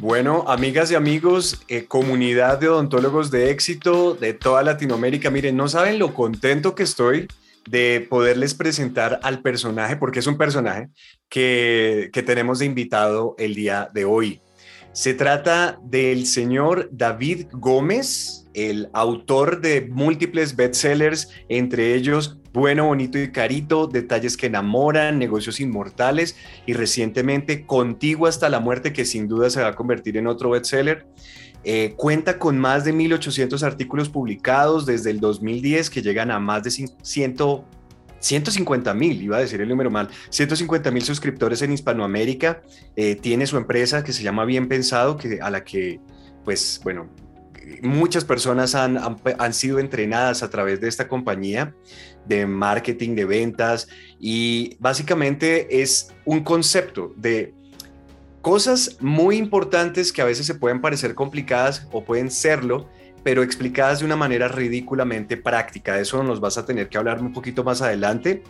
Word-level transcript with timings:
Bueno, 0.00 0.44
amigas 0.48 0.90
y 0.90 0.96
amigos, 0.96 1.62
eh, 1.68 1.84
comunidad 1.86 2.58
de 2.58 2.68
odontólogos 2.68 3.30
de 3.30 3.50
éxito 3.50 4.14
de 4.14 4.34
toda 4.34 4.62
Latinoamérica, 4.62 5.30
miren, 5.30 5.56
no 5.56 5.68
saben 5.68 5.98
lo 6.00 6.12
contento 6.14 6.74
que 6.74 6.82
estoy 6.82 7.28
de 7.68 8.04
poderles 8.10 8.54
presentar 8.54 9.20
al 9.22 9.40
personaje, 9.40 9.96
porque 9.96 10.18
es 10.18 10.26
un 10.26 10.36
personaje 10.36 10.88
que, 11.28 12.10
que 12.12 12.22
tenemos 12.22 12.58
de 12.58 12.66
invitado 12.66 13.36
el 13.38 13.54
día 13.54 13.88
de 13.94 14.04
hoy. 14.04 14.40
Se 14.92 15.14
trata 15.14 15.78
del 15.82 16.26
señor 16.26 16.88
David 16.92 17.46
Gómez, 17.52 18.43
el 18.54 18.88
autor 18.92 19.60
de 19.60 19.82
múltiples 19.90 20.56
bestsellers, 20.56 21.30
entre 21.48 21.94
ellos 21.94 22.38
Bueno, 22.52 22.86
Bonito 22.86 23.18
y 23.18 23.32
Carito, 23.32 23.88
Detalles 23.88 24.36
que 24.36 24.46
enamoran, 24.46 25.18
Negocios 25.18 25.60
Inmortales 25.60 26.36
y 26.66 26.72
recientemente 26.72 27.66
Contigo 27.66 28.26
hasta 28.26 28.48
la 28.48 28.60
muerte, 28.60 28.92
que 28.92 29.04
sin 29.04 29.28
duda 29.28 29.50
se 29.50 29.60
va 29.60 29.68
a 29.68 29.74
convertir 29.74 30.16
en 30.16 30.28
otro 30.28 30.50
bestseller. 30.50 31.06
Eh, 31.64 31.94
cuenta 31.96 32.38
con 32.38 32.58
más 32.58 32.84
de 32.84 32.94
1.800 32.94 33.62
artículos 33.62 34.08
publicados 34.08 34.84
desde 34.84 35.10
el 35.10 35.18
2010 35.18 35.88
que 35.88 36.02
llegan 36.02 36.30
a 36.30 36.38
más 36.38 36.62
de 36.62 36.70
100, 36.70 37.36
150 38.24 38.94
mil, 38.94 39.22
iba 39.22 39.36
a 39.36 39.40
decir 39.40 39.60
el 39.60 39.68
número 39.68 39.90
mal, 39.90 40.08
150 40.30 40.90
mil 40.90 41.02
suscriptores 41.02 41.62
en 41.62 41.72
Hispanoamérica. 41.72 42.62
Eh, 42.96 43.16
tiene 43.16 43.46
su 43.46 43.56
empresa 43.56 44.04
que 44.04 44.12
se 44.12 44.22
llama 44.22 44.44
Bien 44.44 44.68
Pensado, 44.68 45.16
que, 45.16 45.40
a 45.42 45.50
la 45.50 45.64
que, 45.64 46.00
pues, 46.44 46.80
bueno, 46.84 47.08
muchas 47.82 48.24
personas 48.24 48.74
han, 48.74 48.98
han, 48.98 49.54
sido 49.54 49.78
entrenadas 49.78 50.42
a 50.42 50.50
través 50.50 50.80
de 50.80 50.88
esta 50.88 51.08
compañía 51.08 51.74
de 52.26 52.46
marketing, 52.46 53.14
de 53.14 53.24
ventas, 53.24 53.88
y 54.18 54.76
básicamente 54.78 55.82
es 55.82 56.12
un 56.24 56.42
concepto 56.42 57.12
de 57.16 57.54
cosas 58.40 58.98
muy 59.00 59.36
importantes 59.36 60.12
que 60.12 60.22
a 60.22 60.26
veces 60.26 60.46
se 60.46 60.54
pueden 60.54 60.80
parecer 60.80 61.14
complicadas 61.14 61.88
o 61.92 62.04
pueden 62.04 62.30
serlo, 62.30 62.88
pero 63.22 63.42
explicadas 63.42 64.00
de 64.00 64.04
una 64.04 64.16
manera 64.16 64.48
ridículamente 64.48 65.36
práctica. 65.36 65.94
De 65.94 66.02
eso 66.02 66.22
nos 66.22 66.40
vas 66.40 66.58
a 66.58 66.66
tener 66.66 66.90
que 66.90 66.98
hablar 66.98 67.22
un 67.22 67.32
poquito 67.32 67.64
más 67.64 67.80
adelante. 67.80 68.42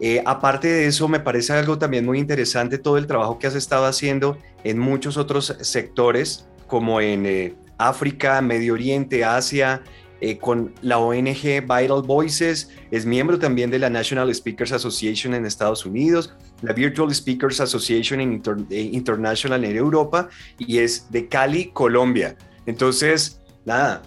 Eh, 0.00 0.22
aparte 0.26 0.68
de 0.68 0.86
eso, 0.86 1.08
me 1.08 1.18
parece 1.18 1.54
algo 1.54 1.78
también 1.78 2.04
muy 2.04 2.18
interesante 2.18 2.78
todo 2.78 2.98
el 2.98 3.06
trabajo 3.06 3.38
que 3.38 3.46
has 3.46 3.54
estado 3.54 3.86
haciendo 3.86 4.38
en 4.64 4.78
muchos 4.78 5.16
otros 5.16 5.56
sectores, 5.62 6.46
como 6.66 7.00
en 7.00 7.24
eh, 7.24 7.54
África, 7.78 8.40
Medio 8.42 8.74
Oriente, 8.74 9.24
Asia, 9.24 9.82
eh, 10.20 10.36
con 10.36 10.74
la 10.82 10.98
ONG 10.98 11.62
Vital 11.62 12.02
Voices, 12.04 12.70
es 12.90 13.06
miembro 13.06 13.38
también 13.38 13.70
de 13.70 13.78
la 13.78 13.88
National 13.88 14.34
Speakers 14.34 14.72
Association 14.72 15.32
en 15.32 15.46
Estados 15.46 15.86
Unidos, 15.86 16.34
la 16.60 16.72
Virtual 16.72 17.14
Speakers 17.14 17.60
Association 17.60 18.20
International 18.20 19.64
en 19.64 19.76
Europa 19.76 20.28
y 20.58 20.78
es 20.78 21.10
de 21.12 21.28
Cali, 21.28 21.70
Colombia. 21.72 22.36
Entonces, 22.66 23.40
nada, 23.64 24.02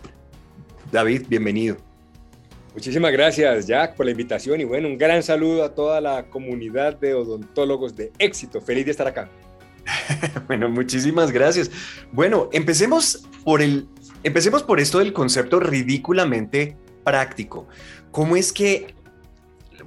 David, 0.92 1.27
bienvenido. 1.30 1.77
Muchísimas 2.73 3.14
gracias, 3.14 3.67
Jack, 3.67 3.95
por 3.95 4.05
la 4.05 4.11
invitación 4.11 4.59
y 4.59 4.66
bueno, 4.66 4.89
un 4.89 4.97
gran 4.97 5.23
saludo 5.23 5.64
a 5.64 5.73
toda 5.73 6.02
la 6.02 6.23
comunidad 6.30 6.99
de 6.99 7.14
odontólogos 7.14 7.95
de 7.95 8.11
éxito. 8.19 8.59
Feliz 8.59 8.83
de 8.83 8.92
estar 8.92 9.08
acá. 9.08 9.30
bueno, 10.47 10.69
muchísimas 10.69 11.31
gracias. 11.31 11.71
Bueno, 12.11 12.49
empecemos 12.52 13.27
por 13.43 13.61
el 13.61 13.87
empecemos 14.23 14.64
por 14.64 14.80
esto 14.80 14.99
del 14.99 15.14
concepto 15.14 15.59
ridículamente 15.59 16.77
práctico. 17.03 17.67
¿Cómo 18.11 18.36
es 18.36 18.53
que 18.53 18.93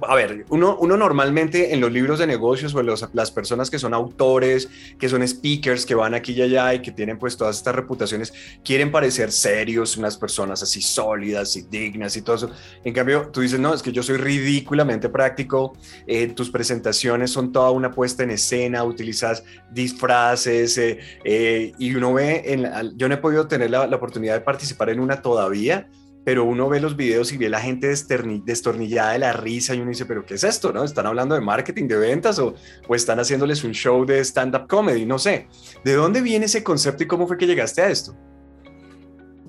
a 0.01 0.15
ver, 0.15 0.45
uno, 0.49 0.77
normalmente 0.81 1.73
en 1.73 1.81
los 1.81 1.91
libros 1.91 2.19
de 2.19 2.27
negocios 2.27 2.73
o 2.75 2.83
las 2.83 3.31
personas 3.31 3.69
que 3.69 3.79
son 3.79 3.93
autores, 3.93 4.69
que 4.99 5.09
son 5.09 5.25
speakers, 5.27 5.85
que 5.85 5.95
van 5.95 6.13
aquí 6.13 6.33
y 6.33 6.41
allá 6.41 6.73
y 6.73 6.81
que 6.81 6.91
tienen 6.91 7.17
pues 7.17 7.37
todas 7.37 7.57
estas 7.57 7.75
reputaciones, 7.75 8.33
quieren 8.63 8.91
parecer 8.91 9.31
serios, 9.31 9.97
unas 9.97 10.17
personas 10.17 10.61
así 10.63 10.81
sólidas 10.81 11.55
y 11.55 11.63
dignas 11.63 12.17
y 12.17 12.21
todo 12.21 12.35
eso. 12.35 12.51
En 12.83 12.93
cambio, 12.93 13.29
tú 13.31 13.41
dices, 13.41 13.59
no, 13.59 13.73
es 13.73 13.81
que 13.81 13.91
yo 13.91 14.03
soy 14.03 14.17
ridículamente 14.17 15.09
práctico, 15.09 15.77
eh, 16.07 16.27
tus 16.27 16.49
presentaciones 16.49 17.31
son 17.31 17.51
toda 17.51 17.71
una 17.71 17.91
puesta 17.91 18.23
en 18.23 18.31
escena, 18.31 18.83
utilizas 18.83 19.43
disfraces 19.71 20.77
eh, 20.77 20.99
eh, 21.23 21.73
y 21.77 21.95
uno 21.95 22.13
ve, 22.13 22.43
en 22.45 22.97
yo 22.97 23.07
no 23.07 23.15
he 23.15 23.17
podido 23.17 23.47
tener 23.47 23.69
la 23.69 23.85
oportunidad 23.85 24.33
de 24.33 24.41
participar 24.41 24.89
en 24.89 24.99
una 24.99 25.21
todavía, 25.21 25.87
pero 26.25 26.43
uno 26.43 26.67
ve 26.67 26.81
los 26.81 26.97
videos 26.97 27.31
y 27.31 27.37
ve 27.37 27.47
la 27.49 27.61
gente 27.61 27.87
destornillada 27.87 29.13
de 29.13 29.19
la 29.19 29.31
risa 29.31 29.75
y 29.75 29.79
uno 29.79 29.91
dice, 29.91 30.07
pero 30.07 30.25
¿qué 30.25 30.33
es 30.33 30.43
esto? 30.43 30.73
¿No? 30.73 30.83
¿Están 30.83 31.05
hablando 31.05 31.35
de 31.35 31.41
marketing, 31.41 31.87
de 31.87 31.97
ventas 31.97 32.39
o, 32.39 32.55
o 32.87 32.95
están 32.95 33.19
haciéndoles 33.19 33.63
un 33.63 33.73
show 33.73 34.03
de 34.05 34.19
stand-up 34.25 34.67
comedy? 34.67 35.05
No 35.05 35.19
sé. 35.19 35.47
¿De 35.83 35.93
dónde 35.93 36.21
viene 36.21 36.47
ese 36.47 36.63
concepto 36.63 37.03
y 37.03 37.07
cómo 37.07 37.27
fue 37.27 37.37
que 37.37 37.45
llegaste 37.45 37.83
a 37.83 37.89
esto? 37.89 38.17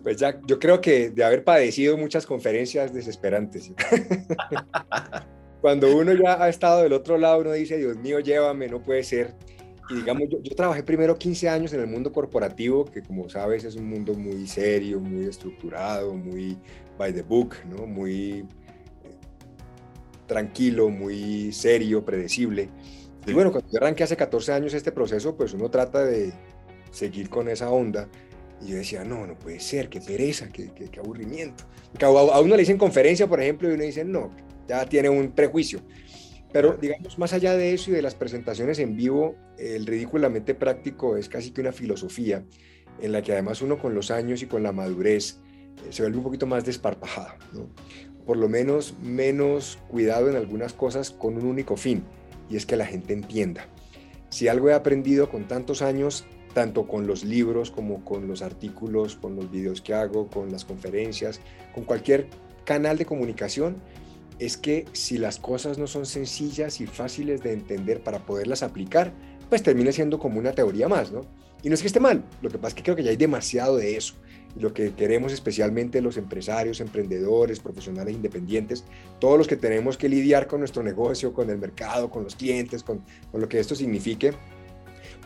Pues 0.02 0.18
ya, 0.18 0.38
yo 0.46 0.58
creo 0.58 0.80
que 0.80 1.10
de 1.10 1.24
haber 1.24 1.42
padecido 1.42 1.96
muchas 1.96 2.26
conferencias 2.26 2.92
desesperantes. 2.92 3.72
Cuando 5.62 5.96
uno 5.96 6.12
ya 6.12 6.40
ha 6.40 6.48
estado 6.50 6.82
del 6.82 6.92
otro 6.92 7.16
lado, 7.16 7.40
uno 7.40 7.52
dice, 7.52 7.78
Dios 7.78 7.96
mío, 7.96 8.20
llévame, 8.20 8.68
no 8.68 8.82
puede 8.82 9.02
ser. 9.02 9.34
Y 9.88 9.94
digamos, 9.94 10.28
yo, 10.28 10.42
yo, 10.42 10.54
trabajé 10.56 10.82
primero 10.82 11.16
15 11.16 11.48
años 11.48 11.72
en 11.72 11.80
el 11.80 11.86
mundo 11.86 12.12
corporativo, 12.12 12.84
que 12.84 13.02
como 13.02 13.28
sabes 13.28 13.64
es 13.64 13.76
un 13.76 13.88
mundo 13.88 14.14
muy 14.14 14.46
serio, 14.46 15.00
muy 15.00 15.26
estructurado, 15.26 16.14
muy 16.14 16.58
by 16.98 17.12
the 17.12 17.22
book, 17.22 17.54
¿no? 17.68 17.86
muy 17.86 18.40
eh, 18.40 18.44
tranquilo, 20.26 20.88
muy 20.88 21.52
serio, 21.52 22.04
predecible. 22.04 22.68
Y 23.26 23.32
bueno, 23.32 23.50
cuando 23.50 23.70
yo 23.70 23.78
arranqué 23.78 24.04
hace 24.04 24.16
14 24.16 24.52
años 24.52 24.74
este 24.74 24.92
proceso, 24.92 25.36
pues 25.36 25.52
uno 25.52 25.68
trata 25.68 26.04
de 26.04 26.32
seguir 26.90 27.28
con 27.28 27.48
esa 27.48 27.70
onda. 27.70 28.08
Y 28.62 28.68
yo 28.68 28.76
decía, 28.76 29.04
no, 29.04 29.26
no 29.26 29.38
puede 29.38 29.60
ser, 29.60 29.88
qué 29.88 30.00
pereza, 30.00 30.48
qué, 30.48 30.70
qué, 30.72 30.88
qué 30.88 31.00
aburrimiento. 31.00 31.64
A, 32.00 32.40
uno 32.40 32.54
le 32.54 32.62
dicen 32.62 32.78
conferencia, 32.78 33.26
por 33.26 33.40
ejemplo, 33.40 33.68
y 33.68 33.74
uno 33.74 33.82
dice, 33.82 34.04
no, 34.04 34.30
ya 34.68 34.86
tiene 34.86 35.08
un 35.08 35.32
prejuicio. 35.32 35.80
Pero 36.52 36.74
digamos, 36.74 37.18
más 37.18 37.32
allá 37.32 37.56
de 37.56 37.74
eso 37.74 37.90
y 37.90 37.94
de 37.94 38.02
las 38.02 38.14
presentaciones 38.14 38.78
en 38.78 38.96
vivo, 38.96 39.36
el 39.58 39.86
ridículamente 39.86 40.54
práctico 40.54 41.16
es 41.16 41.28
casi 41.28 41.50
que 41.50 41.60
una 41.60 41.72
filosofía 41.72 42.44
en 43.00 43.12
la 43.12 43.22
que 43.22 43.32
además 43.32 43.62
uno 43.62 43.78
con 43.78 43.94
los 43.94 44.10
años 44.10 44.42
y 44.42 44.46
con 44.46 44.62
la 44.62 44.72
madurez 44.72 45.38
eh, 45.84 45.92
se 45.92 46.02
vuelve 46.02 46.18
un 46.18 46.24
poquito 46.24 46.46
más 46.46 46.64
desparpajado, 46.64 47.34
¿no? 47.52 47.68
por 48.24 48.36
lo 48.36 48.48
menos 48.48 48.94
menos 49.02 49.78
cuidado 49.88 50.28
en 50.28 50.36
algunas 50.36 50.72
cosas 50.72 51.10
con 51.10 51.36
un 51.36 51.46
único 51.46 51.76
fin, 51.76 52.02
y 52.50 52.56
es 52.56 52.66
que 52.66 52.76
la 52.76 52.86
gente 52.86 53.12
entienda. 53.12 53.68
Si 54.30 54.48
algo 54.48 54.68
he 54.68 54.74
aprendido 54.74 55.30
con 55.30 55.46
tantos 55.46 55.80
años, 55.80 56.26
tanto 56.52 56.88
con 56.88 57.06
los 57.06 57.24
libros 57.24 57.70
como 57.70 58.04
con 58.04 58.26
los 58.26 58.42
artículos, 58.42 59.14
con 59.16 59.36
los 59.36 59.50
videos 59.50 59.80
que 59.80 59.94
hago, 59.94 60.28
con 60.28 60.50
las 60.50 60.64
conferencias, 60.64 61.40
con 61.74 61.84
cualquier 61.84 62.28
canal 62.64 62.98
de 62.98 63.06
comunicación, 63.06 63.76
es 64.38 64.56
que 64.56 64.84
si 64.92 65.18
las 65.18 65.38
cosas 65.38 65.78
no 65.78 65.86
son 65.86 66.06
sencillas 66.06 66.80
y 66.80 66.86
fáciles 66.86 67.42
de 67.42 67.52
entender 67.52 68.00
para 68.00 68.24
poderlas 68.24 68.62
aplicar, 68.62 69.12
pues 69.48 69.62
termina 69.62 69.92
siendo 69.92 70.18
como 70.18 70.38
una 70.38 70.52
teoría 70.52 70.88
más, 70.88 71.12
¿no? 71.12 71.22
Y 71.62 71.68
no 71.68 71.74
es 71.74 71.80
que 71.80 71.86
esté 71.86 72.00
mal, 72.00 72.22
lo 72.42 72.50
que 72.50 72.58
pasa 72.58 72.68
es 72.68 72.74
que 72.74 72.82
creo 72.82 72.96
que 72.96 73.02
ya 73.02 73.10
hay 73.10 73.16
demasiado 73.16 73.76
de 73.76 73.96
eso. 73.96 74.14
Y 74.54 74.60
lo 74.60 74.72
que 74.72 74.94
queremos 74.94 75.32
especialmente 75.32 76.00
los 76.00 76.16
empresarios, 76.16 76.80
emprendedores, 76.80 77.60
profesionales 77.60 78.14
independientes, 78.14 78.84
todos 79.18 79.38
los 79.38 79.48
que 79.48 79.56
tenemos 79.56 79.96
que 79.96 80.08
lidiar 80.08 80.46
con 80.46 80.60
nuestro 80.60 80.82
negocio, 80.82 81.32
con 81.32 81.50
el 81.50 81.58
mercado, 81.58 82.10
con 82.10 82.24
los 82.24 82.36
clientes, 82.36 82.82
con, 82.82 83.02
con 83.32 83.40
lo 83.40 83.48
que 83.48 83.58
esto 83.58 83.74
signifique, 83.74 84.32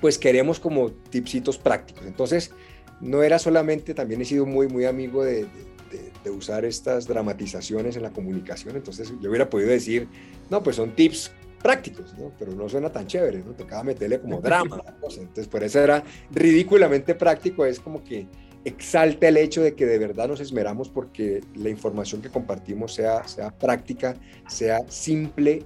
pues 0.00 0.18
queremos 0.18 0.60
como 0.60 0.90
tipsitos 0.90 1.58
prácticos. 1.58 2.06
Entonces, 2.06 2.52
no 3.00 3.22
era 3.22 3.38
solamente, 3.38 3.94
también 3.94 4.20
he 4.20 4.24
sido 4.24 4.46
muy, 4.46 4.68
muy 4.68 4.84
amigo 4.84 5.24
de, 5.24 5.44
de, 5.44 5.48
de, 5.90 6.30
usar 6.30 6.64
estas 6.64 7.06
dramatizaciones 7.06 7.96
en 7.96 8.02
la 8.02 8.10
comunicación, 8.10 8.76
entonces 8.76 9.12
yo 9.20 9.30
hubiera 9.30 9.50
podido 9.50 9.70
decir, 9.70 10.08
no, 10.48 10.62
pues 10.62 10.76
son 10.76 10.94
tips 10.94 11.32
prácticos, 11.62 12.16
¿no? 12.18 12.32
Pero 12.38 12.52
no 12.52 12.68
suena 12.68 12.90
tan 12.90 13.06
chévere, 13.06 13.42
¿no? 13.44 13.52
Tocaba 13.52 13.82
meterle 13.82 14.20
como 14.20 14.40
drama 14.40 14.82
cosa. 15.00 15.20
Entonces, 15.20 15.48
por 15.48 15.62
eso 15.62 15.80
era 15.80 16.02
ridículamente 16.30 17.14
práctico, 17.14 17.66
es 17.66 17.80
como 17.80 18.02
que 18.02 18.26
exalta 18.64 19.28
el 19.28 19.36
hecho 19.36 19.62
de 19.62 19.74
que 19.74 19.86
de 19.86 19.98
verdad 19.98 20.28
nos 20.28 20.40
esmeramos 20.40 20.88
porque 20.88 21.40
la 21.54 21.70
información 21.70 22.20
que 22.20 22.28
compartimos 22.28 22.94
sea, 22.94 23.26
sea 23.26 23.50
práctica, 23.50 24.16
sea 24.48 24.80
simple, 24.88 25.64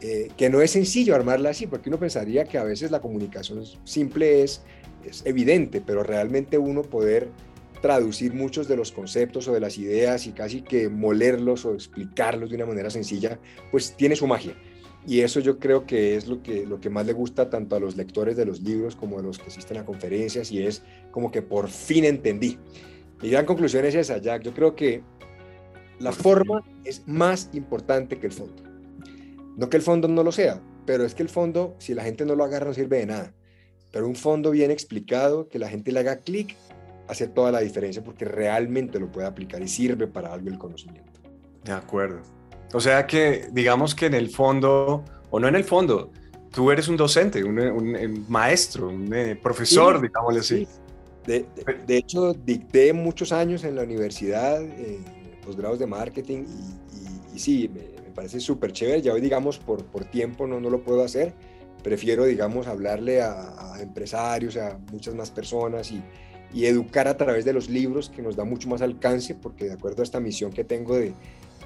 eh, 0.00 0.28
que 0.36 0.48
no 0.48 0.60
es 0.60 0.70
sencillo 0.70 1.14
armarla 1.14 1.50
así, 1.50 1.66
porque 1.66 1.88
uno 1.88 1.98
pensaría 1.98 2.44
que 2.44 2.58
a 2.58 2.64
veces 2.64 2.90
la 2.90 3.00
comunicación 3.00 3.64
simple 3.84 4.42
es, 4.42 4.62
es 5.04 5.26
evidente, 5.26 5.82
pero 5.84 6.04
realmente 6.04 6.58
uno 6.58 6.82
poder 6.82 7.28
traducir 7.80 8.34
muchos 8.34 8.68
de 8.68 8.76
los 8.76 8.92
conceptos 8.92 9.48
o 9.48 9.52
de 9.52 9.60
las 9.60 9.78
ideas 9.78 10.26
y 10.26 10.32
casi 10.32 10.62
que 10.62 10.88
molerlos 10.88 11.64
o 11.64 11.74
explicarlos 11.74 12.50
de 12.50 12.56
una 12.56 12.66
manera 12.66 12.90
sencilla, 12.90 13.38
pues 13.70 13.96
tiene 13.96 14.16
su 14.16 14.26
magia. 14.26 14.54
Y 15.06 15.20
eso 15.20 15.40
yo 15.40 15.58
creo 15.58 15.86
que 15.86 16.16
es 16.16 16.26
lo 16.26 16.42
que, 16.42 16.66
lo 16.66 16.80
que 16.80 16.90
más 16.90 17.06
le 17.06 17.12
gusta 17.12 17.48
tanto 17.48 17.76
a 17.76 17.80
los 17.80 17.96
lectores 17.96 18.36
de 18.36 18.44
los 18.44 18.60
libros 18.60 18.94
como 18.94 19.18
a 19.18 19.22
los 19.22 19.38
que 19.38 19.46
asisten 19.46 19.78
a 19.78 19.86
conferencias 19.86 20.52
y 20.52 20.62
es 20.62 20.82
como 21.10 21.30
que 21.30 21.40
por 21.40 21.68
fin 21.68 22.04
entendí. 22.04 22.58
Mi 23.22 23.30
gran 23.30 23.46
conclusión 23.46 23.84
es 23.84 23.94
esa, 23.94 24.18
Jack. 24.18 24.42
Yo 24.42 24.52
creo 24.52 24.74
que 24.74 25.02
la 25.98 26.12
forma 26.12 26.62
es 26.84 27.02
más 27.06 27.50
importante 27.52 28.18
que 28.18 28.26
el 28.26 28.32
fondo. 28.32 28.62
No 29.56 29.68
que 29.68 29.76
el 29.76 29.82
fondo 29.82 30.08
no 30.08 30.22
lo 30.22 30.30
sea, 30.30 30.60
pero 30.86 31.04
es 31.04 31.14
que 31.14 31.22
el 31.22 31.28
fondo, 31.28 31.74
si 31.78 31.94
la 31.94 32.04
gente 32.04 32.24
no 32.24 32.36
lo 32.36 32.44
agarra, 32.44 32.66
no 32.66 32.74
sirve 32.74 32.98
de 32.98 33.06
nada. 33.06 33.34
Pero 33.90 34.06
un 34.06 34.14
fondo 34.14 34.50
bien 34.50 34.70
explicado, 34.70 35.48
que 35.48 35.58
la 35.58 35.68
gente 35.68 35.90
le 35.90 36.00
haga 36.00 36.18
clic, 36.18 36.54
hace 37.08 37.26
toda 37.26 37.50
la 37.50 37.60
diferencia 37.60 38.04
porque 38.04 38.24
realmente 38.24 39.00
lo 39.00 39.10
puede 39.10 39.26
aplicar 39.26 39.62
y 39.62 39.68
sirve 39.68 40.06
para 40.06 40.32
algo 40.32 40.48
el 40.48 40.58
conocimiento. 40.58 41.20
De 41.64 41.72
acuerdo. 41.72 42.20
O 42.72 42.80
sea 42.80 43.06
que 43.06 43.48
digamos 43.50 43.94
que 43.94 44.06
en 44.06 44.14
el 44.14 44.28
fondo, 44.28 45.04
o 45.30 45.40
no 45.40 45.48
en 45.48 45.56
el 45.56 45.64
fondo, 45.64 46.12
tú 46.52 46.70
eres 46.70 46.88
un 46.88 46.96
docente, 46.96 47.42
un, 47.42 48.26
maestro, 48.28 48.88
un 48.88 49.12
eh, 49.14 49.36
profesor, 49.36 50.00
digámosle 50.00 50.40
así. 50.40 50.68
De, 51.26 51.46
hecho, 51.88 52.32
dicté 52.32 52.92
muchos 52.94 53.32
años 53.32 53.64
en 53.64 53.76
la 53.76 53.82
universidad, 53.82 54.62
eh, 54.62 54.98
posgrados 55.44 55.78
de 55.78 55.86
marketing, 55.86 56.44
y, 57.34 57.38
sí, 57.38 57.70
me, 57.72 57.80
parece 58.14 58.40
súper 58.40 58.72
chévere. 58.72 59.02
Ya 59.02 59.12
hoy, 59.12 59.20
digamos, 59.20 59.58
por, 59.58 59.84
por 59.84 60.04
tiempo 60.06 60.46
no, 60.46 60.58
no 60.58 60.70
lo 60.70 60.82
puedo 60.82 61.04
hacer. 61.04 61.34
Prefiero, 61.82 62.24
digamos, 62.24 62.66
hablarle 62.66 63.20
a, 63.20 63.74
a 63.74 63.82
empresarios, 63.82 64.56
a 64.56 64.78
muchas 64.90 65.14
más 65.14 65.30
personas 65.30 65.92
y, 65.92 66.02
y 66.52 66.66
educar 66.66 67.08
a 67.08 67.16
través 67.16 67.44
de 67.44 67.52
los 67.52 67.68
libros 67.68 68.08
que 68.08 68.22
nos 68.22 68.36
da 68.36 68.44
mucho 68.44 68.68
más 68.68 68.82
alcance, 68.82 69.34
porque 69.34 69.66
de 69.66 69.72
acuerdo 69.72 70.02
a 70.02 70.04
esta 70.04 70.20
misión 70.20 70.52
que 70.52 70.64
tengo 70.64 70.96
de, 70.96 71.12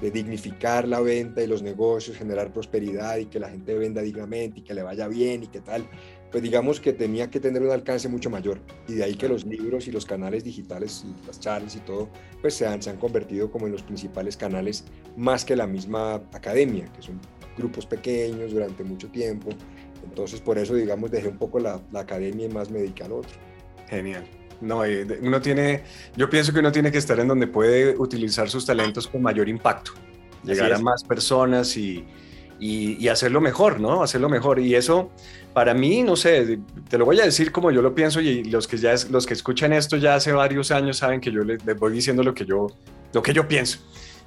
de 0.01 0.11
dignificar 0.11 0.87
la 0.87 0.99
venta 0.99 1.41
y 1.41 1.47
los 1.47 1.61
negocios, 1.61 2.17
generar 2.17 2.51
prosperidad 2.51 3.17
y 3.17 3.25
que 3.25 3.39
la 3.39 3.49
gente 3.49 3.73
venda 3.75 4.01
dignamente 4.01 4.59
y 4.59 4.63
que 4.63 4.73
le 4.73 4.83
vaya 4.83 5.07
bien 5.07 5.43
y 5.43 5.47
qué 5.47 5.61
tal, 5.61 5.87
pues 6.31 6.43
digamos 6.43 6.79
que 6.79 6.93
tenía 6.93 7.29
que 7.29 7.39
tener 7.39 7.61
un 7.61 7.69
alcance 7.69 8.09
mucho 8.09 8.29
mayor. 8.29 8.59
Y 8.87 8.93
de 8.95 9.03
ahí 9.03 9.15
que 9.15 9.29
los 9.29 9.45
libros 9.45 9.87
y 9.87 9.91
los 9.91 10.05
canales 10.05 10.43
digitales 10.43 11.05
y 11.05 11.27
las 11.27 11.39
charlas 11.39 11.75
y 11.75 11.79
todo, 11.79 12.09
pues 12.41 12.55
se 12.55 12.65
han, 12.65 12.81
se 12.81 12.89
han 12.89 12.97
convertido 12.97 13.51
como 13.51 13.67
en 13.67 13.71
los 13.71 13.83
principales 13.83 14.35
canales 14.35 14.83
más 15.15 15.45
que 15.45 15.55
la 15.55 15.67
misma 15.67 16.15
academia, 16.33 16.85
que 16.91 17.01
son 17.01 17.21
grupos 17.55 17.85
pequeños 17.85 18.51
durante 18.51 18.83
mucho 18.83 19.09
tiempo. 19.09 19.51
Entonces 20.03 20.41
por 20.41 20.57
eso, 20.57 20.73
digamos, 20.73 21.11
dejé 21.11 21.27
un 21.27 21.37
poco 21.37 21.59
la, 21.59 21.79
la 21.91 22.01
academia 22.01 22.47
y 22.47 22.49
más 22.49 22.71
me 22.71 22.79
dediqué 22.79 23.03
al 23.03 23.13
otro. 23.13 23.31
Genial. 23.87 24.25
No, 24.63 24.83
uno 25.21 25.41
tiene, 25.41 25.83
yo 26.15 26.29
pienso 26.29 26.53
que 26.53 26.59
uno 26.59 26.71
tiene 26.71 26.91
que 26.91 26.97
estar 26.97 27.19
en 27.19 27.27
donde 27.27 27.47
puede 27.47 27.97
utilizar 27.97 28.49
sus 28.49 28.65
talentos 28.65 29.07
con 29.07 29.21
mayor 29.21 29.49
impacto, 29.49 29.91
llegar 30.43 30.71
a 30.73 30.79
más 30.79 31.03
personas 31.03 31.75
y, 31.75 32.05
y, 32.59 33.07
hacerlo 33.09 33.41
mejor, 33.41 33.79
¿no? 33.79 34.03
Hacerlo 34.03 34.29
mejor. 34.29 34.59
Y 34.59 34.75
eso, 34.75 35.11
para 35.53 35.73
mí, 35.73 36.01
no 36.01 36.15
sé, 36.15 36.59
te 36.89 36.97
lo 36.97 37.05
voy 37.05 37.19
a 37.19 37.25
decir 37.25 37.51
como 37.51 37.71
yo 37.71 37.81
lo 37.81 37.93
pienso 37.93 38.21
y 38.21 38.45
los 38.45 38.67
que 38.67 38.77
ya 38.77 38.95
los 39.09 39.25
que 39.25 39.33
escuchan 39.33 39.73
esto 39.73 39.97
ya 39.97 40.15
hace 40.15 40.31
varios 40.31 40.71
años 40.71 40.97
saben 40.97 41.19
que 41.19 41.31
yo 41.31 41.43
les, 41.43 41.63
voy 41.77 41.91
diciendo 41.91 42.23
lo 42.23 42.33
que 42.33 42.45
yo, 42.45 42.67
lo 43.11 43.21
que 43.21 43.33
yo 43.33 43.47
pienso. 43.47 43.79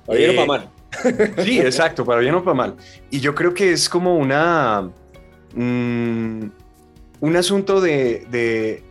Para 0.05 0.19
bien 0.19 0.31
o 0.31 0.35
para 0.35 0.47
mal. 0.47 0.71
Sí, 1.45 1.61
exacto, 1.61 2.05
para 2.05 2.21
bien 2.21 2.35
o 2.35 2.45
para 2.45 2.55
mal. 2.55 2.77
Y 3.11 3.21
yo 3.21 3.35
creo 3.35 3.55
que 3.55 3.73
es 3.73 3.89
como 3.89 4.17
una... 4.17 4.91
Mm, 5.55 6.49
un 7.21 7.37
asunto 7.37 7.81
de, 7.81 8.27
de, 8.31 8.85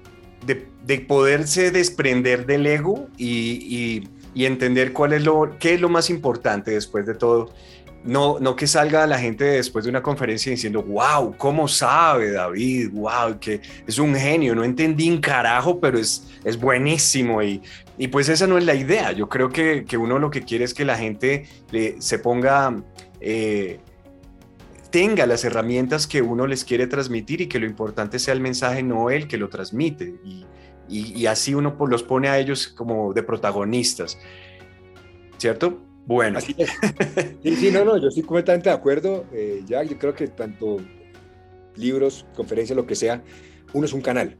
de 0.45 0.99
poderse 0.99 1.71
desprender 1.71 2.45
del 2.45 2.65
ego 2.67 3.07
y, 3.17 4.07
entender 4.35 4.93
cuál 4.93 5.13
es 5.13 5.23
lo, 5.23 5.57
qué 5.59 5.75
es 5.75 5.81
lo 5.81 5.89
más 5.89 6.09
importante 6.09 6.71
después 6.71 7.05
de 7.05 7.15
todo. 7.15 7.51
No, 8.03 8.37
no 8.39 8.55
que 8.55 8.67
salga 8.67 9.07
la 9.07 9.17
gente 9.17 9.45
después 9.45 9.85
de 9.85 9.89
una 9.89 10.03
conferencia 10.03 10.51
diciendo, 10.51 10.83
wow, 10.83 11.35
¿cómo 11.37 11.67
sabe 11.67 12.33
David? 12.33 12.91
Wow, 12.91 13.39
que 13.39 13.61
es 13.87 13.97
un 13.97 14.13
genio, 14.13 14.53
no 14.53 14.63
entendí 14.63 15.09
un 15.09 15.19
carajo, 15.19 15.79
pero 15.79 15.97
es, 15.97 16.27
es 16.43 16.59
buenísimo. 16.59 17.41
Y, 17.41 17.63
y 17.97 18.09
pues 18.09 18.29
esa 18.29 18.45
no 18.45 18.59
es 18.59 18.65
la 18.65 18.75
idea. 18.75 19.11
Yo 19.11 19.27
creo 19.27 19.49
que, 19.49 19.85
uno 19.97 20.19
lo 20.19 20.29
que 20.29 20.43
quiere 20.43 20.65
es 20.65 20.73
que 20.73 20.85
la 20.85 20.97
gente 20.97 21.47
se 21.99 22.19
ponga... 22.19 22.75
Eh, 23.21 23.79
tenga 24.95 25.25
las 25.27 25.43
herramientas 25.43 26.07
que 26.07 26.21
uno 26.21 26.47
les 26.47 26.63
quiere 26.63 26.87
transmitir 26.87 27.41
y 27.41 27.47
que 27.47 27.59
lo 27.59 27.65
importante 27.65 28.17
sea 28.17 28.33
el 28.33 28.39
mensaje, 28.39 28.81
no 28.81 29.09
el 29.09 29.27
que 29.27 29.37
lo 29.37 29.49
transmite. 29.49 30.15
Y, 30.23 30.45
y, 30.87 31.25
así 31.25 31.53
uno 31.53 31.75
los 31.89 32.01
pone 32.01 32.29
a 32.29 32.39
ellos 32.39 32.69
como 32.69 33.11
de 33.11 33.21
protagonistas. 33.21 34.17
¿Cierto? 35.37 35.81
Bueno. 36.05 36.37
Así 36.37 36.55
es. 36.57 36.69
Sí, 37.43 37.55
sí, 37.57 37.71
no, 37.71 37.83
no, 37.83 37.97
yo 37.97 38.07
estoy 38.07 38.23
completamente 38.23 38.69
de 38.69 38.75
acuerdo, 38.75 39.25
eh, 39.33 39.63
Jack. 39.67 39.89
Yo 39.89 39.97
creo 39.99 40.15
que 40.15 40.29
tanto 40.29 40.77
libros, 41.75 42.25
conferencias, 42.33 42.77
lo 42.77 42.87
que 42.87 42.95
sea, 42.95 43.21
uno 43.73 43.85
es 43.85 43.91
un 43.91 44.01
canal. 44.01 44.37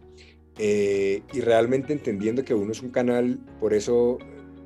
Eh, 0.57 1.22
y 1.34 1.42
realmente 1.42 1.92
entendiendo 1.92 2.46
que 2.46 2.54
uno 2.54 2.72
es 2.72 2.81
un 2.81 2.92
canal, 2.92 3.40
por 3.60 3.74
eso 3.74 4.19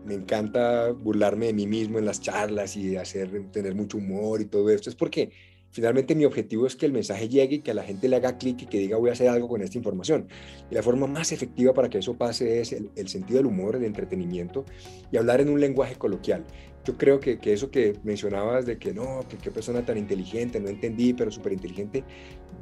me 0.06 0.14
encanta 0.14 0.92
burlarme 0.92 1.48
de 1.48 1.54
mí 1.54 1.66
mismo 1.66 1.98
en 1.98 2.06
las 2.06 2.22
charlas 2.22 2.78
y 2.78 2.96
hacer, 2.96 3.32
tener 3.52 3.74
mucho 3.74 3.98
humor 3.98 4.40
y 4.40 4.46
todo 4.46 4.70
esto. 4.70 4.92
Es 4.92 4.96
porque 4.96 5.32
Finalmente 5.72 6.16
mi 6.16 6.26
objetivo 6.26 6.66
es 6.66 6.76
que 6.76 6.86
el 6.86 6.92
mensaje 6.92 7.30
llegue 7.30 7.58
y 7.58 7.60
que 7.60 7.72
a 7.72 7.74
la 7.74 7.84
gente 7.84 8.10
le 8.10 8.16
haga 8.16 8.38
clic 8.38 8.64
y 8.64 8.66
que 8.66 8.80
diga 8.80 8.98
voy 8.98 9.10
a 9.10 9.14
hacer 9.14 9.30
algo 9.30 9.48
con 9.48 9.62
esta 9.62 9.78
información. 9.78 10.28
Y 10.70 10.76
la 10.76 10.82
forma 10.82 11.08
más 11.08 11.32
efectiva 11.32 11.74
para 11.74 11.90
que 11.90 12.00
eso 12.00 12.16
pase 12.18 12.62
es 12.62 12.74
el, 12.74 13.08
sentido 13.08 13.38
del 13.38 13.46
humor, 13.46 13.76
el 13.76 13.84
entretenimiento 13.84 14.66
y 15.12 15.18
hablar 15.18 15.42
en 15.42 15.50
un 15.50 15.60
lenguaje 15.60 15.96
coloquial. 15.96 16.44
Yo 16.86 16.98
creo 16.98 17.20
que, 17.20 17.38
que 17.38 17.54
eso 17.54 17.70
que 17.70 17.94
mencionabas 18.04 18.66
de 18.66 18.80
que 18.80 18.94
no, 18.94 19.20
que 19.30 19.38
qué 19.38 19.52
persona 19.52 19.86
tan 19.86 19.98
inteligente, 19.98 20.60
no 20.60 20.70
entendí, 20.70 21.14
pero 21.14 21.30
súper 21.30 21.54
inteligente, 21.54 22.04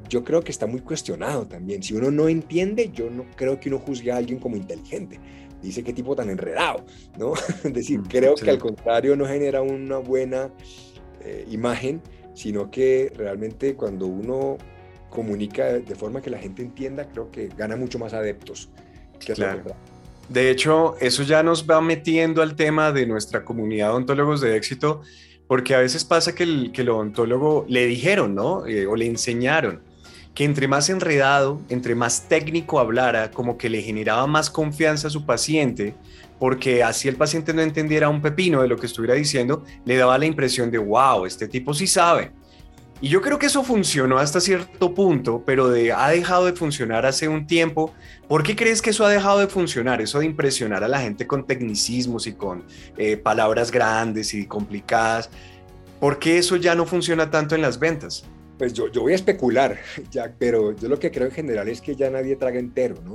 yo 0.09 0.23
creo 0.23 0.41
que 0.41 0.51
está 0.51 0.67
muy 0.67 0.81
cuestionado 0.81 1.47
también. 1.47 1.83
Si 1.83 1.93
uno 1.93 2.11
no 2.11 2.27
entiende, 2.27 2.89
yo 2.91 3.09
no 3.09 3.25
creo 3.35 3.59
que 3.59 3.69
uno 3.69 3.79
juzgue 3.79 4.11
a 4.11 4.17
alguien 4.17 4.39
como 4.39 4.57
inteligente 4.57 5.19
dice 5.61 5.83
qué 5.83 5.91
tipo 5.91 6.15
tan 6.15 6.29
enredado, 6.29 6.85
¿no? 7.17 7.33
es 7.63 7.73
decir, 7.73 7.99
mm, 7.99 8.05
creo 8.05 8.35
que 8.35 8.49
al 8.49 8.59
contrario 8.59 9.15
no 9.15 9.25
genera 9.25 9.61
una 9.61 9.97
buena 9.97 10.51
eh, 11.21 11.45
imagen 11.49 12.01
sino 12.37 12.69
que 12.69 13.11
realmente 13.15 13.73
cuando 13.73 14.05
uno 14.05 14.57
comunica 15.09 15.65
de 15.73 15.95
forma 15.95 16.21
que 16.21 16.29
la 16.29 16.37
gente 16.37 16.61
entienda, 16.61 17.07
creo 17.09 17.31
que 17.31 17.47
gana 17.47 17.75
mucho 17.75 17.97
más 17.97 18.13
adeptos. 18.13 18.69
de 20.29 20.51
hecho, 20.51 20.95
eso 20.99 21.23
ya 21.23 21.41
nos 21.41 21.67
va 21.67 21.81
metiendo 21.81 22.43
al 22.43 22.55
tema 22.55 22.91
de 22.91 23.07
nuestra 23.07 23.43
comunidad 23.43 23.87
de 23.87 23.93
odontólogos 23.93 24.41
de 24.41 24.55
éxito, 24.55 25.01
porque 25.47 25.73
a 25.73 25.79
veces 25.79 26.05
pasa 26.05 26.35
que 26.35 26.43
el, 26.43 26.71
que 26.71 26.81
el 26.81 26.89
odontólogo 26.89 27.65
le 27.67 27.87
dijeron, 27.87 28.35
¿no? 28.35 28.67
Eh, 28.67 28.85
o 28.85 28.95
le 28.95 29.07
enseñaron 29.07 29.81
que 30.37 30.43
entre 30.43 30.67
más 30.67 30.87
enredado, 30.91 31.59
entre 31.67 31.95
más 31.95 32.27
técnico 32.29 32.79
hablara, 32.79 33.31
como 33.31 33.57
que 33.57 33.71
le 33.71 33.81
generaba 33.81 34.27
más 34.27 34.51
confianza 34.51 35.07
a 35.07 35.09
su 35.09 35.25
paciente, 35.25 35.95
porque 36.37 36.83
así 36.83 37.07
el 37.07 37.15
paciente 37.15 37.55
no 37.55 37.63
entendiera 37.63 38.07
un 38.07 38.21
pepino 38.21 38.61
de 38.61 38.67
lo 38.67 38.77
que 38.77 38.85
estuviera 38.85 39.15
diciendo, 39.15 39.63
le 39.83 39.95
daba 39.95 40.15
la 40.19 40.27
impresión 40.27 40.69
de, 40.69 40.77
wow, 40.77 41.25
este 41.25 41.47
tipo 41.47 41.73
sí 41.73 41.87
sabe. 41.87 42.33
Y 43.01 43.09
yo 43.09 43.23
creo 43.23 43.39
que 43.39 43.47
eso 43.47 43.63
funcionó 43.63 44.19
hasta 44.19 44.39
cierto 44.39 44.93
punto, 44.93 45.41
pero 45.43 45.69
de, 45.69 45.91
ha 45.91 46.09
dejado 46.09 46.45
de 46.45 46.53
funcionar 46.53 47.07
hace 47.07 47.27
un 47.27 47.47
tiempo. 47.47 47.95
¿Por 48.27 48.43
qué 48.43 48.55
crees 48.55 48.83
que 48.83 48.91
eso 48.91 49.07
ha 49.07 49.09
dejado 49.09 49.39
de 49.39 49.47
funcionar? 49.47 50.01
Eso 50.03 50.19
de 50.19 50.27
impresionar 50.27 50.83
a 50.83 50.87
la 50.87 50.99
gente 50.99 51.25
con 51.25 51.47
tecnicismos 51.47 52.27
y 52.27 52.33
con 52.33 52.63
eh, 52.95 53.17
palabras 53.17 53.71
grandes 53.71 54.35
y 54.35 54.45
complicadas. 54.45 55.31
¿Por 55.99 56.19
qué 56.19 56.37
eso 56.37 56.57
ya 56.57 56.75
no 56.75 56.85
funciona 56.85 57.31
tanto 57.31 57.55
en 57.55 57.63
las 57.63 57.79
ventas? 57.79 58.23
Pues 58.57 58.73
yo, 58.73 58.87
yo 58.87 59.01
voy 59.01 59.11
a 59.11 59.15
especular, 59.15 59.77
Jack, 60.11 60.35
pero 60.39 60.75
yo 60.75 60.89
lo 60.89 60.99
que 60.99 61.11
creo 61.11 61.27
en 61.27 61.33
general 61.33 61.69
es 61.69 61.81
que 61.81 61.95
ya 61.95 62.09
nadie 62.09 62.35
traga 62.35 62.59
entero, 62.59 62.95
¿no? 63.03 63.13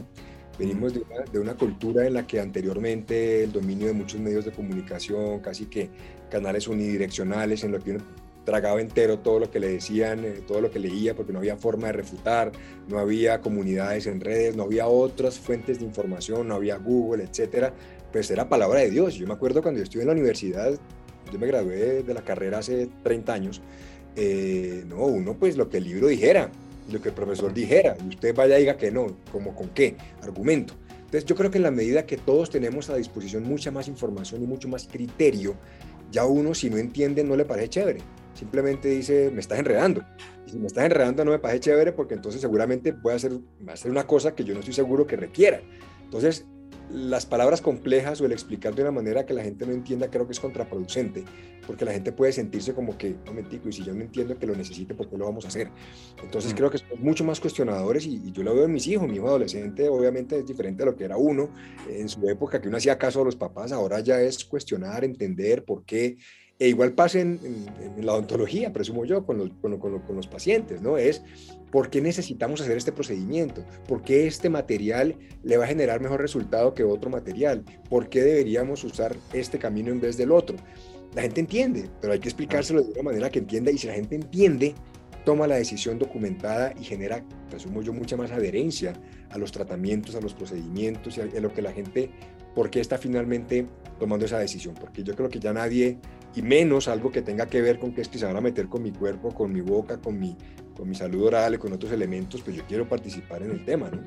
Venimos 0.59 0.93
de 0.95 1.39
una, 1.39 1.55
cultura 1.55 2.07
en 2.07 2.15
la 2.15 2.27
que 2.27 2.39
anteriormente 2.39 3.43
el 3.43 3.53
dominio 3.53 3.87
de 3.87 3.95
muchos 3.95 4.21
medios 4.21 4.45
de 4.45 4.53
comunicación, 4.53 5.41
casi 5.41 5.65
que 5.67 5.89
canales 6.31 6.69
unidireccionales, 6.69 7.65
en 7.65 7.73
lo 7.73 7.81
que 7.81 7.93
uno 7.93 8.05
tragaba 8.45 8.81
entero 8.81 9.21
todo 9.21 9.39
lo 9.41 9.51
que 9.51 9.59
le 9.59 9.69
decían, 9.69 10.25
eh, 10.25 10.43
todo 10.47 10.61
lo 10.61 10.71
que 10.71 10.79
leía, 10.79 11.17
porque 11.17 11.33
no 11.33 11.39
había 11.39 11.57
forma 11.57 11.87
de 11.87 11.95
refutar, 11.95 12.53
no 12.87 12.99
había 12.99 13.41
comunidades 13.41 14.07
en 14.07 14.21
redes, 14.21 14.55
no 14.55 14.65
había 14.65 14.87
otras 14.87 15.39
fuentes 15.39 15.79
de 15.79 15.87
información, 15.87 16.49
no 16.49 16.55
había 16.55 16.77
Google, 16.77 17.25
etcétera. 17.25 17.73
Pues 18.13 18.31
era 18.31 18.49
palabra 18.49 18.81
de 18.81 18.91
Dios. 18.91 19.15
Yo 19.15 19.27
me 19.27 19.33
acuerdo 19.33 19.63
cuando 19.63 19.79
yo 19.79 19.85
estuve 19.85 20.03
en 20.03 20.09
la 20.09 20.15
universidad, 20.15 20.79
yo 21.33 21.39
me 21.39 21.47
gradué 21.47 22.03
de 22.03 22.15
la 22.15 22.23
carrera 22.23 22.59
hace 22.59 22.89
30 23.03 23.33
años, 23.33 23.63
eh, 24.17 24.85
no, 24.87 25.07
uno 25.07 25.37
pues 25.39 25.57
lo 25.57 25.69
que 25.69 25.79
el 25.79 25.85
libro 25.85 26.09
dijera, 26.09 26.51
lo 26.91 27.01
que 27.01 27.11
el 27.11 27.15
profesor 27.15 27.53
dijera, 27.53 27.97
y 28.05 28.09
usted 28.09 28.35
vaya 28.35 28.59
y 28.59 28.61
diga 28.61 28.77
que 28.77 28.91
no, 28.91 29.07
como 29.31 29.55
con 29.55 29.69
qué, 29.71 29.97
argumento. 30.23 30.75
Entonces 30.91 31.25
yo 31.25 31.37
creo 31.37 31.51
que 31.51 31.59
en 31.59 31.65
la 31.65 31.71
medida 31.71 32.07
que 32.07 32.17
todos 32.17 32.51
tenemos 32.51 32.89
a 32.91 32.97
disposición 32.97 33.43
mucha 33.43 33.71
más 33.71 33.89
información 33.89 34.43
y 34.43 34.47
mucho 34.47 34.69
más 34.69 34.87
criterio, 34.87 35.55
ya 36.11 36.25
uno 36.27 36.55
si 36.55 36.71
no 36.71 36.79
entiende 36.79 37.25
no 37.25 37.37
le 37.37 37.45
parece 37.45 37.69
chévere, 37.69 38.01
simplemente 38.35 38.89
dice, 38.89 39.31
me 39.31 39.41
estás 39.41 39.59
enredando. 39.59 40.03
Y 40.47 40.51
si 40.51 40.59
me 40.59 40.67
estás 40.67 40.85
enredando 40.85 41.25
no 41.25 41.31
me 41.31 41.39
parece 41.39 41.61
chévere 41.61 41.93
porque 41.93 42.15
entonces 42.15 42.41
seguramente 42.41 42.93
voy 42.93 43.13
a 43.13 43.17
hacer, 43.17 43.33
a 43.67 43.73
hacer 43.73 43.91
una 43.91 44.07
cosa 44.07 44.35
que 44.35 44.45
yo 44.45 44.55
no 44.55 44.61
estoy 44.61 44.75
seguro 44.75 45.07
que 45.07 45.17
requiera. 45.17 45.61
Entonces, 46.05 46.47
las 46.91 47.27
palabras 47.27 47.61
complejas 47.61 48.21
o 48.21 48.27
el 48.27 48.33
explicar 48.33 48.75
de 48.75 48.83
una 48.83 48.91
manera 48.91 49.25
que 49.25 49.35
la 49.35 49.43
gente 49.43 49.67
no 49.67 49.73
entienda 49.73 50.11
creo 50.11 50.27
que 50.27 50.33
es 50.33 50.41
contraproducente, 50.41 51.25
porque 51.67 51.85
la 51.85 51.93
gente 51.93 52.13
puede 52.13 52.33
sentirse 52.33 52.75
como 52.75 52.99
que, 52.99 53.09
un 53.09 53.25
momentico, 53.25 53.69
y 53.69 53.73
si 53.73 53.85
yo 53.85 53.95
no 53.95 54.03
entiendo 54.03 54.39
que 54.39 54.47
lo 54.47 54.55
necesite, 54.55 54.95
¿por 54.95 55.09
qué 55.09 55.17
lo 55.17 55.27
vamos 55.27 55.45
a 55.45 55.49
hacer? 55.49 55.71
Entonces 56.23 56.53
mm. 56.53 56.57
creo 56.57 56.71
que 56.71 56.79
somos 56.79 57.01
mucho 57.01 57.25
más 57.25 57.41
cuestionadores 57.41 58.07
y, 58.07 58.33
yo 58.33 58.43
lo 58.43 58.55
veo 58.55 58.65
en 58.65 58.73
mis 58.73 58.87
hijos, 58.87 59.09
mi 59.09 59.17
hijo 59.17 59.29
adolescente 59.29 59.89
obviamente 59.89 60.39
es 60.39 60.47
diferente 60.47 60.83
a 60.83 60.87
lo 60.87 60.97
que 60.97 61.05
era 61.05 61.17
uno 61.17 61.51
en 61.89 62.09
su 62.09 62.29
época, 62.29 62.61
que 62.61 62.69
uno 62.69 62.77
hacía 62.77 62.99
caso 62.99 63.23
a 63.23 63.25
los 63.25 63.37
papás, 63.37 63.73
ahora 63.73 64.01
ya 64.01 64.21
es 64.21 64.45
cuestionar, 64.45 65.05
entender 65.05 65.65
por 65.65 65.85
qué, 65.85 66.17
e 66.63 66.69
igual 66.69 66.93
pasa 66.93 67.19
en, 67.19 67.41
la 68.01 68.13
odontología, 68.13 68.73
presumo 68.73 69.05
yo, 69.05 69.27
con 69.27 69.37
los, 69.37 70.27
pacientes, 70.29 70.81
¿no? 70.81 70.97
Es 70.97 71.21
¿Por 71.73 71.91
qué 71.91 72.01
necesitamos 72.01 72.61
hacer 72.61 72.77
este 72.77 72.93
procedimiento? 72.93 73.65
¿Por 73.89 74.05
qué 74.05 74.29
este 74.29 74.49
material 74.49 75.17
le 75.43 75.57
va 75.57 75.65
a 75.65 75.67
generar 75.67 76.01
mejor 76.01 76.21
resultado 76.21 76.73
que 76.73 76.85
otro 76.85 77.11
material? 77.11 77.65
¿Por 77.91 78.09
qué 78.09 78.23
deberíamos 78.23 78.85
usar 78.85 79.17
este 79.33 79.59
camino 79.59 79.91
en 79.91 80.01
vez 80.01 80.17
del 80.17 80.31
otro? 80.31 80.57
La 81.17 81.23
gente 81.23 81.41
entiende, 81.41 81.91
pero 82.01 82.13
hay 82.13 82.21
que 82.21 82.29
explicárselo 82.29 82.83
de 82.83 82.93
una 82.93 83.03
manera 83.03 83.29
que 83.29 83.41
entienda 83.41 83.73
y 83.73 83.79
si 83.79 83.89
la 83.89 83.95
gente 83.95 84.15
entiende, 84.15 84.73
toma 85.25 85.49
la 85.49 85.57
decisión 85.57 85.99
documentada 85.99 86.75
y 86.81 86.85
genera, 86.85 87.25
presumo 87.51 87.83
yo, 87.83 87.93
mucha 87.93 88.17
más 88.17 88.31
adherencia 88.31 88.93
a 89.31 89.39
los 89.39 89.51
tratamientos, 89.51 90.15
a 90.15 90.21
los 90.21 90.33
procedimientos 90.33 91.19
y 91.19 91.23
a, 91.23 91.41
lo 91.41 91.53
que 91.53 91.63
la 91.63 91.73
gente, 91.73 92.11
¿por 92.55 92.71
qué 92.71 92.79
está 92.79 92.99
finalmente 92.99 93.67
tomando 94.03 94.27
esa 94.27 94.41
decisión? 94.41 94.75
Porque 94.75 95.05
yo 95.05 95.15
creo 95.15 95.29
que 95.29 95.39
ya 95.39 95.53
nadie, 95.53 95.97
y 96.35 96.43
menos 96.43 96.89
algo 96.89 97.13
que 97.13 97.23
tenga 97.23 97.47
que 97.47 97.63
ver 97.63 97.79
con 97.79 97.95
que 97.95 98.01
es 98.01 98.09
que 98.09 98.19
se 98.19 98.27
van 98.27 98.37
a 98.37 98.41
meter 98.41 98.67
con 98.67 98.83
mi 98.83 98.91
cuerpo, 98.91 99.33
con 99.33 99.53
mi 99.53 99.61
boca, 99.61 99.99
con 99.99 100.19
mi 100.19 100.37
con 100.75 100.89
mi 100.89 100.97
salud 100.97 101.27
oral 101.27 101.55
y 101.55 101.59
con 101.59 101.73
otros 101.73 101.93
elementos, 101.93 102.43
pues 102.43 102.57
yo 102.57 102.65
quiero 102.67 102.89
participar 102.89 103.45
en 103.45 103.53
el 103.53 103.65
tema, 103.65 103.89
¿no? 103.91 104.03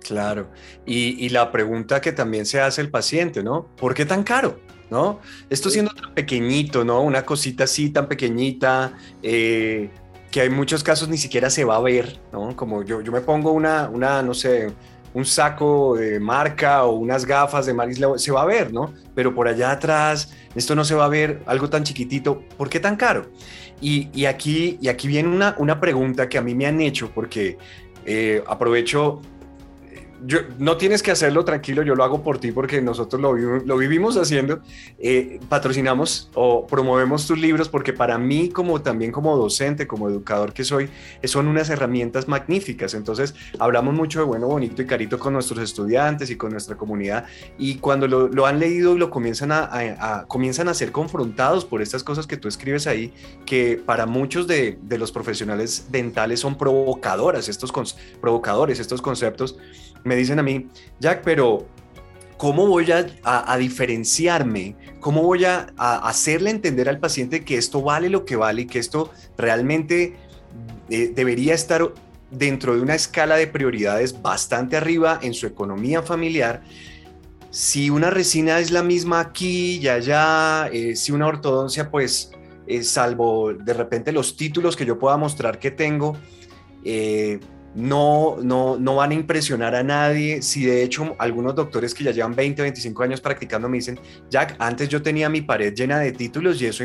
Claro. 0.00 0.50
Y, 0.84 1.28
la 1.30 1.50
pregunta 1.50 2.02
que 2.02 2.12
también 2.12 2.44
se 2.44 2.60
hace 2.60 2.82
el 2.82 2.90
paciente, 2.90 3.42
¿no? 3.42 3.68
¿Por 3.76 3.94
qué 3.94 4.04
tan 4.04 4.22
caro? 4.22 4.60
¿No? 4.90 5.20
Esto 5.48 5.70
siendo 5.70 5.94
tan 5.94 6.12
pequeñito, 6.12 6.84
¿no? 6.84 7.00
Una 7.02 7.24
cosita 7.24 7.64
así 7.64 7.88
tan 7.88 8.08
pequeñita, 8.08 8.98
eh, 9.22 9.88
que 10.30 10.40
hay 10.42 10.50
muchos 10.50 10.82
casos 10.82 11.08
ni 11.08 11.16
siquiera 11.16 11.48
se 11.48 11.64
va 11.64 11.76
a 11.76 11.80
ver, 11.80 12.18
¿no? 12.32 12.54
Como 12.56 12.82
yo, 12.82 13.00
yo 13.00 13.12
me 13.12 13.20
pongo 13.20 13.52
una, 13.52 13.88
una, 13.88 14.22
no 14.22 14.34
sé, 14.34 14.72
un 15.14 15.24
saco 15.24 15.96
de 15.96 16.20
marca 16.20 16.84
o 16.84 16.92
unas 16.92 17.24
gafas 17.24 17.66
de 17.66 17.74
Maris 17.74 18.00
se 18.16 18.32
va 18.32 18.42
a 18.42 18.46
ver, 18.46 18.72
¿no? 18.72 18.92
Pero 19.14 19.34
por 19.34 19.48
allá 19.48 19.72
atrás, 19.72 20.32
esto 20.54 20.74
no 20.74 20.84
se 20.84 20.94
va 20.94 21.04
a 21.06 21.08
ver, 21.08 21.42
algo 21.46 21.68
tan 21.68 21.84
chiquitito, 21.84 22.42
¿por 22.56 22.68
qué 22.68 22.80
tan 22.80 22.96
caro? 22.96 23.30
Y, 23.80 24.26
aquí, 24.26 24.78
y 24.82 24.88
aquí 24.88 25.08
viene 25.08 25.28
una, 25.28 25.54
una 25.58 25.80
pregunta 25.80 26.28
que 26.28 26.36
a 26.36 26.42
mí 26.42 26.54
me 26.54 26.66
han 26.66 26.80
hecho, 26.80 27.10
porque 27.14 27.56
eh, 28.04 28.42
aprovecho 28.46 29.22
yo, 30.24 30.40
no 30.58 30.76
tienes 30.76 31.02
que 31.02 31.10
hacerlo 31.10 31.44
tranquilo, 31.44 31.82
yo 31.82 31.94
lo 31.94 32.04
hago 32.04 32.22
por 32.22 32.38
ti 32.38 32.52
porque 32.52 32.80
nosotros 32.80 33.20
lo, 33.20 33.34
lo 33.34 33.76
vivimos 33.76 34.16
haciendo. 34.16 34.60
Eh, 34.98 35.40
patrocinamos 35.48 36.30
o 36.34 36.66
promovemos 36.66 37.26
tus 37.26 37.38
libros 37.38 37.68
porque 37.68 37.92
para 37.92 38.18
mí, 38.18 38.48
como 38.48 38.82
también 38.82 39.12
como 39.12 39.36
docente, 39.36 39.86
como 39.86 40.08
educador 40.08 40.52
que 40.52 40.64
soy, 40.64 40.88
son 41.24 41.46
unas 41.46 41.70
herramientas 41.70 42.28
magníficas. 42.28 42.94
Entonces, 42.94 43.34
hablamos 43.58 43.94
mucho 43.94 44.20
de 44.20 44.24
bueno, 44.24 44.46
bonito 44.46 44.82
y 44.82 44.86
carito 44.86 45.18
con 45.18 45.32
nuestros 45.32 45.60
estudiantes 45.60 46.30
y 46.30 46.36
con 46.36 46.52
nuestra 46.52 46.76
comunidad. 46.76 47.24
Y 47.58 47.76
cuando 47.76 48.06
lo, 48.06 48.28
lo 48.28 48.46
han 48.46 48.58
leído 48.58 48.94
y 48.94 48.98
lo 48.98 49.10
comienzan 49.10 49.52
a, 49.52 50.24
comienzan 50.28 50.68
a 50.68 50.74
ser 50.74 50.92
confrontados 50.92 51.64
por 51.64 51.82
estas 51.82 52.04
cosas 52.04 52.26
que 52.26 52.36
tú 52.36 52.48
escribes 52.48 52.86
ahí, 52.86 53.12
que 53.46 53.80
para 53.84 54.06
muchos 54.06 54.46
de, 54.46 54.78
de 54.82 54.98
los 54.98 55.12
profesionales 55.12 55.86
dentales 55.90 56.40
son 56.40 56.56
provocadoras, 56.56 57.48
estos 57.48 57.72
provocadores, 58.20 58.80
estos 58.80 59.02
conceptos 59.02 59.56
me 60.04 60.16
dicen 60.16 60.38
a 60.38 60.42
mí, 60.42 60.68
Jack, 60.98 61.22
pero 61.24 61.66
¿cómo 62.36 62.66
voy 62.66 62.86
a, 62.90 63.56
diferenciarme? 63.58 64.74
¿Cómo 65.00 65.22
voy 65.22 65.44
a, 65.44 65.72
hacerle 65.76 66.50
entender 66.50 66.88
al 66.88 66.98
paciente 66.98 67.44
que 67.44 67.58
esto 67.58 67.82
vale 67.82 68.08
lo 68.08 68.24
que 68.24 68.36
vale 68.36 68.62
y 68.62 68.66
que 68.66 68.78
esto 68.78 69.12
realmente 69.36 70.16
eh, 70.88 71.12
debería 71.14 71.54
estar 71.54 71.92
dentro 72.30 72.74
de 72.74 72.80
una 72.80 72.94
escala 72.94 73.36
de 73.36 73.46
prioridades 73.46 74.22
bastante 74.22 74.76
arriba 74.76 75.18
en 75.22 75.34
su 75.34 75.46
economía 75.46 76.02
familiar? 76.02 76.62
Si 77.50 77.90
una 77.90 78.08
resina 78.08 78.58
es 78.58 78.70
la 78.70 78.82
misma 78.82 79.20
aquí 79.20 79.76
y 79.76 79.88
allá, 79.88 80.68
eh, 80.72 80.96
si 80.96 81.12
una 81.12 81.26
ortodoncia, 81.26 81.90
pues, 81.90 82.30
eh, 82.66 82.84
salvo 82.84 83.52
de 83.52 83.74
repente 83.74 84.12
los 84.12 84.36
títulos 84.36 84.76
que 84.76 84.86
yo 84.86 84.98
pueda 84.98 85.16
mostrar 85.16 85.58
que 85.58 85.72
tengo, 85.72 86.16
no, 87.74 88.36
no, 88.42 88.78
no 88.78 88.96
van 88.96 89.12
a 89.12 89.14
impresionar 89.14 89.74
a 89.74 89.82
nadie. 89.82 90.42
Si 90.42 90.64
de 90.64 90.82
hecho 90.82 91.14
algunos 91.18 91.54
doctores 91.54 91.94
que 91.94 92.04
ya 92.04 92.10
llevan 92.10 92.34
20, 92.34 92.62
25 92.62 93.02
años 93.02 93.20
practicando 93.20 93.68
me 93.68 93.78
dicen, 93.78 93.98
Jack, 94.28 94.56
antes 94.58 94.88
yo 94.88 95.02
tenía 95.02 95.28
mi 95.28 95.42
pared 95.42 95.74
llena 95.74 95.98
de 95.98 96.12
títulos 96.12 96.60
y 96.60 96.66
eso, 96.66 96.84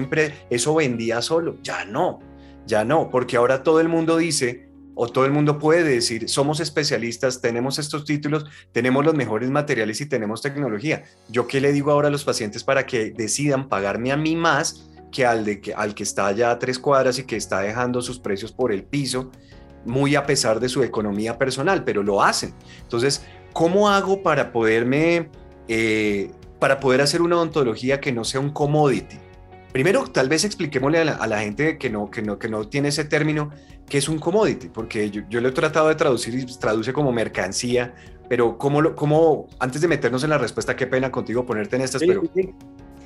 eso 0.49 0.75
vendía 0.75 1.21
solo. 1.21 1.57
Ya 1.63 1.85
no, 1.85 2.19
ya 2.65 2.83
no, 2.83 3.09
porque 3.09 3.37
ahora 3.37 3.63
todo 3.63 3.79
el 3.79 3.89
mundo 3.89 4.17
dice, 4.17 4.69
o 4.95 5.07
todo 5.07 5.25
el 5.25 5.31
mundo 5.31 5.59
puede 5.59 5.83
decir, 5.83 6.29
somos 6.29 6.59
especialistas, 6.59 7.41
tenemos 7.41 7.77
estos 7.79 8.05
títulos, 8.05 8.45
tenemos 8.71 9.05
los 9.05 9.13
mejores 9.13 9.49
materiales 9.49 9.99
y 10.01 10.05
tenemos 10.05 10.41
tecnología. 10.41 11.03
¿Yo 11.29 11.47
qué 11.47 11.59
le 11.59 11.73
digo 11.73 11.91
ahora 11.91 12.07
a 12.07 12.11
los 12.11 12.23
pacientes 12.23 12.63
para 12.63 12.85
que 12.85 13.11
decidan 13.11 13.67
pagarme 13.67 14.11
a 14.11 14.17
mí 14.17 14.35
más 14.35 14.89
que 15.11 15.25
al, 15.25 15.45
de, 15.45 15.61
que, 15.61 15.73
al 15.73 15.93
que 15.93 16.03
está 16.03 16.27
allá 16.27 16.51
a 16.51 16.59
tres 16.59 16.79
cuadras 16.79 17.19
y 17.19 17.23
que 17.23 17.35
está 17.35 17.61
dejando 17.61 18.01
sus 18.01 18.19
precios 18.19 18.51
por 18.51 18.71
el 18.71 18.83
piso? 18.83 19.31
Muy 19.85 20.15
a 20.15 20.25
pesar 20.25 20.59
de 20.59 20.69
su 20.69 20.83
economía 20.83 21.37
personal, 21.37 21.83
pero 21.83 22.03
lo 22.03 22.21
hacen. 22.21 22.53
Entonces, 22.81 23.25
¿cómo 23.53 23.89
hago 23.89 24.21
para 24.21 24.51
poderme, 24.51 25.29
eh, 25.67 26.31
para 26.59 26.79
poder 26.79 27.01
hacer 27.01 27.21
una 27.21 27.37
odontología 27.37 28.01
que 28.01 28.11
no 28.11 28.23
sea 28.23 28.39
un 28.39 28.49
commodity? 28.51 29.17
Primero, 29.71 30.05
tal 30.07 30.29
vez 30.29 30.45
expliquémosle 30.45 30.99
a 30.99 31.27
la, 31.27 31.39
gente 31.39 31.77
que 31.77 31.89
no, 31.89 32.09
que, 32.09 32.21
no, 32.21 32.39
que 32.39 32.47
no 32.47 32.67
tiene 32.67 32.87
ese 32.87 33.03
término, 33.03 33.51
que 33.89 33.97
es 33.97 34.07
un 34.07 34.19
commodity, 34.19 34.69
porque 34.69 35.11
yo, 35.11 35.23
yo 35.29 35.41
lo 35.41 35.49
he 35.49 35.51
tratado 35.51 35.89
de 35.89 35.95
traducir 35.95 36.33
y 36.33 36.45
traduce 36.45 36.93
como 36.93 37.11
mercancía, 37.11 37.93
pero 38.29 38.57
¿cómo, 38.57 38.81
lo, 38.81 38.95
cómo, 38.95 39.47
antes 39.59 39.81
de 39.81 39.87
meternos 39.87 40.23
en 40.23 40.29
la 40.29 40.37
respuesta, 40.37 40.75
qué 40.75 40.87
pena 40.87 41.11
contigo 41.11 41.45
ponerte 41.45 41.75
en 41.75 41.81
estas, 41.81 42.01
pero 42.01 42.23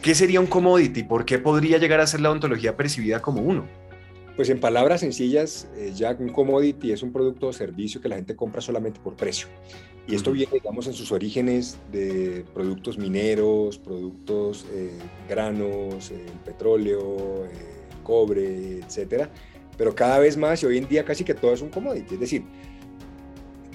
¿qué 0.02 0.16
sería 0.16 0.40
un 0.40 0.48
commodity? 0.48 1.04
¿Por 1.04 1.26
qué 1.26 1.40
podría 1.40 1.80
llegar 1.80 2.00
a 2.02 2.08
ser 2.08 2.22
la 2.22 2.30
odontología 2.30 2.78
percibida 2.78 3.20
como 3.20 3.42
uno? 3.42 3.66
Pues 4.40 4.50
en 4.50 4.62
palabras 4.62 5.02
sencillas, 5.02 5.68
eh, 5.76 5.92
ya 5.94 6.16
un 6.18 6.30
commodity 6.30 6.94
es 6.94 7.04
un 7.04 7.12
producto 7.12 7.48
o 7.48 7.52
servicio 7.52 8.00
que 8.00 8.08
la 8.08 8.16
gente 8.16 8.38
compra 8.38 8.62
solamente 8.62 8.98
por 9.02 9.18
precio. 9.18 9.50
Y 10.08 10.16
esto 10.16 10.32
viene, 10.32 10.54
digamos, 10.54 10.88
en 10.88 10.94
sus 10.94 11.12
orígenes 11.12 11.78
de 11.92 12.46
productos 12.54 12.98
mineros, 12.98 13.78
productos 13.78 14.66
eh, 14.72 14.98
granos, 15.28 16.12
eh, 16.12 16.26
petróleo, 16.46 17.50
cobre, 18.02 18.78
etcétera. 18.78 19.30
Pero 19.78 19.94
cada 19.94 20.20
vez 20.20 20.38
más 20.38 20.64
y 20.64 20.68
hoy 20.68 20.78
en 20.78 20.88
día 20.88 21.04
casi 21.04 21.26
que 21.26 21.34
todo 21.34 21.54
es 21.54 21.62
un 21.62 21.68
commodity. 21.68 22.14
Es 22.14 22.22
decir, 22.22 22.46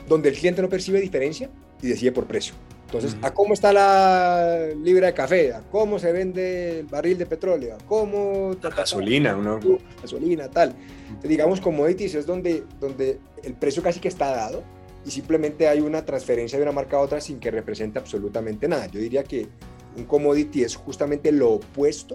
donde 0.08 0.30
el 0.30 0.34
cliente 0.34 0.62
no 0.62 0.70
percibe 0.70 0.98
diferencia 0.98 1.50
y 1.82 1.88
decide 1.88 2.10
por 2.10 2.24
precio. 2.24 2.54
Entonces, 2.94 3.18
¿a 3.22 3.34
cómo 3.34 3.54
está 3.54 3.72
la 3.72 4.68
libra 4.80 5.08
de 5.08 5.14
café? 5.14 5.52
¿A 5.52 5.62
cómo 5.62 5.98
se 5.98 6.12
vende 6.12 6.78
el 6.80 6.86
barril 6.86 7.18
de 7.18 7.26
petróleo? 7.26 7.74
¿A 7.74 7.78
cómo... 7.78 8.54
La 8.62 8.70
gasolina, 8.70 9.32
¿no? 9.32 9.58
Gasolina, 10.00 10.48
tal. 10.48 10.76
Entonces, 11.08 11.28
digamos, 11.28 11.60
commodities 11.60 12.14
es 12.14 12.24
donde, 12.24 12.62
donde 12.78 13.18
el 13.42 13.54
precio 13.54 13.82
casi 13.82 13.98
que 13.98 14.06
está 14.06 14.30
dado 14.30 14.62
y 15.04 15.10
simplemente 15.10 15.66
hay 15.66 15.80
una 15.80 16.04
transferencia 16.04 16.56
de 16.56 16.62
una 16.62 16.70
marca 16.70 16.96
a 16.96 17.00
otra 17.00 17.20
sin 17.20 17.40
que 17.40 17.50
represente 17.50 17.98
absolutamente 17.98 18.68
nada. 18.68 18.86
Yo 18.86 19.00
diría 19.00 19.24
que 19.24 19.48
un 19.96 20.04
commodity 20.04 20.62
es 20.62 20.76
justamente 20.76 21.32
lo 21.32 21.54
opuesto 21.54 22.14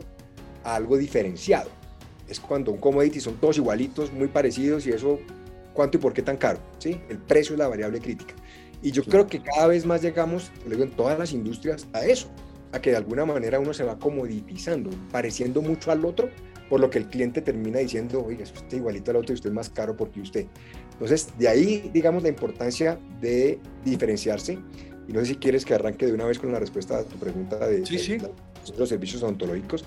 a 0.64 0.76
algo 0.76 0.98
diferenciado. 0.98 1.70
Es 2.30 2.40
cuando 2.40 2.72
un 2.72 2.78
commodity 2.78 3.20
son 3.20 3.36
todos 3.36 3.58
igualitos, 3.58 4.14
muy 4.14 4.30
parecidos 4.30 4.88
y 4.88 4.92
eso, 4.92 5.20
¿cuánto 5.74 5.98
y 5.98 6.00
por 6.00 6.14
qué 6.14 6.22
tan 6.22 6.38
caro? 6.38 6.60
¿Sí? 6.78 7.02
El 7.10 7.18
precio 7.18 7.54
es 7.56 7.60
la 7.60 7.68
variable 7.68 8.00
crítica. 8.00 8.34
Y 8.82 8.92
yo 8.92 9.04
creo 9.04 9.28
que 9.28 9.42
cada 9.42 9.68
vez 9.68 9.86
más 9.86 10.02
llegamos, 10.02 10.52
luego 10.66 10.84
en 10.84 10.92
todas 10.92 11.20
las 11.20 11.34
industrias, 11.34 11.88
a 11.94 12.06
eso, 12.06 12.30
a 12.72 12.80
que 12.80 12.92
de 12.92 12.98
alguna 12.98 13.26
manera 13.26 13.60
uno 13.60 13.74
se 13.74 13.84
va 13.84 14.00
comoditizando, 14.00 14.90
pareciendo 15.12 15.62
mucho 15.62 15.92
al 15.92 16.06
otro, 16.06 16.30
por 16.70 16.80
lo 16.80 16.90
que 16.90 17.00
el 17.00 17.08
cliente 17.08 17.42
termina 17.42 17.80
diciendo, 17.80 18.24
oiga, 18.26 18.44
es 18.44 18.54
usted 18.54 18.78
igualito 18.78 19.12
al 19.12 19.18
otro 19.18 19.34
y 19.34 19.36
usted 19.36 19.50
es 19.50 19.56
más 19.56 19.70
caro 19.70 19.98
porque 19.98 20.22
usted. 20.22 20.46
Entonces, 20.94 21.30
de 21.38 21.48
ahí, 21.48 21.90
digamos, 21.94 22.24
la 22.24 22.30
importancia 22.30 23.00
de 23.20 23.60
diferenciarse. 23.84 24.60
Y 25.08 25.12
no 25.12 25.22
sé 25.22 25.28
si 25.28 25.36
quieres 25.36 25.66
que 25.66 25.74
arranque 25.74 26.06
de 26.06 26.14
una 26.14 26.26
vez 26.26 26.38
con 26.38 26.52
la 26.52 26.60
respuesta 26.60 27.00
a 27.00 27.04
tu 27.04 27.18
pregunta 27.18 27.58
de, 27.68 27.80
los 28.78 28.90
servicios 28.90 29.24
odontológicos. 29.24 29.84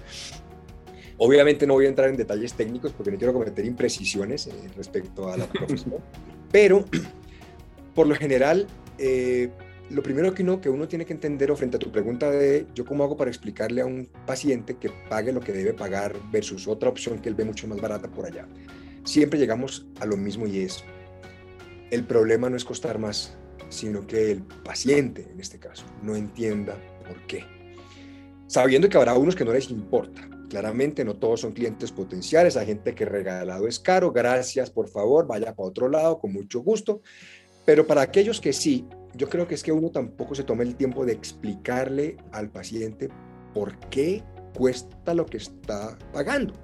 Obviamente 1.19 1.67
no 1.67 1.75
voy 1.75 1.87
a 1.87 1.89
entrar 1.89 2.09
en 2.09 2.17
detalles 2.17 2.55
técnicos 2.55 2.93
porque 2.93 3.13
no 3.13 3.19
quiero 3.19 3.33
cometer 3.33 3.65
imprecisiones 3.65 4.49
eh, 4.49 4.53
respecto 4.77 5.31
a 5.31 5.37
la 5.37 5.47
profesión, 5.53 6.01
pero 6.51 6.85
por 7.95 8.09
lo 8.09 8.17
general 8.17 8.67
eh, 8.99 9.51
lo 9.91 10.03
primero 10.03 10.33
que 10.33 10.43
uno, 10.43 10.61
que 10.61 10.71
uno 10.71 10.89
tiene 10.89 11.05
que 11.05 11.13
entender 11.13 11.51
o 11.51 11.57
frente 11.57 11.77
a 11.77 11.81
tu 11.81 11.93
pregunta 11.93 12.31
de 12.31 12.67
yo 12.75 12.85
cómo 12.85 13.05
hago 13.05 13.17
para 13.17 13.31
explicarle 13.31 13.83
a 13.83 13.87
un 13.87 14.09
paciente 14.27 14.77
que 14.77 14.91
pague 15.11 15.33
lo 15.33 15.41
que 15.41 15.53
debe 15.53 15.75
pagar 15.75 16.15
versus 16.31 16.67
otra 16.67 16.89
opción 16.89 17.19
que 17.19 17.29
él 17.29 17.35
ve 17.35 17.45
mucho 17.45 17.67
más 17.67 17.81
barata 17.81 18.09
por 18.09 18.27
allá, 18.27 18.47
siempre 19.05 19.39
llegamos 19.39 19.87
a 20.01 20.07
lo 20.07 20.17
mismo 20.17 20.47
y 20.47 20.61
es, 20.61 20.85
el 21.91 22.05
problema 22.05 22.49
no 22.49 22.57
es 22.57 22.65
costar 22.65 22.99
más, 22.99 23.37
sino 23.69 24.07
que 24.07 24.31
el 24.31 24.43
paciente, 24.43 25.29
en 25.31 25.41
este 25.41 25.59
caso, 25.59 25.85
no 26.03 26.17
entienda 26.17 26.77
por 27.07 27.27
qué. 27.27 27.45
Sabiendo 28.47 28.89
que 28.89 28.97
habrá 28.97 29.15
unos 29.15 29.35
que 29.35 29.45
no 29.45 29.53
les 29.53 29.71
importa. 29.71 30.29
Claramente 30.49 31.05
no 31.05 31.17
todos 31.17 31.41
son 31.41 31.53
clientes 31.53 31.91
potenciales, 31.91 32.59
hay 32.59 32.67
gente 32.67 32.95
que 32.95 33.07
regalado 33.07 33.67
es 33.67 33.79
caro, 33.79 34.13
gracias, 34.13 34.71
por 34.71 34.89
favor, 34.89 35.27
vaya 35.27 35.55
para 35.55 35.69
otro 35.69 35.89
lado, 35.89 36.19
con 36.19 36.35
mucho 36.35 36.61
gusto. 36.61 37.01
Pero 37.65 37.87
para 37.87 38.03
aquellos 38.03 38.41
que 38.41 38.53
sí, 38.53 38.87
yo 39.15 39.29
creo 39.29 39.47
que 39.47 39.55
es 39.55 39.63
que 39.63 39.73
uno 39.73 39.91
tampoco 39.91 40.35
se 40.35 40.45
tome 40.45 40.65
el 40.65 40.75
tiempo 40.75 41.05
de 41.05 41.13
explicarle 41.13 42.17
al 42.33 42.49
paciente 42.49 43.09
por 43.55 43.79
qué 43.91 44.23
cuesta 44.55 45.15
lo 45.15 45.27
que 45.27 45.37
está 45.37 45.97
pagando. 46.13 46.55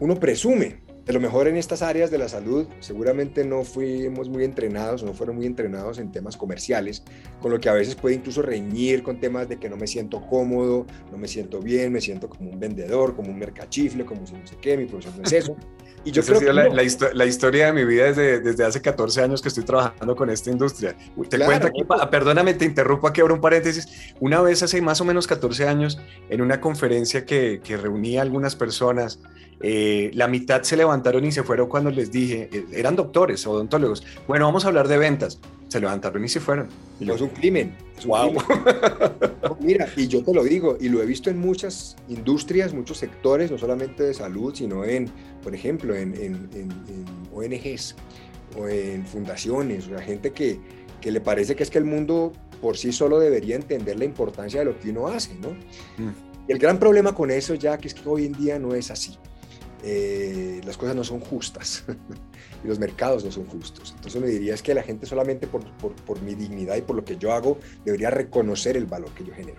Uno 0.00 0.18
presume, 0.18 0.82
de 1.04 1.12
lo 1.12 1.20
mejor 1.20 1.48
en 1.48 1.56
estas 1.56 1.82
áreas 1.82 2.10
de 2.10 2.18
la 2.18 2.28
salud, 2.28 2.66
seguramente 2.80 3.44
no 3.44 3.64
fuimos 3.64 4.28
muy 4.28 4.44
entrenados 4.44 5.02
no 5.02 5.14
fueron 5.14 5.36
muy 5.36 5.46
entrenados 5.46 5.98
en 5.98 6.10
temas 6.10 6.36
comerciales, 6.36 7.02
con 7.40 7.50
lo 7.50 7.60
que 7.60 7.68
a 7.68 7.72
veces 7.72 7.94
puede 7.94 8.16
incluso 8.16 8.42
reñir 8.42 9.02
con 9.02 9.20
temas 9.20 9.48
de 9.48 9.58
que 9.58 9.68
no 9.68 9.76
me 9.76 9.86
siento 9.86 10.20
cómodo, 10.20 10.86
no 11.10 11.18
me 11.18 11.28
siento 11.28 11.60
bien, 11.60 11.92
me 11.92 12.00
siento 12.00 12.28
como 12.28 12.50
un 12.50 12.60
vendedor, 12.60 13.14
como 13.14 13.30
un 13.30 13.38
mercachifle, 13.38 14.04
como 14.04 14.26
si 14.26 14.34
no 14.34 14.46
sé 14.46 14.56
qué, 14.60 14.76
mi 14.76 14.86
profesión 14.86 15.16
no 15.18 15.24
es 15.24 15.32
eso. 15.32 15.56
Y 16.04 16.10
yo 16.10 16.22
creo 16.22 16.38
que 16.38 16.52
la, 16.52 16.68
la, 16.68 17.24
historia 17.24 17.66
de 17.66 17.72
mi 17.72 17.84
vida 17.84 18.04
desde, 18.04 18.40
desde 18.40 18.64
hace 18.64 18.82
14 18.82 19.22
años 19.22 19.40
que 19.40 19.48
estoy 19.48 19.64
trabajando 19.64 20.14
con 20.14 20.28
esta 20.28 20.50
industria. 20.50 20.94
Te 21.30 21.38
cuento 21.38 21.68
aquí, 21.68 21.82
perdóname, 22.10 22.52
te 22.52 22.66
interrumpo 22.66 23.08
aquí, 23.08 23.22
abro 23.22 23.34
un 23.34 23.40
paréntesis. 23.40 24.14
Una 24.20 24.42
vez 24.42 24.62
hace 24.62 24.82
más 24.82 25.00
o 25.00 25.06
menos 25.06 25.26
14 25.26 25.66
años, 25.66 25.98
en 26.28 26.42
una 26.42 26.60
conferencia 26.60 27.24
que, 27.24 27.60
que 27.64 27.78
reunía 27.78 28.20
a 28.20 28.22
algunas 28.22 28.54
personas, 28.54 29.18
eh, 29.60 30.10
la 30.14 30.28
mitad 30.28 30.62
se 30.62 30.76
levantaron 30.76 31.24
y 31.24 31.32
se 31.32 31.42
fueron 31.42 31.68
cuando 31.68 31.90
les 31.90 32.10
dije, 32.10 32.48
eh, 32.52 32.66
eran 32.72 32.96
doctores 32.96 33.46
odontólogos, 33.46 34.04
bueno, 34.26 34.46
vamos 34.46 34.64
a 34.64 34.68
hablar 34.68 34.88
de 34.88 34.98
ventas. 34.98 35.40
Se 35.68 35.80
levantaron 35.80 36.24
y 36.24 36.28
se 36.28 36.38
fueron. 36.38 36.68
Y 37.00 37.10
es 37.10 37.20
un 37.20 37.30
crimen. 37.30 37.74
wow. 38.06 38.32
mira, 39.60 39.88
y 39.96 40.06
yo 40.06 40.22
te 40.22 40.32
lo 40.32 40.44
digo, 40.44 40.76
y 40.80 40.88
lo 40.88 41.02
he 41.02 41.06
visto 41.06 41.30
en 41.30 41.38
muchas 41.38 41.96
industrias, 42.08 42.72
muchos 42.72 42.98
sectores, 42.98 43.50
no 43.50 43.58
solamente 43.58 44.04
de 44.04 44.14
salud, 44.14 44.54
sino 44.54 44.84
en, 44.84 45.10
por 45.42 45.54
ejemplo, 45.54 45.96
en, 45.96 46.14
en, 46.14 46.68
ONGs 47.34 47.96
o 48.56 48.68
en 48.68 49.04
fundaciones, 49.04 49.86
o 49.86 49.88
sea, 49.88 49.98
gente 50.00 50.30
que, 50.32 50.60
que 51.00 51.10
le 51.10 51.20
parece 51.20 51.56
que 51.56 51.64
es 51.64 51.70
que 51.70 51.78
el 51.78 51.84
mundo 51.84 52.32
por 52.60 52.76
sí 52.76 52.92
solo 52.92 53.18
debería 53.18 53.56
entender 53.56 53.98
la 53.98 54.04
importancia 54.04 54.60
de 54.60 54.66
lo 54.66 54.78
que 54.78 54.90
uno 54.90 55.08
hace, 55.08 55.34
¿no? 55.34 55.50
Mm. 55.98 56.14
el 56.46 56.58
gran 56.58 56.78
problema 56.78 57.14
con 57.14 57.30
eso, 57.30 57.54
ya 57.54 57.78
que 57.78 57.88
es 57.88 57.94
que 57.94 58.08
hoy 58.08 58.26
en 58.26 58.32
día 58.34 58.58
no 58.58 58.74
es 58.74 58.90
así. 58.90 59.18
Eh, 59.86 60.62
las 60.64 60.78
cosas 60.78 60.96
no 60.96 61.04
son 61.04 61.20
justas 61.20 61.84
y 62.64 62.68
los 62.68 62.78
mercados 62.78 63.22
no 63.22 63.30
son 63.30 63.44
justos. 63.44 63.92
Entonces 63.94 64.20
me 64.20 64.28
diría 64.28 64.54
es 64.54 64.62
que 64.62 64.72
la 64.72 64.82
gente 64.82 65.04
solamente 65.04 65.46
por, 65.46 65.62
por, 65.70 66.22
mi 66.22 66.34
dignidad 66.34 66.76
y 66.76 66.80
por 66.80 66.96
lo 66.96 67.04
que 67.04 67.18
yo 67.18 67.34
hago 67.34 67.58
debería 67.84 68.08
reconocer 68.08 68.78
el 68.78 68.86
valor 68.86 69.10
que 69.10 69.24
yo 69.24 69.34
genero. 69.34 69.58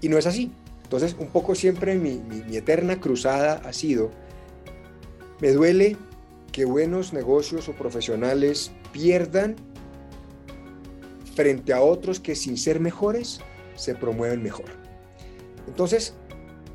Y 0.00 0.08
no 0.08 0.18
es 0.18 0.26
así. 0.26 0.50
Entonces 0.82 1.14
un 1.16 1.28
poco 1.28 1.54
siempre 1.54 1.94
mi, 1.94 2.16
mi 2.18 2.56
eterna 2.56 3.00
cruzada 3.00 3.62
ha 3.64 3.72
sido, 3.72 4.10
me 5.40 5.52
duele 5.52 5.96
que 6.50 6.64
buenos 6.64 7.12
negocios 7.12 7.68
o 7.68 7.72
profesionales 7.72 8.72
pierdan 8.92 9.54
frente 11.36 11.72
a 11.72 11.80
otros 11.80 12.18
que 12.18 12.34
sin 12.34 12.58
ser 12.58 12.80
mejores 12.80 13.40
se 13.76 13.94
promueven 13.94 14.42
mejor. 14.42 14.66
Entonces, 15.66 16.14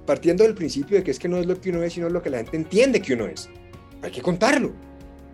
partiendo 0.07 0.43
del 0.43 0.55
principio 0.55 0.97
de 0.97 1.03
que 1.03 1.11
es 1.11 1.19
que 1.19 1.27
no 1.27 1.37
es 1.37 1.45
lo 1.45 1.61
que 1.61 1.69
uno 1.69 1.83
es, 1.83 1.93
sino 1.93 2.09
lo 2.09 2.23
que 2.23 2.31
la 2.31 2.37
gente 2.37 2.57
entiende 2.57 2.99
que 2.99 3.13
uno 3.13 3.27
es. 3.27 3.47
Hay 4.01 4.09
que 4.09 4.23
contarlo. 4.23 4.71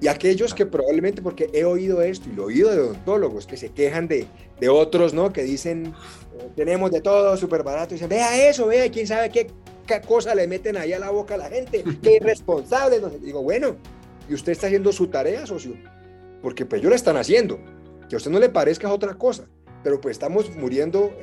Y 0.01 0.07
aquellos 0.07 0.53
que 0.53 0.65
probablemente, 0.65 1.21
porque 1.21 1.49
he 1.53 1.63
oído 1.63 2.01
esto 2.01 2.27
y 2.29 2.33
lo 2.33 2.43
he 2.43 2.45
oído 2.47 2.71
de 2.71 2.79
odontólogos 2.79 3.47
que 3.47 3.55
se 3.55 3.69
quejan 3.69 4.09
de, 4.09 4.27
de 4.59 4.67
otros, 4.67 5.13
¿no? 5.13 5.31
Que 5.31 5.43
dicen, 5.43 5.93
eh, 6.37 6.49
tenemos 6.57 6.91
de 6.91 6.99
todo 6.99 7.37
súper 7.37 7.63
barato. 7.63 7.93
Y 7.93 7.95
dicen, 7.95 8.09
vea 8.09 8.49
eso, 8.49 8.67
vea, 8.67 8.91
quién 8.91 9.07
sabe 9.07 9.29
qué, 9.29 9.47
qué, 9.87 10.01
cosa 10.01 10.35
le 10.35 10.45
meten 10.47 10.75
ahí 10.75 10.91
a 10.91 10.99
la 10.99 11.11
boca 11.11 11.35
a 11.35 11.37
la 11.37 11.49
gente, 11.49 11.85
qué 12.01 12.15
irresponsable. 12.19 12.99
No 12.99 13.09
Digo, 13.09 13.41
bueno, 13.43 13.77
¿y 14.27 14.33
usted 14.33 14.51
está 14.51 14.67
haciendo 14.67 14.91
su 14.91 15.07
tarea, 15.07 15.45
socio? 15.45 15.77
Porque 16.41 16.65
pues 16.65 16.81
ellos 16.81 16.89
la 16.89 16.97
están 16.97 17.15
haciendo. 17.15 17.59
Que 18.09 18.15
a 18.15 18.17
usted 18.17 18.31
no 18.31 18.39
le 18.39 18.49
parezca 18.49 18.87
es 18.87 18.93
otra 18.93 19.13
cosa. 19.13 19.45
Pero 19.83 20.01
pues 20.01 20.15
estamos 20.15 20.53
muriendo 20.55 21.13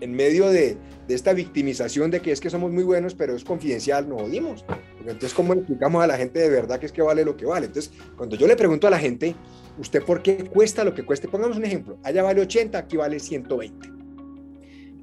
en, 0.00 0.12
medio 0.12 0.48
de, 0.48 0.76
esta 1.08 1.32
victimización 1.32 2.10
de 2.10 2.20
que 2.20 2.32
es 2.32 2.40
que 2.40 2.50
somos 2.50 2.70
muy 2.70 2.84
buenos, 2.84 3.14
pero 3.14 3.34
es 3.34 3.44
confidencial, 3.44 4.08
nos 4.08 4.22
jodimos. 4.22 4.64
Entonces, 5.00 5.34
¿cómo 5.34 5.54
le 5.54 5.60
explicamos 5.60 6.02
a 6.02 6.06
la 6.06 6.16
gente 6.16 6.38
de 6.38 6.48
verdad 6.48 6.78
que 6.78 6.86
es 6.86 6.92
que 6.92 7.02
vale 7.02 7.24
lo 7.24 7.36
que 7.36 7.46
vale? 7.46 7.66
Entonces, 7.66 7.92
cuando 8.16 8.36
yo 8.36 8.46
le 8.46 8.56
pregunto 8.56 8.86
a 8.86 8.90
la 8.90 8.98
gente, 8.98 9.34
¿usted 9.78 10.02
por 10.02 10.22
qué 10.22 10.44
cuesta 10.44 10.84
lo 10.84 10.94
que 10.94 11.04
cueste? 11.04 11.28
Pongamos 11.28 11.56
un 11.56 11.64
ejemplo, 11.64 11.98
allá 12.02 12.22
vale 12.22 12.40
80, 12.42 12.78
aquí 12.78 12.96
vale 12.96 13.18
120. 13.18 13.88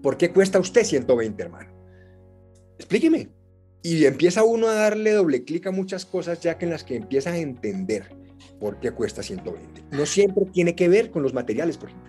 ¿Por 0.02 0.18
qué 0.18 0.32
cuesta 0.32 0.60
usted 0.60 0.84
120, 0.84 1.42
hermano? 1.44 1.70
Explíqueme. 2.78 3.30
Y 3.84 4.06
empieza 4.06 4.44
uno 4.44 4.68
a 4.68 4.74
darle 4.74 5.12
doble 5.12 5.44
clic 5.44 5.68
a 5.68 5.72
muchas 5.72 6.06
cosas 6.06 6.40
ya 6.42 6.58
que 6.58 6.66
en 6.66 6.72
las 6.72 6.84
que 6.84 6.96
empieza 6.96 7.32
a 7.32 7.38
entender 7.38 8.16
por 8.60 8.80
qué 8.80 8.92
cuesta 8.92 9.24
120. 9.24 9.84
No 9.92 10.06
siempre 10.06 10.46
tiene 10.52 10.76
que 10.76 10.90
ver 10.90 11.12
con 11.12 11.24
los 11.24 11.34
materiales, 11.34 11.78
por 11.78 11.90
ejemplo. 11.90 12.07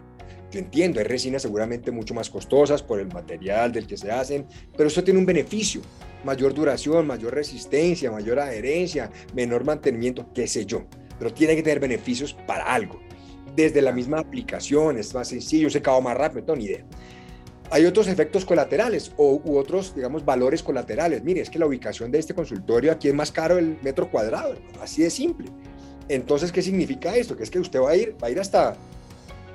Yo 0.50 0.61
entiendo, 0.61 0.98
hay 0.98 1.04
resinas 1.04 1.42
seguramente 1.42 1.90
mucho 1.90 2.14
más 2.14 2.30
costosas 2.30 2.82
por 2.82 3.00
el 3.00 3.08
material 3.08 3.70
del 3.70 3.87
que 3.87 3.96
se 3.96 4.11
hacen, 4.11 4.46
pero 4.76 4.88
eso 4.88 5.04
tiene 5.04 5.20
un 5.20 5.26
beneficio, 5.26 5.82
mayor 6.24 6.54
duración, 6.54 7.06
mayor 7.06 7.34
resistencia, 7.34 8.11
mayor 8.11 8.38
adherencia, 8.38 9.11
menor 9.34 9.64
mantenimiento, 9.64 10.32
qué 10.32 10.46
sé 10.46 10.64
yo, 10.64 10.87
pero 11.18 11.32
tiene 11.34 11.54
que 11.54 11.62
tener 11.62 11.80
beneficios 11.80 12.32
para 12.46 12.64
algo. 12.64 12.98
Desde 13.54 13.82
la 13.82 13.92
misma 13.92 14.20
aplicación, 14.20 14.96
es 14.98 15.12
más 15.12 15.28
sencillo, 15.28 15.66
un 15.66 15.70
secado 15.70 16.00
más 16.00 16.16
rápido, 16.16 16.40
no 16.40 16.46
tengo 16.46 16.58
ni 16.58 16.64
idea. 16.66 16.84
Hay 17.70 17.84
otros 17.84 18.08
efectos 18.08 18.46
colaterales 18.46 19.12
o, 19.18 19.42
u 19.44 19.58
otros, 19.58 19.94
digamos, 19.94 20.24
valores 20.24 20.62
colaterales. 20.62 21.22
Mire, 21.22 21.42
es 21.42 21.50
que 21.50 21.58
la 21.58 21.66
ubicación 21.66 22.11
de 22.11 22.18
este 22.18 22.32
consultorio 22.32 22.90
aquí 22.90 23.08
es 23.08 23.14
más 23.14 23.30
caro 23.30 23.58
el 23.58 23.76
metro 23.82 24.11
cuadrado, 24.11 24.54
así 24.80 25.02
de 25.02 25.11
simple. 25.11 25.50
Entonces, 26.08 26.50
¿qué 26.50 26.62
significa 26.62 27.14
esto? 27.14 27.37
Que 27.37 27.42
es 27.42 27.50
que 27.50 27.58
usted 27.58 27.80
va 27.80 27.90
a 27.90 27.96
ir, 27.96 28.16
va 28.22 28.28
a 28.28 28.30
ir 28.30 28.40
hasta 28.40 28.74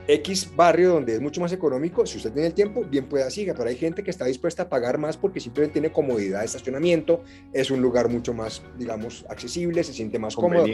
X 0.08 0.52
barrio 0.56 0.92
donde 0.92 1.14
es 1.14 1.22
mucho 1.22 1.40
más 1.40 1.54
económico, 1.54 2.06
si 2.06 2.18
usted 2.18 2.34
tiene 2.34 2.48
el 2.48 2.54
tiempo, 2.54 2.84
bien 2.84 3.06
pueda 3.06 3.30
siga, 3.30 3.54
pero 3.54 3.70
hay 3.70 3.78
gente 3.78 4.04
que 4.04 4.12
está 4.12 4.26
dispuesta 4.26 4.64
a 4.64 4.70
pagar 4.70 4.98
más 4.98 5.18
porque 5.18 5.40
simplemente 5.40 5.74
tiene 5.74 5.92
comodidad 5.92 6.40
de 6.40 6.46
estacionamiento, 6.46 7.24
es 7.54 7.72
un 7.72 7.82
lugar 7.82 8.10
mucho 8.10 8.34
más, 8.34 8.62
digamos, 8.78 9.26
accesible, 9.30 9.84
se 9.84 9.94
siente 9.94 10.20
más 10.20 10.36
cómodo, 10.36 10.66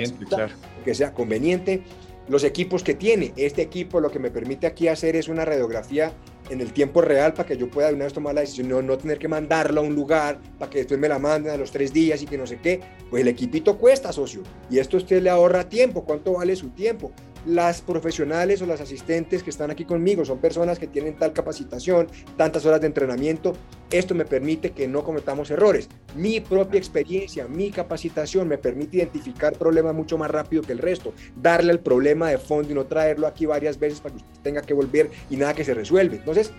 que 0.84 0.96
sea 0.96 1.14
conveniente. 1.14 1.84
Los 2.28 2.44
equipos 2.44 2.84
que 2.84 2.94
tiene, 2.94 3.34
este 3.38 3.64
equipo 3.64 4.00
lo 4.00 4.12
que 4.12 4.20
me 4.20 4.30
permite 4.30 4.68
aquí 4.68 4.88
hacer 4.88 5.16
es 5.16 5.30
una 5.30 5.46
radiografía 5.46 6.14
en 6.52 6.62
el 6.62 6.74
tiempo 6.74 7.02
real 7.02 7.34
para 7.34 7.48
que 7.48 7.58
yo 7.58 7.70
pueda 7.70 7.88
de 7.88 7.96
una 7.96 8.06
vez 8.06 8.14
tomar 8.14 8.36
la 8.36 8.42
decisión, 8.42 8.70
no, 8.70 8.82
no 8.84 8.98
tener 9.00 9.18
que 9.18 9.28
mandarla 9.28 9.82
a 9.82 9.84
un 9.84 9.96
lugar 9.96 10.40
para 10.58 10.70
que 10.70 10.80
después 10.80 11.00
me 11.00 11.08
la 11.08 11.18
manden 11.18 11.54
a 11.54 11.58
los 11.58 11.72
tres 11.72 11.92
días 11.92 12.22
y 12.22 12.28
que 12.28 12.38
no 12.38 12.46
sé 12.46 12.60
qué. 12.62 12.82
Pues 13.10 13.22
el 13.22 13.28
equipito 13.28 13.78
cuesta, 13.78 14.12
socio. 14.12 14.44
Y 14.70 14.78
esto 14.78 14.98
usted 14.98 15.24
le 15.24 15.32
ahorra 15.32 15.68
tiempo. 15.70 16.04
¿Cuánto 16.04 16.34
vale 16.34 16.56
su 16.56 16.70
tiempo? 16.70 17.12
Las 17.46 17.82
profesionales 17.82 18.62
o 18.62 18.66
las 18.66 18.82
asistentes 18.82 19.44
que 19.44 19.50
están 19.50 19.72
aquí 19.72 19.86
conmigo 19.86 20.26
son 20.26 20.40
personas 20.40 20.80
que 20.80 20.88
tienen 20.88 21.18
tal 21.18 21.34
capacitación, 21.34 22.08
tantas 22.38 22.66
horas 22.66 22.82
de 22.82 22.88
entrenamiento. 22.88 23.54
Esto 23.92 24.14
me 24.14 24.26
permite 24.26 24.72
que 24.72 24.88
no 24.88 25.04
cometamos 25.04 25.50
errores. 25.52 25.90
Mi 26.16 26.40
propia 26.40 26.78
experiencia, 26.78 27.48
mi 27.48 27.72
capacitación 27.72 28.48
me 28.48 28.58
permite 28.58 28.98
identificar 28.98 29.54
problemas 29.54 29.96
mucho 29.96 30.18
más 30.18 30.30
rápido 30.30 30.62
que 30.62 30.74
el 30.74 30.80
resto, 30.80 31.14
darle 31.36 31.72
el 31.72 31.80
problema 31.80 32.30
de 32.30 32.38
fondo 32.38 32.72
y 32.72 32.76
no 32.76 32.86
traerlo 32.86 33.28
aquí 33.28 33.46
varias 33.46 33.80
veces 33.80 34.00
para 34.00 34.16
que 34.16 34.22
usted 34.22 34.42
tenga 34.42 34.62
que 34.62 34.74
volver 34.74 35.10
y 35.30 35.38
nada 35.38 35.54
que 35.54 35.64
se 35.64 35.74
resuelve. 35.74 36.18
Entonces, 36.18 36.52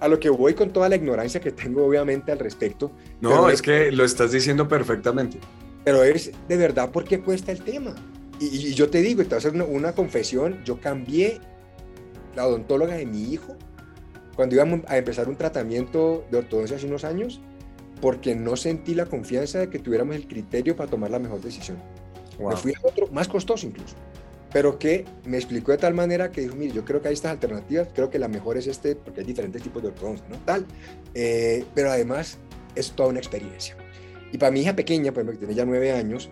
a 0.00 0.08
lo 0.08 0.20
que 0.20 0.30
voy 0.30 0.54
con 0.54 0.70
toda 0.70 0.88
la 0.88 0.96
ignorancia 0.96 1.40
que 1.40 1.52
tengo 1.52 1.84
obviamente 1.84 2.32
al 2.32 2.38
respecto. 2.38 2.92
No, 3.20 3.48
es 3.50 3.62
que 3.62 3.90
lo 3.90 4.04
estás 4.04 4.32
diciendo 4.32 4.68
perfectamente. 4.68 5.38
Pero 5.84 6.04
es 6.04 6.32
de 6.48 6.56
verdad 6.56 6.90
por 6.90 7.04
qué 7.04 7.20
cuesta 7.20 7.52
el 7.52 7.62
tema. 7.62 7.94
Y, 8.40 8.74
yo 8.74 8.90
te 8.90 9.02
digo, 9.02 9.22
te 9.22 9.28
voy 9.28 9.34
a 9.34 9.38
hacer 9.38 9.62
una, 9.62 9.92
confesión, 9.92 10.62
yo 10.64 10.80
cambié 10.80 11.40
la 12.36 12.46
odontóloga 12.46 12.94
de 12.94 13.06
mi 13.06 13.32
hijo 13.32 13.56
cuando 14.36 14.54
íbamos 14.54 14.80
a 14.86 14.96
empezar 14.96 15.28
un 15.28 15.36
tratamiento 15.36 16.24
de 16.30 16.38
ortodoncia 16.38 16.76
hace 16.76 16.86
unos 16.86 17.02
años, 17.04 17.40
porque 18.00 18.36
no 18.36 18.56
sentí 18.56 18.94
la 18.94 19.06
confianza 19.06 19.58
de 19.58 19.70
que 19.70 19.80
tuviéramos 19.80 20.14
el 20.14 20.28
criterio 20.28 20.76
para 20.76 20.88
tomar 20.88 21.10
la 21.10 21.18
mejor 21.18 21.40
decisión. 21.40 21.78
Me 22.38 22.54
fui 22.54 22.72
a 22.72 22.86
otro, 22.86 23.08
más 23.08 23.26
costoso 23.26 23.66
incluso, 23.66 23.96
pero 24.52 24.78
que 24.78 25.04
me 25.24 25.36
explicó 25.36 25.72
de 25.72 25.78
tal 25.78 25.94
manera 25.94 26.30
que 26.30 26.42
dijo, 26.42 26.54
mire, 26.54 26.72
yo 26.72 26.84
creo 26.84 27.02
que 27.02 27.08
hay 27.08 27.14
estas 27.14 27.32
alternativas, 27.32 27.88
creo 27.92 28.10
que 28.10 28.20
la 28.20 28.28
mejor 28.28 28.56
es 28.56 28.68
este, 28.68 28.94
porque 28.94 29.20
hay 29.20 29.26
diferentes 29.26 29.60
tipos 29.60 29.82
de 29.82 29.88
ortodoncia, 29.88 30.24
¿no? 30.28 30.36
Tal, 30.44 30.64
eh, 31.14 31.64
pero 31.74 31.90
además 31.90 32.38
es 32.76 32.92
toda 32.92 33.08
una 33.08 33.18
experiencia. 33.18 33.76
Y 34.32 34.38
para 34.38 34.52
mi 34.52 34.60
hija 34.60 34.76
pequeña, 34.76 35.10
ejemplo, 35.10 35.32
que 35.32 35.38
tiene 35.38 35.54
ya 35.54 35.64
nueve 35.64 35.90
años, 35.90 36.30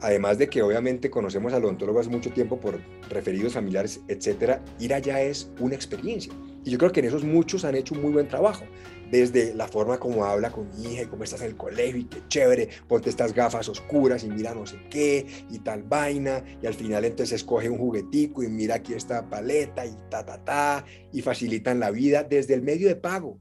además 0.00 0.38
de 0.38 0.48
que 0.48 0.62
obviamente 0.62 1.10
conocemos 1.10 1.52
al 1.52 1.64
odontólogo 1.64 2.00
hace 2.00 2.10
mucho 2.10 2.30
tiempo 2.32 2.58
por 2.58 2.80
referidos 3.08 3.54
familiares, 3.54 4.00
etcétera, 4.08 4.62
ir 4.78 4.94
allá 4.94 5.20
es 5.20 5.50
una 5.60 5.74
experiencia. 5.74 6.32
Y 6.64 6.70
yo 6.70 6.78
creo 6.78 6.92
que 6.92 7.00
en 7.00 7.06
esos 7.06 7.24
muchos 7.24 7.64
han 7.64 7.74
hecho 7.74 7.94
un 7.94 8.02
muy 8.02 8.12
buen 8.12 8.28
trabajo 8.28 8.64
desde 9.10 9.54
la 9.54 9.68
forma 9.68 9.98
como 9.98 10.24
habla 10.24 10.50
con 10.50 10.68
mi 10.76 10.92
hija 10.92 11.02
y 11.02 11.06
cómo 11.06 11.24
estás 11.24 11.42
en 11.42 11.48
el 11.48 11.56
colegio 11.56 11.98
y 11.98 12.04
qué 12.04 12.18
chévere, 12.28 12.68
ponte 12.88 13.10
estas 13.10 13.32
gafas 13.32 13.68
oscuras 13.68 14.24
y 14.24 14.28
mira 14.28 14.54
no 14.54 14.66
sé 14.66 14.78
qué 14.90 15.26
y 15.50 15.58
tal 15.58 15.82
vaina 15.82 16.42
y 16.62 16.66
al 16.66 16.74
final 16.74 17.04
entonces 17.04 17.36
escoge 17.36 17.68
un 17.68 17.78
juguetico 17.78 18.42
y 18.42 18.48
mira 18.48 18.76
aquí 18.76 18.94
esta 18.94 19.28
paleta 19.28 19.86
y 19.86 19.94
ta 20.10 20.24
ta 20.24 20.42
ta 20.42 20.84
y 21.12 21.22
facilitan 21.22 21.80
la 21.80 21.90
vida 21.90 22.24
desde 22.24 22.54
el 22.54 22.62
medio 22.62 22.88
de 22.88 22.96
pago. 22.96 23.38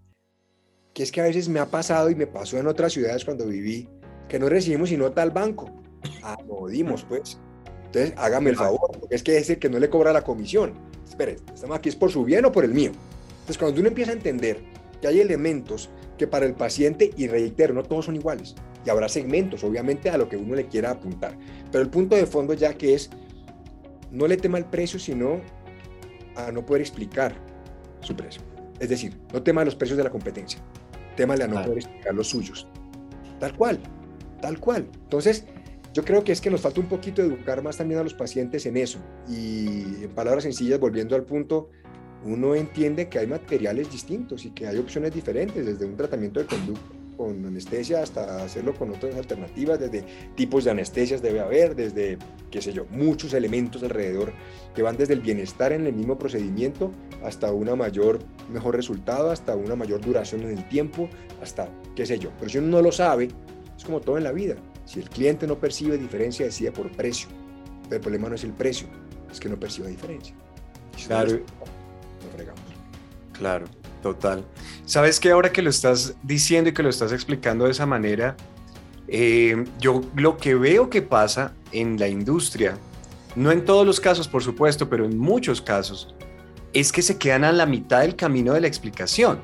Que 0.93 1.01
es 1.01 1.11
que 1.11 1.21
a 1.21 1.23
veces 1.23 1.49
me 1.49 1.59
ha 1.59 1.65
pasado 1.65 2.11
y 2.11 2.15
me 2.15 2.27
pasó 2.27 2.59
en 2.59 2.67
otras 2.67 2.93
ciudades 2.93 3.25
cuando 3.25 3.47
viví 3.47 3.89
que 4.29 4.37
no 4.37 4.49
recibimos 4.49 4.89
sino 4.89 5.11
tal 5.11 5.31
banco. 5.31 5.82
Ah, 6.21 6.37
lo 6.47 6.67
dimos 6.67 7.03
pues. 7.03 7.39
Entonces 7.85 8.13
hágame 8.17 8.49
el 8.49 8.55
favor, 8.55 8.97
porque 8.99 9.15
es 9.15 9.23
que 9.23 9.37
es 9.37 9.49
el 9.49 9.59
que 9.59 9.69
no 9.69 9.79
le 9.79 9.89
cobra 9.89 10.11
la 10.11 10.23
comisión. 10.23 10.73
Espere, 11.07 11.37
estamos 11.53 11.77
aquí 11.77 11.89
es 11.89 11.95
por 11.95 12.11
su 12.11 12.23
bien 12.23 12.45
o 12.45 12.51
por 12.51 12.65
el 12.65 12.73
mío. 12.73 12.91
Entonces 13.29 13.57
cuando 13.57 13.79
uno 13.79 13.89
empieza 13.89 14.11
a 14.11 14.15
entender 14.15 14.63
que 15.01 15.07
hay 15.07 15.19
elementos 15.19 15.89
que 16.17 16.27
para 16.27 16.45
el 16.45 16.53
paciente, 16.53 17.11
y 17.17 17.27
reitero, 17.27 17.73
no 17.73 17.83
todos 17.83 18.05
son 18.05 18.15
iguales, 18.15 18.55
y 18.85 18.89
habrá 18.89 19.09
segmentos, 19.09 19.63
obviamente, 19.63 20.09
a 20.09 20.17
lo 20.17 20.29
que 20.29 20.37
uno 20.37 20.55
le 20.55 20.67
quiera 20.67 20.91
apuntar. 20.91 21.37
Pero 21.71 21.83
el 21.83 21.89
punto 21.89 22.15
de 22.15 22.25
fondo 22.25 22.53
ya 22.53 22.73
que 22.73 22.93
es, 22.93 23.09
no 24.11 24.27
le 24.27 24.37
tema 24.37 24.57
el 24.57 24.65
precio, 24.65 24.99
sino 24.99 25.41
a 26.35 26.51
no 26.51 26.65
poder 26.65 26.81
explicar 26.81 27.35
su 28.01 28.15
precio. 28.15 28.41
Es 28.79 28.89
decir, 28.89 29.17
no 29.31 29.41
tema 29.41 29.63
los 29.65 29.75
precios 29.75 29.97
de 29.97 30.03
la 30.03 30.09
competencia, 30.09 30.59
témale 31.15 31.43
a 31.43 31.47
no 31.47 31.61
poder 31.61 31.79
explicar 31.79 32.13
los 32.13 32.27
suyos. 32.27 32.67
Tal 33.39 33.55
cual, 33.55 33.79
tal 34.41 34.59
cual. 34.59 34.87
Entonces, 35.03 35.45
yo 35.93 36.03
creo 36.03 36.23
que 36.23 36.31
es 36.31 36.41
que 36.41 36.49
nos 36.49 36.61
falta 36.61 36.79
un 36.79 36.87
poquito 36.87 37.21
educar 37.21 37.61
más 37.61 37.77
también 37.77 37.99
a 37.99 38.03
los 38.03 38.15
pacientes 38.15 38.65
en 38.65 38.77
eso. 38.77 38.99
Y 39.29 40.03
en 40.03 40.11
palabras 40.15 40.43
sencillas, 40.43 40.79
volviendo 40.79 41.15
al 41.15 41.23
punto, 41.23 41.69
uno 42.25 42.55
entiende 42.55 43.09
que 43.09 43.19
hay 43.19 43.27
materiales 43.27 43.91
distintos 43.91 44.45
y 44.45 44.51
que 44.51 44.65
hay 44.65 44.77
opciones 44.77 45.13
diferentes, 45.13 45.65
desde 45.65 45.85
un 45.85 45.95
tratamiento 45.95 46.39
de 46.39 46.47
conducto 46.47 47.03
con 47.15 47.45
anestesia 47.45 48.01
hasta 48.01 48.43
hacerlo 48.43 48.73
con 48.73 48.89
otras 48.89 49.15
alternativas, 49.15 49.79
desde 49.79 50.03
tipos 50.35 50.63
de 50.63 50.71
anestesias 50.71 51.21
debe 51.21 51.41
haber, 51.41 51.75
desde, 51.75 52.17
qué 52.49 52.59
sé 52.59 52.73
yo, 52.73 52.85
muchos 52.89 53.33
elementos 53.33 53.83
alrededor 53.83 54.33
que 54.73 54.81
van 54.81 54.97
desde 54.97 55.13
el 55.13 55.19
bienestar 55.19 55.73
en 55.73 55.85
el 55.85 55.93
mismo 55.93 56.17
procedimiento 56.17 56.91
hasta 57.23 57.51
una 57.51 57.75
mayor, 57.75 58.19
mejor 58.51 58.75
resultado, 58.75 59.29
hasta 59.29 59.55
una 59.55 59.75
mayor 59.75 60.01
duración 60.01 60.41
en 60.41 60.57
el 60.57 60.67
tiempo, 60.69 61.07
hasta 61.41 61.69
qué 61.95 62.05
sé 62.07 62.17
yo. 62.17 62.31
Pero 62.39 62.49
si 62.49 62.57
uno 62.57 62.67
no 62.67 62.81
lo 62.81 62.91
sabe, 62.91 63.27
es 63.77 63.83
como 63.83 64.01
todo 64.01 64.17
en 64.17 64.23
la 64.23 64.31
vida. 64.31 64.55
Si 64.85 64.99
el 64.99 65.09
cliente 65.09 65.47
no 65.47 65.57
percibe 65.57 65.97
diferencia, 65.97 66.45
decide 66.45 66.71
por 66.71 66.91
precio. 66.91 67.27
Pero 67.83 67.95
el 67.95 68.01
problema 68.01 68.29
no 68.29 68.35
es 68.35 68.43
el 68.43 68.53
precio, 68.53 68.87
es 69.31 69.39
que 69.39 69.49
no 69.49 69.59
percibe 69.59 69.89
diferencia. 69.89 70.35
Claro. 71.05 71.39
Claro, 73.33 73.65
total. 74.01 74.45
Sabes 74.85 75.19
que 75.19 75.31
ahora 75.31 75.51
que 75.51 75.61
lo 75.61 75.69
estás 75.69 76.15
diciendo 76.23 76.69
y 76.69 76.73
que 76.73 76.83
lo 76.83 76.89
estás 76.89 77.11
explicando 77.11 77.65
de 77.65 77.71
esa 77.71 77.85
manera, 77.85 78.37
eh, 79.07 79.65
yo 79.79 80.01
lo 80.15 80.37
que 80.37 80.55
veo 80.55 80.89
que 80.89 81.01
pasa 81.01 81.53
en 81.71 81.99
la 81.99 82.07
industria, 82.07 82.77
no 83.35 83.51
en 83.51 83.65
todos 83.65 83.85
los 83.85 83.99
casos, 83.99 84.27
por 84.27 84.43
supuesto, 84.43 84.87
pero 84.87 85.05
en 85.05 85.17
muchos 85.17 85.61
casos, 85.61 86.13
es 86.73 86.91
que 86.91 87.01
se 87.01 87.17
quedan 87.17 87.43
a 87.43 87.51
la 87.51 87.65
mitad 87.65 88.01
del 88.01 88.15
camino 88.15 88.53
de 88.53 88.61
la 88.61 88.67
explicación. 88.67 89.39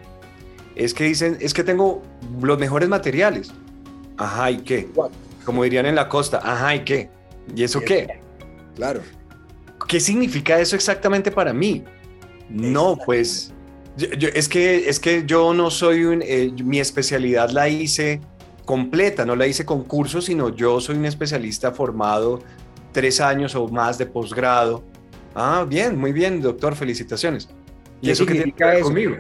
Es 0.76 0.94
que 0.94 1.04
dicen, 1.04 1.38
es 1.42 1.54
que 1.54 1.64
tengo 1.64 2.02
los 2.42 2.58
mejores 2.58 2.88
materiales. 2.88 3.52
Ajá, 4.18 4.52
¿y 4.52 4.60
qué? 4.60 4.90
Como 5.46 5.64
dirían 5.64 5.86
en 5.86 5.96
la 5.96 6.10
costa, 6.10 6.40
ajá, 6.44 6.76
¿y 6.76 6.84
qué? 6.84 7.10
¿Y 7.56 7.64
eso 7.64 7.82
qué? 7.82 8.20
Claro. 8.76 9.02
¿Qué 9.88 10.00
significa 10.00 10.60
eso 10.60 10.76
exactamente 10.76 11.32
para 11.32 11.54
mí? 11.54 11.84
No, 12.50 12.98
pues 13.06 13.54
es, 13.98 14.48
que, 14.48 14.90
es 14.90 15.00
que 15.00 15.24
yo 15.26 15.54
no 15.54 15.70
soy 15.70 16.06
un, 16.06 16.22
eh, 16.24 16.52
mi 16.64 16.80
especialidad 16.80 17.50
la 17.50 17.68
hice 17.70 18.22
completa, 18.66 19.26
no 19.26 19.36
la 19.36 19.48
hice 19.48 19.66
con 19.66 19.84
cursos, 19.84 20.26
sino 20.26 20.56
yo 20.56 20.80
soy 20.80 20.98
un 20.98 21.06
especialista 21.06 21.72
formado 21.72 22.40
tres 22.92 23.20
años 23.20 23.56
o 23.56 23.68
más 23.68 23.98
de 23.98 24.06
posgrado. 24.06 24.84
Ah, 25.36 25.66
bien, 25.68 25.98
muy 25.98 26.12
bien, 26.12 26.42
doctor, 26.42 26.76
felicitaciones. 26.76 27.50
¿Y 28.02 28.12
eso 28.12 28.26
qué 28.26 28.34
tiene 28.34 28.52
que 28.52 28.64
ver 28.64 28.82
conmigo? 28.82 29.18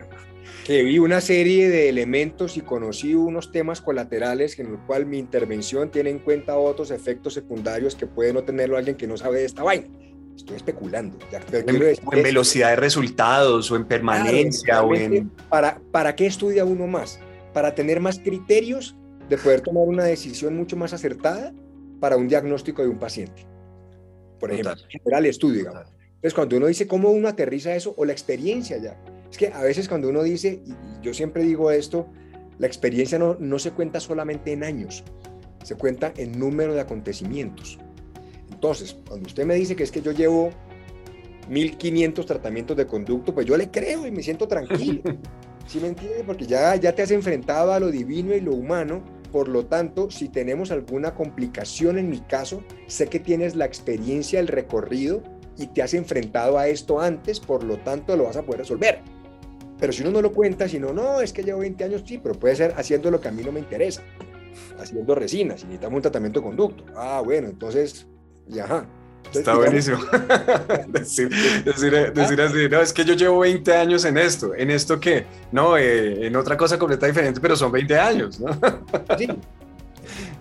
Que 0.69 0.83
vi 0.83 0.99
una 0.99 1.19
serie 1.19 1.67
de 1.67 1.89
elementos 1.89 2.55
y 2.55 2.61
conocí 2.61 3.15
unos 3.15 3.51
temas 3.51 3.81
colaterales 3.81 4.59
en 4.59 4.71
los 4.71 4.81
cuales 4.81 5.07
mi 5.07 5.17
intervención 5.17 5.89
tiene 5.89 6.11
en 6.11 6.19
cuenta 6.19 6.59
otros 6.59 6.91
efectos 6.91 7.33
secundarios 7.33 7.95
que 7.95 8.05
puede 8.05 8.33
no 8.33 8.43
tenerlo 8.43 8.77
alguien 8.77 8.95
que 8.95 9.07
no 9.07 9.17
sabe 9.17 9.39
de 9.39 9.45
esta 9.45 9.63
vaina 9.63 9.87
estoy 10.35 10.57
especulando. 10.57 11.17
o 12.05 12.13
en 12.13 12.23
velocidad 12.23 12.69
de 12.69 12.75
resultados, 12.75 13.71
o 13.71 13.75
en 13.75 13.85
permanencia, 13.85 14.83
o 14.83 14.93
en... 14.93 15.31
¿Para, 15.49 15.81
¿Para 15.91 16.15
qué 16.15 16.27
estudia 16.27 16.65
uno 16.65 16.85
más? 16.85 17.19
Para 17.51 17.73
tener 17.73 17.99
más 17.99 18.19
criterios 18.19 18.95
de 19.27 19.39
poder 19.39 19.61
tomar 19.61 19.83
una 19.87 20.03
decisión 20.03 20.55
mucho 20.55 20.77
más 20.77 20.93
acertada 20.93 21.51
para 21.99 22.15
un 22.15 22.27
diagnóstico 22.27 22.83
de 22.83 22.89
un 22.89 22.99
paciente. 22.99 23.47
Por 24.39 24.51
ejemplo, 24.51 24.75
general 24.87 25.25
estudio, 25.25 25.57
digamos. 25.61 25.87
Entonces, 26.05 26.33
cuando 26.35 26.57
uno 26.57 26.67
dice 26.67 26.87
cómo 26.87 27.09
uno 27.09 27.27
aterriza 27.27 27.75
eso, 27.75 27.95
o 27.97 28.05
la 28.05 28.13
experiencia 28.13 28.77
ya. 28.77 28.97
Es 29.31 29.37
que 29.37 29.47
a 29.47 29.61
veces 29.61 29.87
cuando 29.87 30.09
uno 30.09 30.23
dice, 30.23 30.61
y 30.65 30.73
yo 31.03 31.13
siempre 31.13 31.43
digo 31.43 31.71
esto, 31.71 32.07
la 32.57 32.67
experiencia 32.67 33.19
no, 33.19 33.37
no 33.39 33.59
se 33.59 33.71
cuenta 33.71 33.99
solamente 33.99 34.51
en 34.51 34.63
años, 34.63 35.03
se 35.63 35.75
cuenta 35.75 36.13
en 36.17 36.37
número 36.37 36.73
de 36.73 36.81
acontecimientos. 36.81 37.79
Entonces, 38.51 38.97
cuando 39.07 39.27
usted 39.27 39.45
me 39.45 39.55
dice 39.55 39.75
que 39.75 39.83
es 39.83 39.91
que 39.91 40.01
yo 40.01 40.11
llevo 40.11 40.49
1500 41.49 42.25
tratamientos 42.25 42.75
de 42.75 42.85
conducto, 42.85 43.33
pues 43.33 43.45
yo 43.45 43.55
le 43.55 43.69
creo 43.69 44.05
y 44.05 44.11
me 44.11 44.21
siento 44.23 44.47
tranquilo. 44.47 45.01
¿Sí 45.67 45.79
me 45.79 45.87
entiende? 45.87 46.23
Porque 46.25 46.45
ya, 46.45 46.75
ya 46.75 46.93
te 46.93 47.03
has 47.03 47.11
enfrentado 47.11 47.71
a 47.73 47.79
lo 47.79 47.91
divino 47.91 48.35
y 48.35 48.41
lo 48.41 48.53
humano. 48.53 49.03
Por 49.31 49.47
lo 49.47 49.67
tanto, 49.67 50.09
si 50.09 50.27
tenemos 50.27 50.71
alguna 50.71 51.13
complicación 51.13 51.99
en 51.99 52.09
mi 52.09 52.19
caso, 52.19 52.63
sé 52.87 53.07
que 53.07 53.19
tienes 53.19 53.55
la 53.55 53.65
experiencia, 53.65 54.39
el 54.39 54.47
recorrido 54.47 55.21
y 55.57 55.67
te 55.67 55.83
has 55.83 55.93
enfrentado 55.93 56.57
a 56.57 56.67
esto 56.67 56.99
antes, 56.99 57.39
por 57.39 57.63
lo 57.63 57.77
tanto 57.77 58.17
lo 58.17 58.23
vas 58.23 58.37
a 58.37 58.41
poder 58.41 58.61
resolver. 58.61 59.01
Pero 59.79 59.93
si 59.93 60.01
uno 60.01 60.11
no 60.11 60.21
lo 60.21 60.31
cuenta, 60.31 60.67
si 60.67 60.79
no, 60.79 60.93
no, 60.93 61.21
es 61.21 61.31
que 61.31 61.43
llevo 61.43 61.59
20 61.59 61.83
años, 61.83 62.03
sí, 62.05 62.17
pero 62.17 62.35
puede 62.35 62.55
ser 62.55 62.73
haciendo 62.75 63.09
lo 63.09 63.21
que 63.21 63.29
a 63.29 63.31
mí 63.31 63.43
no 63.43 63.51
me 63.51 63.59
interesa, 63.59 64.03
haciendo 64.77 65.15
resinas, 65.15 65.61
si 65.61 65.65
necesitamos 65.65 65.97
un 65.97 66.01
tratamiento 66.01 66.39
de 66.39 66.45
conducto. 66.45 66.83
Ah, 66.95 67.21
bueno, 67.23 67.47
entonces 67.47 68.07
y 68.49 68.59
ajá. 68.59 68.85
Está 69.33 69.55
buenísimo. 69.55 69.99
decir, 70.87 71.29
así, 71.75 72.69
no, 72.69 72.81
es 72.81 72.93
que 72.93 73.05
yo 73.05 73.13
llevo 73.13 73.39
20 73.39 73.73
años 73.73 74.05
en 74.05 74.17
esto. 74.17 74.55
¿En 74.55 74.71
esto 74.71 74.99
qué? 74.99 75.25
No, 75.51 75.77
eh, 75.77 76.25
en 76.27 76.35
otra 76.35 76.57
cosa 76.57 76.79
completamente 76.79 77.19
diferente, 77.19 77.39
pero 77.39 77.55
son 77.55 77.71
20 77.71 77.99
años, 77.99 78.39
¿no? 78.39 78.49
sí, 79.17 79.27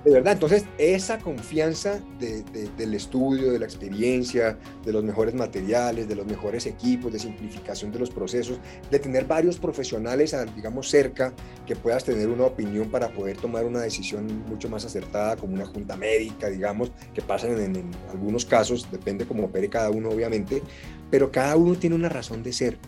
de 0.04 0.12
verdad, 0.12 0.34
entonces 0.34 0.64
esa 0.78 1.18
confianza 1.18 2.00
del 2.18 2.94
estudio, 2.94 3.50
de 3.52 3.58
la 3.58 3.64
experiencia, 3.64 4.56
de 4.84 4.92
los 4.92 5.02
mejores 5.02 5.34
materiales, 5.34 6.08
de 6.08 6.14
los 6.14 6.24
mejores 6.24 6.66
equipos, 6.66 7.12
de 7.12 7.18
simplificación 7.18 7.90
de 7.90 7.98
los 7.98 8.11
procesos, 8.11 8.58
de 8.90 8.98
tener 9.00 9.24
varios 9.24 9.58
profesionales, 9.58 10.37
digamos, 10.54 10.88
cerca, 10.88 11.34
que 11.66 11.74
puedas 11.74 12.04
tener 12.04 12.28
una 12.28 12.44
opinión 12.44 12.90
para 12.90 13.12
poder 13.12 13.37
tomar 13.37 13.64
una 13.64 13.80
decisión 13.80 14.44
mucho 14.48 14.68
más 14.68 14.84
acertada, 14.84 15.37
como 15.37 15.54
una 15.54 15.66
junta 15.66 15.96
médica, 15.96 16.48
digamos, 16.48 16.92
que 17.12 17.20
pasan 17.20 17.61
en 17.61 17.90
algunos 18.08 18.44
casos, 18.44 18.88
depende 18.90 19.26
cómo 19.26 19.46
opere 19.46 19.68
cada 19.68 19.90
uno, 19.90 20.11
obviamente, 20.11 20.62
pero 21.11 21.32
cada 21.32 21.56
uno 21.56 21.74
tiene 21.74 21.96
una 21.96 22.08
razón 22.08 22.42
de 22.42 22.52
ser. 22.52 22.78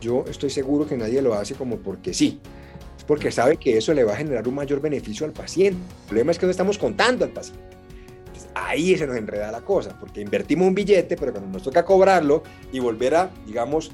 Yo 0.00 0.24
estoy 0.28 0.50
seguro 0.50 0.86
que 0.86 0.96
nadie 0.96 1.22
lo 1.22 1.34
hace 1.34 1.54
como 1.54 1.76
porque 1.78 2.12
sí 2.12 2.40
porque 3.10 3.32
sabe 3.32 3.56
que 3.56 3.76
eso 3.76 3.92
le 3.92 4.04
va 4.04 4.12
a 4.12 4.16
generar 4.16 4.46
un 4.46 4.54
mayor 4.54 4.80
beneficio 4.80 5.26
al 5.26 5.32
paciente. 5.32 5.80
El 6.02 6.06
problema 6.06 6.30
es 6.30 6.38
que 6.38 6.46
no 6.46 6.52
estamos 6.52 6.78
contando 6.78 7.24
al 7.24 7.32
paciente. 7.32 7.60
ahí 8.54 8.96
se 8.96 9.04
nos 9.04 9.16
enreda 9.16 9.50
la 9.50 9.62
cosa, 9.62 9.98
porque 9.98 10.20
invertimos 10.20 10.68
un 10.68 10.76
billete, 10.76 11.16
pero 11.16 11.32
cuando 11.32 11.50
nos 11.50 11.64
toca 11.64 11.84
cobrarlo 11.84 12.44
y 12.70 12.78
volver 12.78 13.16
a, 13.16 13.30
digamos, 13.48 13.88
eh, 13.88 13.90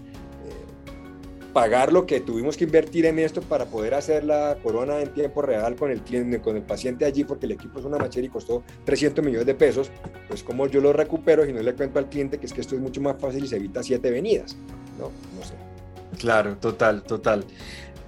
pagar 1.55 1.95
lo 1.95 2.05
que 2.05 2.21
tuvimos 2.21 2.59
que 2.59 2.65
invertir 2.65 3.07
en 3.07 3.19
esto 3.19 3.41
para 3.41 3.65
poder 3.65 3.95
hacer 3.95 4.23
la 4.23 4.59
corona 4.63 5.01
en 5.01 5.15
tiempo 5.15 5.41
real 5.41 5.77
con 5.77 5.91
el 5.91 6.03
cliente, 6.03 6.43
con 6.43 6.57
el 6.57 6.63
paciente 6.63 7.07
allí, 7.07 7.25
porque 7.25 7.47
el 7.47 7.53
equipo 7.53 7.79
es 7.79 7.87
una 7.87 7.97
machera 7.97 8.27
y 8.27 8.29
costó 8.29 8.65
300 8.85 9.25
millones 9.25 9.47
de 9.47 9.55
pesos, 9.55 9.91
pues 10.29 10.43
como 10.43 10.67
yo 10.67 10.83
lo 10.83 10.93
recupero 10.93 11.47
y 11.47 11.55
no 11.55 11.63
le 11.63 11.73
cuento 11.73 11.99
al 11.99 12.11
cliente 12.11 12.37
que 12.37 12.45
es 12.45 12.53
que 12.53 12.61
esto 12.61 12.75
es 12.75 12.83
mucho 12.83 13.01
más 13.01 13.17
fácil 13.19 13.45
y 13.45 13.49
se 13.49 13.57
evita 13.57 13.83
siete 13.83 14.11
venidas, 14.11 14.59
¿no? 14.99 15.11
No 15.35 15.43
sé. 15.43 15.55
Claro, 16.19 16.59
total, 16.59 17.03
total. 17.03 17.47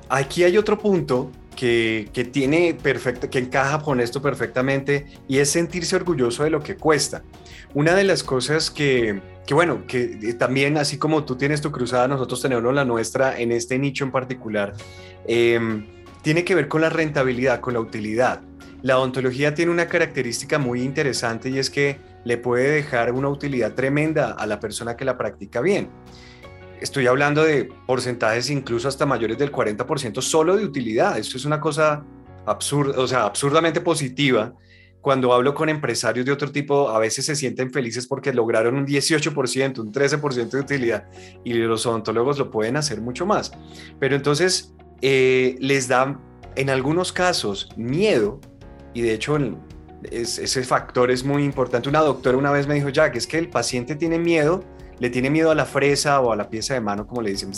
Aquí 0.09 0.45
hay 0.45 0.57
otro 0.57 0.79
punto 0.79 1.31
que, 1.59 2.31
tiene 2.33 2.75
perfecto, 2.81 3.29
que 3.29 3.39
encaja 3.41 3.83
con 3.83 4.01
esto 4.01 4.23
perfectamente 4.23 5.07
y 5.27 5.39
es 5.39 5.51
sentirse 5.51 5.97
orgulloso 5.97 6.45
de 6.45 6.51
lo 6.51 6.63
que 6.63 6.77
cuesta. 6.77 7.25
Una 7.75 7.95
de 7.95 8.05
las 8.05 8.23
cosas 8.23 8.71
que, 8.71 9.21
bueno, 9.51 9.85
que 9.87 10.35
también 10.39 10.77
así 10.79 10.99
como 10.99 11.25
tú 11.25 11.37
tienes 11.37 11.61
tu 11.61 11.73
cruzada, 11.73 12.07
nosotros 12.07 12.41
tenemos 12.41 12.73
la 12.73 12.85
nuestra 12.85 13.39
en 13.39 13.51
este 13.51 13.79
nicho 13.79 14.05
en 14.05 14.13
particular, 14.13 14.75
em, 15.27 15.87
tiene 16.23 16.45
que 16.45 16.55
ver 16.55 16.69
con 16.69 16.81
la 16.81 16.91
rentabilidad, 16.91 17.61
con 17.61 17.75
la 17.75 17.81
utilidad. 17.81 18.41
La 18.83 18.99
odontología 18.99 19.55
tiene 19.55 19.73
una 19.73 19.89
característica 19.89 20.59
muy 20.59 20.83
interesante 20.83 21.51
y 21.51 21.59
es 21.59 21.71
que 21.71 21.99
le 22.25 22.39
puede 22.39 22.71
dejar 22.71 23.13
una 23.13 23.29
utilidad 23.29 23.75
tremenda 23.75 24.31
a 24.31 24.47
la 24.47 24.61
persona 24.61 24.97
que 24.97 25.05
la 25.05 25.19
practica 25.19 25.61
bien. 25.61 25.89
Estoy 26.81 27.07
hablando 27.07 27.45
de 27.45 27.69
porcentajes 27.87 28.51
incluso 28.51 28.89
hasta 28.89 29.07
mayores 29.07 29.39
del 29.39 29.53
40% 29.53 30.21
solo 30.21 30.57
de 30.57 30.65
utilidad. 30.65 31.19
Esto 31.19 31.37
es 31.37 31.45
una 31.45 31.61
cosa 31.61 32.05
absurda, 32.47 33.01
o 33.01 33.07
sea, 33.07 33.25
absurdamente 33.25 33.81
positiva. 33.81 34.55
Cuando 35.01 35.33
hablo 35.33 35.55
con 35.55 35.69
empresarios 35.69 36.27
de 36.27 36.33
otro 36.33 36.51
tipo, 36.51 36.89
a 36.89 36.99
veces 36.99 37.25
se 37.25 37.37
sienten 37.37 37.71
felices 37.73 38.07
porque 38.07 38.33
lograron 38.33 38.75
un 38.75 38.87
18%, 38.87 39.79
un 39.79 39.93
13% 39.93 40.51
de 40.51 40.61
utilidad 40.61 41.09
y 41.45 41.55
los 41.55 41.87
odontólogos 41.87 42.39
lo 42.39 42.51
pueden 42.51 42.77
hacer 42.77 43.01
mucho 43.01 43.25
más. 43.25 43.53
Pero 44.01 44.17
entonces 44.17 44.75
eh, 45.01 45.57
les 45.61 45.87
da 45.87 46.21
en 46.57 46.71
algunos 46.71 47.13
casos 47.13 47.69
miedo 47.77 48.41
y 48.93 49.03
de 49.03 49.15
hecho 49.15 49.39
ese 50.11 50.65
factor 50.65 51.11
es 51.11 51.25
muy 51.25 51.45
importante. 51.45 51.89
Una 51.89 52.01
doctora 52.01 52.37
una 52.37 52.51
vez 52.51 52.67
me 52.67 52.75
dijo, 52.75 52.89
Jack, 52.89 53.17
es 53.17 53.27
que 53.27 53.39
el 53.39 53.49
paciente 53.49 53.95
tiene 53.95 54.19
miedo 54.19 54.65
le 55.01 55.11
tiene 55.11 55.31
miedo 55.31 55.51
a 55.51 55.55
la 55.55 55.65
fresa 55.65 56.21
o 56.21 56.33
a 56.33 56.37
la 56.37 56.51
pieza 56.51 56.75
de 56.75 56.81
mano, 56.81 57.07
como 57.07 57.23
le 57.23 57.31
dicen, 57.31 57.53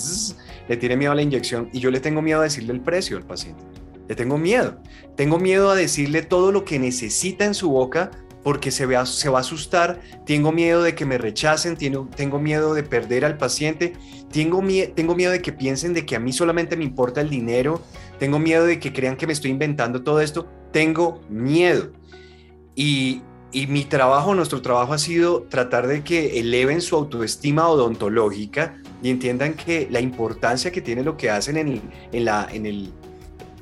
le 0.68 0.76
tiene 0.76 0.96
miedo 0.96 1.12
a 1.12 1.14
la 1.14 1.22
inyección 1.22 1.68
y 1.72 1.81
yo 1.81 1.90
le 1.90 2.00
tengo 2.00 2.22
miedo 2.22 2.40
a 2.40 2.44
decirle 2.44 2.72
el 2.72 2.81
precio 2.81 3.16
al 3.16 3.24
paciente. 3.24 3.62
Le 4.09 4.14
tengo 4.14 4.38
miedo. 4.38 4.79
Tengo 5.16 5.38
miedo 5.38 5.70
a 5.70 5.76
decirle 5.76 6.22
todo 6.22 6.50
lo 6.53 6.64
que 6.64 6.79
necesita 6.79 7.44
en 7.44 7.55
su 7.55 7.70
boca 7.70 8.11
porque 8.42 8.70
se, 8.70 8.87
vea, 8.87 9.07
se 9.07 9.29
va 9.29 9.38
a 9.38 9.40
asustar, 9.42 10.00
tengo 10.24 10.50
miedo 10.50 10.83
de 10.83 10.94
que 10.94 11.05
me 11.05 11.18
rechacen, 11.18 11.76
tengo, 11.76 12.09
tengo 12.16 12.38
miedo 12.38 12.74
de 12.74 12.83
perder 12.83 13.24
al 13.24 13.37
paciente, 13.37 13.92
tengo, 14.33 14.62
tengo 14.94 15.14
miedo 15.14 15.33
de 15.33 15.42
que 15.42 15.53
piensen 15.53 15.92
de 15.92 16.07
que 16.07 16.16
a 16.16 16.20
mí 16.20 16.33
solamente 16.33 16.76
me 16.76 16.85
importa 16.85 17.20
el 17.20 17.29
dinero, 17.29 17.83
tengo 18.18 18.38
miedo 18.38 18.64
de 18.64 18.79
que 18.79 18.92
crean 18.92 19.16
que 19.16 19.26
me 19.26 19.33
estoy 19.33 19.50
inventando 19.50 20.03
todo 20.03 20.20
esto, 20.20 20.48
tengo 20.72 21.20
miedo. 21.29 21.92
Y, 22.74 23.22
y 23.52 23.66
mi 23.66 23.84
trabajo, 23.84 24.34
nuestro 24.34 24.62
trabajo 24.62 24.92
ha 24.92 24.98
sido 24.98 25.42
tratar 25.42 25.88
de 25.88 26.04
que 26.04 26.38
eleven 26.38 26.80
su 26.80 26.94
autoestima 26.94 27.68
odontológica 27.68 28.80
y 29.02 29.10
entiendan 29.10 29.54
que 29.54 29.88
la 29.90 30.00
importancia 30.00 30.70
que 30.70 30.80
tiene 30.80 31.02
lo 31.02 31.16
que 31.16 31.30
hacen 31.30 31.56
en 31.56 31.82
el, 32.12 32.24
la, 32.24 32.48
en 32.52 32.66
el, 32.66 32.92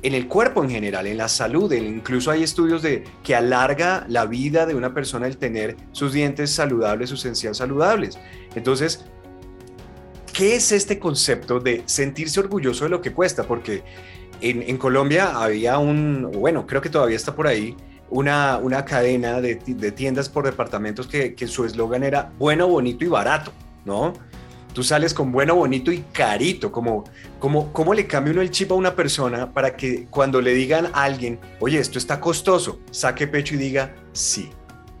en 0.03 0.13
el 0.13 0.27
cuerpo 0.27 0.63
en 0.63 0.69
general, 0.69 1.07
en 1.07 1.17
la 1.17 1.27
salud. 1.27 1.71
Incluso 1.71 2.29
hay 2.29 2.43
estudios 2.43 2.83
de 2.83 3.03
que 3.23 3.35
alarga 3.35 4.05
la 4.07 4.27
vida 4.27 4.67
de 4.67 4.75
una 4.75 4.93
persona 4.93 5.25
el 5.25 5.37
tener 5.37 5.75
sus 5.91 6.13
dientes 6.13 6.51
saludables, 6.51 7.09
sus 7.09 7.25
encías 7.25 7.57
saludables. 7.57 8.19
Entonces, 8.53 9.05
¿qué 10.33 10.55
es 10.55 10.71
este 10.71 10.99
concepto 10.99 11.59
de 11.59 11.81
sentirse 11.87 12.39
orgulloso 12.39 12.83
de 12.83 12.91
lo 12.91 13.01
que 13.01 13.11
cuesta? 13.11 13.43
Porque 13.43 13.83
en, 14.39 14.61
en 14.61 14.77
Colombia 14.77 15.31
había 15.35 15.79
un, 15.79 16.29
bueno, 16.31 16.67
creo 16.67 16.81
que 16.81 16.89
todavía 16.89 17.15
está 17.15 17.35
por 17.35 17.47
ahí, 17.47 17.75
una, 18.09 18.57
una 18.57 18.85
cadena 18.85 19.41
de, 19.41 19.55
tiendas 19.55 20.29
por 20.29 20.45
departamentos 20.45 21.07
que, 21.07 21.47
su 21.47 21.65
eslogan 21.65 22.03
era 22.03 22.31
bueno, 22.37 22.67
bonito 22.67 23.05
y 23.05 23.07
barato, 23.07 23.51
¿no? 23.85 24.13
Tú 24.73 24.83
sales 24.83 25.13
con 25.13 25.31
bueno, 25.31 25.55
bonito 25.55 25.91
y 25.91 25.99
carito, 26.13 26.71
como, 26.71 27.03
como, 27.39 27.73
¿cómo 27.73 27.93
le 27.93 28.05
cambia 28.05 28.33
uno 28.33 28.41
el 28.41 28.51
chip 28.51 28.71
a 28.71 28.75
una 28.75 28.95
persona 28.95 29.51
para 29.51 29.75
que 29.75 30.05
cuando 30.09 30.41
le 30.41 30.53
digan 30.53 30.87
a 30.93 31.03
alguien, 31.03 31.39
oye, 31.59 31.79
esto 31.79 31.97
está 31.97 32.19
costoso, 32.19 32.79
saque 32.91 33.27
pecho 33.27 33.55
y 33.55 33.57
diga, 33.57 33.95
sí, 34.13 34.51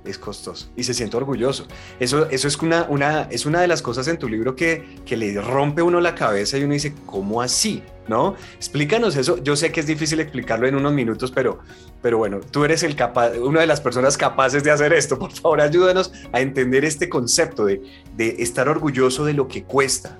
es 0.05 0.17
costoso 0.17 0.69
y 0.75 0.83
se 0.83 0.93
siente 0.93 1.17
orgulloso. 1.17 1.67
Eso, 1.99 2.29
eso 2.29 2.47
es, 2.47 2.57
una, 2.57 2.85
una, 2.89 3.23
es 3.23 3.45
una 3.45 3.61
de 3.61 3.67
las 3.67 3.81
cosas 3.81 4.07
en 4.07 4.17
tu 4.17 4.27
libro 4.29 4.55
que, 4.55 4.97
que 5.05 5.17
le 5.17 5.39
rompe 5.41 5.81
uno 5.81 5.99
la 5.99 6.15
cabeza 6.15 6.57
y 6.57 6.63
uno 6.63 6.73
dice, 6.73 6.93
¿cómo 7.05 7.41
así? 7.41 7.83
¿No? 8.07 8.35
Explícanos 8.55 9.15
eso. 9.15 9.37
Yo 9.43 9.55
sé 9.55 9.71
que 9.71 9.81
es 9.81 9.87
difícil 9.87 10.19
explicarlo 10.19 10.67
en 10.67 10.75
unos 10.75 10.93
minutos, 10.93 11.31
pero, 11.31 11.59
pero 12.01 12.17
bueno, 12.17 12.39
tú 12.39 12.65
eres 12.65 12.81
el 12.83 12.95
capaz, 12.95 13.37
una 13.37 13.61
de 13.61 13.67
las 13.67 13.81
personas 13.81 14.17
capaces 14.17 14.63
de 14.63 14.71
hacer 14.71 14.93
esto. 14.93 15.19
Por 15.19 15.31
favor, 15.31 15.61
ayúdanos 15.61 16.11
a 16.31 16.41
entender 16.41 16.85
este 16.85 17.07
concepto 17.07 17.65
de, 17.65 17.81
de 18.15 18.37
estar 18.39 18.67
orgulloso 18.67 19.25
de 19.25 19.33
lo 19.33 19.47
que 19.47 19.63
cuesta. 19.63 20.17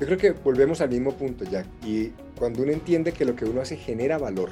Yo 0.00 0.06
creo 0.06 0.18
que 0.18 0.30
volvemos 0.30 0.80
al 0.80 0.90
mismo 0.90 1.12
punto, 1.12 1.44
Jack. 1.44 1.66
Y 1.84 2.12
cuando 2.36 2.62
uno 2.62 2.72
entiende 2.72 3.12
que 3.12 3.24
lo 3.24 3.34
que 3.34 3.44
uno 3.44 3.60
hace 3.60 3.76
genera 3.76 4.18
valor 4.18 4.50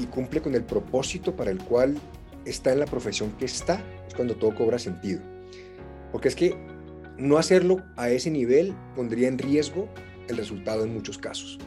y 0.00 0.06
cumple 0.06 0.40
con 0.40 0.54
el 0.54 0.62
propósito 0.62 1.34
para 1.36 1.50
el 1.50 1.58
cual 1.58 1.96
está 2.44 2.72
en 2.72 2.80
la 2.80 2.86
profesión 2.86 3.32
que 3.32 3.44
está, 3.44 3.82
es 4.06 4.14
cuando 4.14 4.36
todo 4.36 4.54
cobra 4.54 4.78
sentido. 4.78 5.20
Porque 6.12 6.28
es 6.28 6.36
que 6.36 6.56
no 7.18 7.36
hacerlo 7.36 7.82
a 7.96 8.10
ese 8.10 8.30
nivel 8.30 8.74
pondría 8.96 9.28
en 9.28 9.38
riesgo 9.38 9.88
el 10.28 10.36
resultado 10.36 10.84
en 10.84 10.94
muchos 10.94 11.18
casos. 11.18 11.58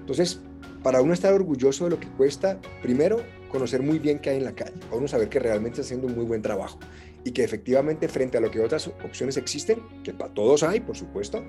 Entonces, 0.00 0.40
para 0.82 1.02
uno 1.02 1.12
estar 1.12 1.32
orgulloso 1.32 1.84
de 1.84 1.90
lo 1.90 2.00
que 2.00 2.08
cuesta, 2.08 2.58
primero, 2.82 3.22
conocer 3.50 3.82
muy 3.82 3.98
bien 3.98 4.18
qué 4.18 4.30
hay 4.30 4.38
en 4.38 4.44
la 4.44 4.54
calle, 4.54 4.72
para 4.80 4.96
uno 4.96 5.08
saber 5.08 5.28
que 5.28 5.38
realmente 5.38 5.80
está 5.80 5.82
haciendo 5.82 6.06
un 6.06 6.14
muy 6.14 6.24
buen 6.24 6.42
trabajo 6.42 6.78
y 7.24 7.32
que 7.32 7.44
efectivamente 7.44 8.08
frente 8.08 8.38
a 8.38 8.40
lo 8.40 8.50
que 8.50 8.60
otras 8.60 8.88
opciones 8.88 9.36
existen, 9.36 9.78
que 10.02 10.12
para 10.12 10.32
todos 10.32 10.62
hay, 10.62 10.80
por 10.80 10.96
supuesto, 10.96 11.44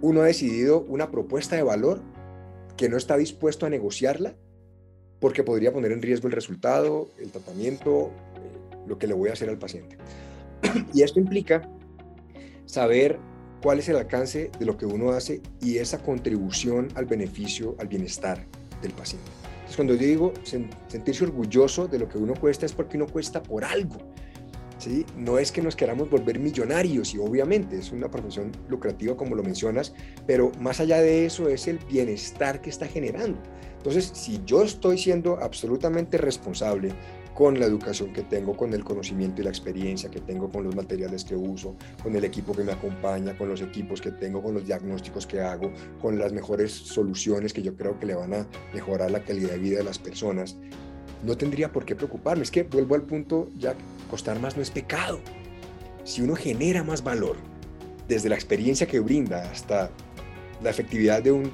uno 0.00 0.20
ha 0.20 0.26
decidido 0.26 0.80
una 0.82 1.10
propuesta 1.10 1.56
de 1.56 1.62
valor 1.62 2.02
que 2.76 2.88
no 2.88 2.96
está 2.96 3.16
dispuesto 3.16 3.66
a 3.66 3.70
negociarla 3.70 4.36
porque 5.20 5.42
podría 5.42 5.72
poner 5.72 5.92
en 5.92 6.02
riesgo 6.02 6.28
el 6.28 6.32
resultado, 6.32 7.08
el 7.18 7.30
tratamiento, 7.30 8.10
eh, 8.36 8.76
lo 8.86 8.98
que 8.98 9.06
le 9.06 9.14
voy 9.14 9.30
a 9.30 9.32
hacer 9.32 9.48
al 9.48 9.58
paciente. 9.58 9.96
y 10.94 11.02
esto 11.02 11.20
implica 11.20 11.68
saber 12.66 13.18
cuál 13.62 13.78
es 13.78 13.88
el 13.88 13.96
alcance 13.96 14.50
de 14.58 14.64
lo 14.64 14.76
que 14.76 14.86
uno 14.86 15.10
hace 15.10 15.40
y 15.60 15.78
esa 15.78 15.98
contribución 15.98 16.88
al 16.94 17.06
beneficio, 17.06 17.74
al 17.78 17.88
bienestar 17.88 18.44
del 18.82 18.92
paciente. 18.92 19.28
Entonces, 19.54 19.76
cuando 19.76 19.94
yo 19.94 20.06
digo 20.06 20.32
sentirse 20.88 21.24
orgulloso 21.24 21.88
de 21.88 21.98
lo 21.98 22.08
que 22.08 22.18
uno 22.18 22.34
cuesta 22.34 22.66
es 22.66 22.72
porque 22.72 22.96
uno 22.96 23.06
cuesta 23.06 23.42
por 23.42 23.64
algo. 23.64 23.96
¿Sí? 24.86 25.04
No 25.16 25.38
es 25.38 25.50
que 25.50 25.62
nos 25.62 25.74
queramos 25.74 26.08
volver 26.08 26.38
millonarios 26.38 27.12
y 27.14 27.18
obviamente 27.18 27.78
es 27.78 27.90
una 27.90 28.08
profesión 28.08 28.52
lucrativa 28.68 29.16
como 29.16 29.34
lo 29.34 29.42
mencionas, 29.42 29.92
pero 30.26 30.52
más 30.60 30.80
allá 30.80 31.00
de 31.00 31.26
eso 31.26 31.48
es 31.48 31.66
el 31.66 31.78
bienestar 31.78 32.60
que 32.60 32.70
está 32.70 32.86
generando. 32.86 33.38
Entonces, 33.76 34.10
si 34.14 34.40
yo 34.44 34.62
estoy 34.62 34.98
siendo 34.98 35.38
absolutamente 35.38 36.18
responsable 36.18 36.90
con 37.34 37.60
la 37.60 37.66
educación 37.66 38.12
que 38.12 38.22
tengo, 38.22 38.56
con 38.56 38.72
el 38.72 38.82
conocimiento 38.82 39.42
y 39.42 39.44
la 39.44 39.50
experiencia 39.50 40.10
que 40.10 40.20
tengo, 40.20 40.48
con 40.48 40.64
los 40.64 40.74
materiales 40.74 41.22
que 41.24 41.36
uso, 41.36 41.76
con 42.02 42.16
el 42.16 42.24
equipo 42.24 42.54
que 42.54 42.64
me 42.64 42.72
acompaña, 42.72 43.36
con 43.36 43.48
los 43.48 43.60
equipos 43.60 44.00
que 44.00 44.10
tengo, 44.10 44.42
con 44.42 44.54
los 44.54 44.64
diagnósticos 44.64 45.26
que 45.26 45.40
hago, 45.40 45.70
con 46.00 46.18
las 46.18 46.32
mejores 46.32 46.72
soluciones 46.72 47.52
que 47.52 47.62
yo 47.62 47.76
creo 47.76 47.98
que 47.98 48.06
le 48.06 48.14
van 48.14 48.32
a 48.32 48.46
mejorar 48.72 49.10
la 49.10 49.22
calidad 49.22 49.50
de 49.50 49.58
vida 49.58 49.78
de 49.78 49.84
las 49.84 49.98
personas, 49.98 50.56
no 51.22 51.36
tendría 51.36 51.70
por 51.70 51.84
qué 51.84 51.94
preocuparme. 51.94 52.42
Es 52.42 52.50
que 52.50 52.62
vuelvo 52.62 52.94
al 52.94 53.02
punto, 53.02 53.50
ya 53.56 53.74
costar 54.06 54.40
más 54.40 54.56
no 54.56 54.62
es 54.62 54.70
pecado. 54.70 55.20
Si 56.04 56.22
uno 56.22 56.34
genera 56.36 56.84
más 56.84 57.02
valor, 57.02 57.36
desde 58.08 58.28
la 58.28 58.36
experiencia 58.36 58.86
que 58.86 59.00
brinda 59.00 59.50
hasta 59.50 59.90
la 60.62 60.70
efectividad 60.70 61.22
de 61.22 61.32
un 61.32 61.52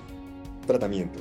tratamiento, 0.67 1.19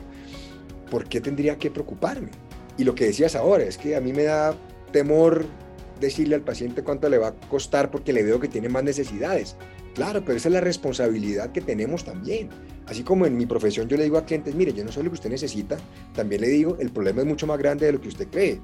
¿por 0.90 1.08
qué 1.08 1.22
tendría 1.22 1.58
que 1.58 1.72
preocuparme? 1.72 2.30
Y 2.78 2.84
lo 2.84 2.96
que 2.96 3.06
decías 3.06 3.36
ahora 3.36 3.64
es 3.64 3.78
que 3.78 3.96
a 3.96 4.02
mí 4.02 4.14
me 4.14 4.24
da 4.24 4.56
temor 4.92 5.46
decirle 6.00 6.36
al 6.36 6.42
paciente 6.42 6.84
cuánto 6.84 7.08
le 7.10 7.18
va 7.18 7.30
a 7.30 7.34
costar 7.34 7.92
porque 7.92 8.12
le 8.12 8.24
veo 8.24 8.40
que 8.40 8.48
tiene 8.48 8.70
más 8.70 8.84
necesidades. 8.84 9.56
Claro, 9.94 10.24
pero 10.26 10.38
esa 10.38 10.50
es 10.50 10.54
la 10.54 10.62
responsabilidad 10.62 11.52
que 11.52 11.62
tenemos 11.62 12.04
también. 12.04 12.50
Así 12.88 13.04
como 13.04 13.26
en 13.26 13.38
mi 13.38 13.46
profesión 13.46 13.88
yo 13.88 13.98
le 13.98 14.04
digo 14.04 14.18
a 14.18 14.26
clientes, 14.26 14.56
mire, 14.56 14.74
yo 14.74 14.84
no 14.84 14.92
sé 14.92 15.04
lo 15.04 15.10
que 15.10 15.16
usted 15.16 15.30
necesita, 15.30 15.78
también 16.14 16.42
le 16.42 16.48
digo, 16.48 16.78
el 16.80 16.92
problema 16.92 17.22
es 17.22 17.28
mucho 17.28 17.48
más 17.48 17.58
grande 17.58 17.86
de 17.86 17.94
lo 17.94 18.02
que 18.02 18.08
usted 18.08 18.28
cree. 18.30 18.60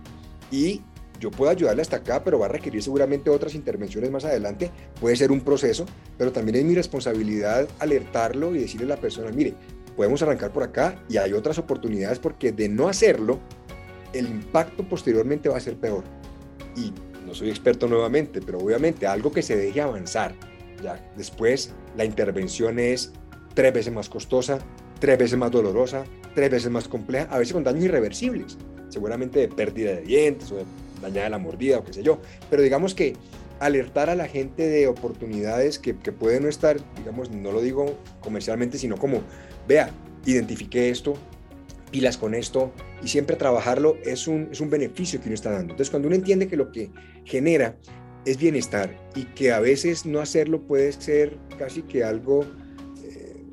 Y 0.52 0.82
yo 1.20 1.32
puedo 1.32 1.52
ayudarle 1.52 1.82
hasta 1.82 1.98
acá, 1.98 2.24
pero 2.24 2.40
va 2.40 2.46
a 2.46 2.50
requerir 2.50 2.82
seguramente 2.82 3.30
otras 3.30 3.56
intervenciones 3.56 4.12
más 4.12 4.26
adelante. 4.26 4.72
Puede 5.00 5.16
ser 5.16 5.32
un 5.32 5.42
proceso, 5.42 5.86
pero 6.18 6.32
también 6.32 6.58
es 6.58 6.66
mi 6.66 6.76
responsabilidad 6.76 7.68
alertarlo 7.80 8.56
y 8.56 8.60
decirle 8.60 8.86
a 8.86 8.96
la 8.96 9.02
persona, 9.02 9.32
mire, 9.32 9.54
podemos 9.96 10.22
arrancar 10.22 10.52
por 10.52 10.64
acá 10.64 11.04
y 11.10 11.18
hay 11.18 11.34
otras 11.34 11.58
oportunidades 11.58 12.20
porque 12.20 12.52
de 12.52 12.70
no 12.70 12.88
hacerlo, 12.88 13.40
el 14.14 14.28
impacto 14.28 14.88
posteriormente 14.88 15.50
va 15.50 15.58
a 15.58 15.62
ser 15.62 15.76
peor. 15.76 16.04
Y 16.76 16.94
no 17.26 17.34
soy 17.34 17.50
experto 17.50 17.88
nuevamente, 17.88 18.42
pero 18.42 18.60
obviamente 18.60 19.08
algo 19.08 19.32
que 19.32 19.42
se 19.42 19.56
deje 19.58 19.82
avanzar. 19.82 20.36
Ya 20.82 21.12
después 21.18 21.74
la 21.96 22.06
intervención 22.06 22.80
es 22.80 23.12
tres 23.56 23.74
veces 23.74 23.92
más 23.92 24.08
costosa, 24.08 24.60
tres 25.00 25.18
veces 25.18 25.38
más 25.38 25.52
dolorosa, 25.52 26.06
tres 26.36 26.52
veces 26.52 26.72
más 26.72 26.88
compleja, 26.88 27.28
a 27.32 27.40
veces 27.40 27.54
con 27.54 27.64
daños 27.64 27.86
irreversibles, 27.86 28.58
seguramente 28.90 29.40
de 29.40 29.48
pérdida 29.48 29.96
de 29.96 30.02
dientes 30.02 30.52
o 30.52 30.58
de 30.58 30.66
dañada 31.02 31.30
la 31.30 31.38
mordida 31.38 31.80
o 31.80 31.84
qué 31.84 31.94
sé 31.94 32.04
yo. 32.04 32.20
Pero 32.50 32.62
digamos 32.62 32.94
que 32.94 33.14
alertar 33.60 34.10
a 34.10 34.16
la 34.16 34.28
gente 34.28 34.68
de 34.68 34.88
oportunidades 34.88 35.80
que, 35.80 35.98
que 35.98 36.12
pueden 36.12 36.44
no 36.44 36.50
estar, 36.50 36.78
digamos, 36.98 37.32
no 37.32 37.52
lo 37.52 37.62
digo 37.62 37.98
comercialmente, 38.20 38.78
sino 38.78 38.98
como 38.98 39.22
vea, 39.68 39.90
identifique 40.26 40.90
esto, 40.90 41.16
pilas 41.92 42.18
con 42.18 42.34
esto 42.36 42.72
y 43.02 43.08
siempre 43.08 43.36
trabajarlo 43.36 43.98
es 44.04 44.28
un, 44.28 44.50
es 44.52 44.62
un 44.62 44.70
beneficio 44.70 45.20
que 45.20 45.28
uno 45.28 45.36
está 45.36 45.52
dando. 45.52 45.74
Entonces, 45.74 45.90
cuando 45.90 46.08
uno 46.08 46.16
entiende 46.16 46.48
que 46.48 46.58
lo 46.58 46.72
que 46.72 46.92
genera 47.24 47.78
es 48.26 48.38
bienestar 48.38 48.96
y 49.16 49.24
que 49.26 49.52
a 49.52 49.60
veces 49.60 50.06
no 50.06 50.20
hacerlo 50.20 50.62
puede 50.62 50.92
ser 50.92 51.38
casi 51.58 51.84
que 51.84 52.04
algo 52.04 52.44
eh, 53.04 53.44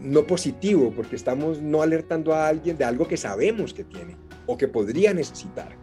no 0.00 0.26
positivo, 0.26 0.92
porque 0.94 1.16
estamos 1.16 1.60
no 1.60 1.82
alertando 1.82 2.32
a 2.32 2.46
alguien 2.46 2.76
de 2.76 2.84
algo 2.84 3.08
que 3.08 3.16
sabemos 3.16 3.74
que 3.74 3.84
tiene 3.84 4.16
o 4.46 4.56
que 4.56 4.68
podría 4.68 5.12
necesitar. 5.12 5.76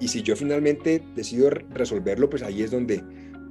Y 0.00 0.08
si 0.08 0.22
yo 0.22 0.36
finalmente 0.36 1.02
decido 1.14 1.50
resolverlo, 1.50 2.28
pues 2.28 2.42
ahí 2.42 2.62
es 2.62 2.70
donde 2.70 3.02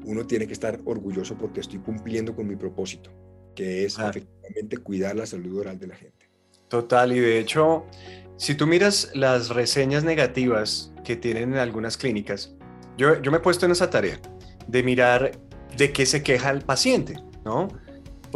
uno 0.04 0.26
tiene 0.26 0.46
que 0.48 0.54
estar 0.54 0.80
orgulloso 0.86 1.38
porque 1.38 1.62
estoy 1.62 1.80
cumpliendo 1.80 2.36
con 2.36 2.48
mi 2.48 2.56
propósito, 2.56 3.12
que 3.56 3.86
es 3.86 3.98
efectivamente 3.98 4.78
cuidar 4.78 5.16
la 5.16 5.26
salud 5.26 5.60
oral 5.60 5.80
de 5.80 5.88
la 5.88 5.96
gente. 5.96 6.30
Total, 6.68 7.12
y 7.12 7.20
de 7.20 7.40
hecho, 7.40 7.86
si 8.38 8.56
tú 8.56 8.68
miras 8.68 9.12
las 9.14 9.50
reseñas 9.50 10.04
negativas 10.04 10.94
que 11.04 11.16
tienen 11.16 11.54
en 11.54 11.60
algunas 11.60 11.98
clínicas, 11.98 12.56
yo, 12.98 13.22
yo 13.22 13.32
me 13.32 13.38
he 13.38 13.42
puesto 13.42 13.66
en 13.66 13.72
esa 13.72 13.90
tarea 13.90 14.20
de 14.68 14.84
mirar 14.84 15.32
de 15.78 15.92
qué 15.92 16.06
se 16.06 16.24
queja 16.24 16.52
el 16.52 16.62
paciente, 16.62 17.16
¿no? 17.44 17.68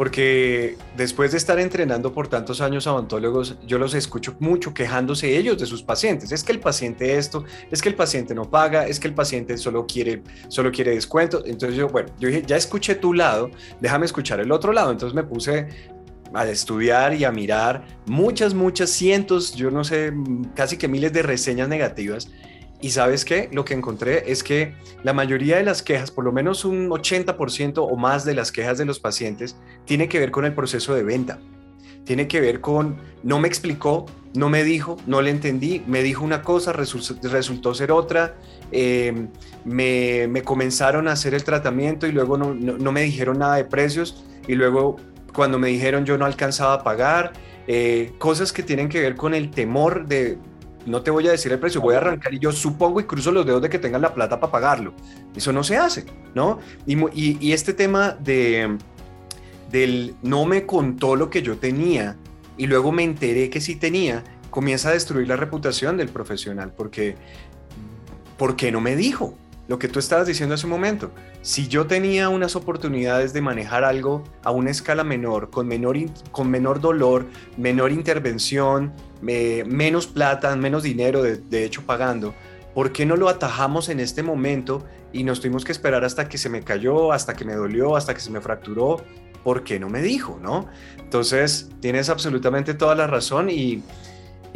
Porque 0.00 0.78
después 0.96 1.32
de 1.32 1.36
estar 1.36 1.60
entrenando 1.60 2.10
por 2.10 2.26
tantos 2.26 2.62
años 2.62 2.86
a 2.86 2.94
odontólogos, 2.94 3.58
yo 3.66 3.76
los 3.76 3.92
escucho 3.92 4.34
mucho 4.38 4.72
quejándose 4.72 5.36
ellos 5.36 5.58
de 5.58 5.66
sus 5.66 5.82
pacientes. 5.82 6.32
Es 6.32 6.42
que 6.42 6.52
el 6.52 6.58
paciente 6.58 7.18
esto, 7.18 7.44
es 7.70 7.82
que 7.82 7.90
el 7.90 7.94
paciente 7.94 8.34
no 8.34 8.48
paga, 8.50 8.86
es 8.86 8.98
que 8.98 9.08
el 9.08 9.12
paciente 9.12 9.58
solo 9.58 9.86
quiere, 9.86 10.22
solo 10.48 10.72
quiere 10.72 10.92
descuento. 10.92 11.42
Entonces 11.44 11.76
yo, 11.76 11.88
bueno, 11.88 12.08
yo 12.18 12.28
dije, 12.28 12.42
ya 12.46 12.56
escuché 12.56 12.94
tu 12.94 13.12
lado, 13.12 13.50
déjame 13.82 14.06
escuchar 14.06 14.40
el 14.40 14.52
otro 14.52 14.72
lado. 14.72 14.90
Entonces 14.90 15.14
me 15.14 15.22
puse 15.22 15.68
a 16.32 16.46
estudiar 16.46 17.12
y 17.12 17.24
a 17.24 17.30
mirar 17.30 17.84
muchas, 18.06 18.54
muchas 18.54 18.88
cientos, 18.88 19.54
yo 19.54 19.70
no 19.70 19.84
sé, 19.84 20.14
casi 20.54 20.78
que 20.78 20.88
miles 20.88 21.12
de 21.12 21.20
reseñas 21.20 21.68
negativas 21.68 22.30
y 22.82 22.90
sabes 22.90 23.24
qué, 23.24 23.48
lo 23.52 23.64
que 23.64 23.74
encontré 23.74 24.30
es 24.30 24.42
que 24.42 24.74
la 25.02 25.12
mayoría 25.12 25.56
de 25.56 25.64
las 25.64 25.82
quejas, 25.82 26.10
por 26.10 26.24
lo 26.24 26.32
menos 26.32 26.64
un 26.64 26.88
80% 26.88 27.78
o 27.78 27.96
más 27.96 28.24
de 28.24 28.34
las 28.34 28.52
quejas 28.52 28.78
de 28.78 28.86
los 28.86 28.98
pacientes, 28.98 29.56
tiene 29.84 30.08
que 30.08 30.18
ver 30.18 30.30
con 30.30 30.46
el 30.46 30.54
proceso 30.54 30.94
de 30.94 31.02
venta. 31.02 31.38
Tiene 32.04 32.26
que 32.26 32.40
ver 32.40 32.62
con, 32.62 32.96
no 33.22 33.38
me 33.38 33.48
explicó, 33.48 34.06
no 34.34 34.48
me 34.48 34.64
dijo, 34.64 34.96
no 35.06 35.20
le 35.20 35.30
entendí, 35.30 35.82
me 35.86 36.02
dijo 36.02 36.24
una 36.24 36.40
cosa, 36.42 36.72
resultó, 36.72 37.74
ser 37.74 37.92
otra, 37.92 38.36
em, 38.72 39.28
me, 39.64 40.42
comenzaron 40.42 41.06
a 41.06 41.12
hacer 41.12 41.34
el 41.34 41.44
tratamiento 41.44 42.06
y 42.06 42.12
luego 42.12 42.38
no, 42.38 42.92
me 42.92 43.02
dijeron 43.02 43.38
nada 43.38 43.56
de 43.56 43.64
precios 43.64 44.24
y 44.48 44.54
luego 44.54 44.96
cuando 45.34 45.58
me 45.58 45.68
dijeron 45.68 46.06
yo 46.06 46.16
no 46.16 46.24
alcanzaba 46.24 46.74
a 46.74 46.82
pagar, 46.82 47.34
eh, 47.66 48.12
cosas 48.18 48.52
que 48.52 48.62
tienen 48.62 48.88
que 48.88 49.00
ver 49.00 49.16
con 49.16 49.34
el 49.34 49.50
temor 49.50 50.06
de, 50.06 50.38
no 50.86 51.02
te 51.02 51.10
voy 51.10 51.28
a 51.28 51.32
decir 51.32 51.52
el 51.52 51.58
precio, 51.58 51.80
voy 51.80 51.94
a 51.94 51.98
arrancar 51.98 52.32
y 52.32 52.38
yo 52.38 52.52
supongo 52.52 53.00
y 53.00 53.04
cruzo 53.04 53.30
los 53.32 53.44
dedos 53.44 53.62
de 53.62 53.68
que 53.68 53.78
tengan 53.78 54.02
la 54.02 54.14
plata 54.14 54.40
para 54.40 54.50
pagarlo. 54.50 54.94
Eso 55.34 55.52
no 55.52 55.62
se 55.62 55.76
hace, 55.76 56.06
¿no? 56.34 56.58
Y, 56.86 57.52
este 57.52 57.74
tema 57.74 58.16
de, 58.18 58.78
del 59.70 60.14
no 60.22 60.44
me 60.46 60.66
contó 60.66 61.16
lo 61.16 61.30
que 61.30 61.42
yo 61.42 61.58
tenía 61.58 62.16
y 62.56 62.66
luego 62.66 62.92
me 62.92 63.04
enteré 63.04 63.50
que 63.50 63.60
sí 63.60 63.76
tenía, 63.76 64.24
comienza 64.50 64.90
a 64.90 64.92
destruir 64.92 65.28
la 65.28 65.36
reputación 65.36 65.96
del 65.96 66.08
profesional, 66.08 66.72
porque, 66.76 67.16
¿por 68.36 68.56
qué 68.56 68.72
no 68.72 68.80
me 68.80 68.96
dijo? 68.96 69.34
Lo 69.70 69.78
que 69.78 69.86
tú 69.86 70.00
estabas 70.00 70.26
diciendo 70.26 70.56
hace 70.56 70.66
un 70.66 70.72
momento, 70.72 71.12
si 71.42 71.68
yo 71.68 71.86
tenía 71.86 72.28
unas 72.28 72.56
oportunidades 72.56 73.32
de 73.32 73.40
manejar 73.40 73.84
algo 73.84 74.24
a 74.42 74.50
una 74.50 74.72
escala 74.72 75.04
menor, 75.04 75.48
con 75.50 75.68
menor, 75.68 75.96
con 76.32 76.50
menor 76.50 76.80
dolor, 76.80 77.26
menor 77.56 77.92
intervención, 77.92 78.92
menos 79.22 80.08
plata, 80.08 80.56
menos 80.56 80.82
dinero, 80.82 81.22
de, 81.22 81.64
hecho 81.64 81.82
pagando, 81.82 82.34
¿por 82.74 82.90
qué 82.90 83.06
no 83.06 83.14
lo 83.14 83.28
atajamos 83.28 83.90
en 83.90 84.00
este 84.00 84.24
momento 84.24 84.84
y 85.12 85.22
nos 85.22 85.40
tuvimos 85.40 85.64
que 85.64 85.70
esperar 85.70 86.04
hasta 86.04 86.28
que 86.28 86.36
se 86.36 86.48
me 86.48 86.62
cayó, 86.62 87.12
hasta 87.12 87.34
que 87.34 87.44
me 87.44 87.54
dolió, 87.54 87.94
hasta 87.94 88.12
que 88.12 88.20
se 88.20 88.32
me 88.32 88.40
fracturó? 88.40 88.96
¿Por 89.44 89.62
qué 89.62 89.78
no 89.78 89.88
me 89.88 90.02
dijo? 90.02 90.40
¿no? 90.42 90.66
Entonces, 90.98 91.70
tienes 91.78 92.08
absolutamente 92.10 92.74
toda 92.74 92.96
la 92.96 93.06
razón 93.06 93.50
y 93.50 93.84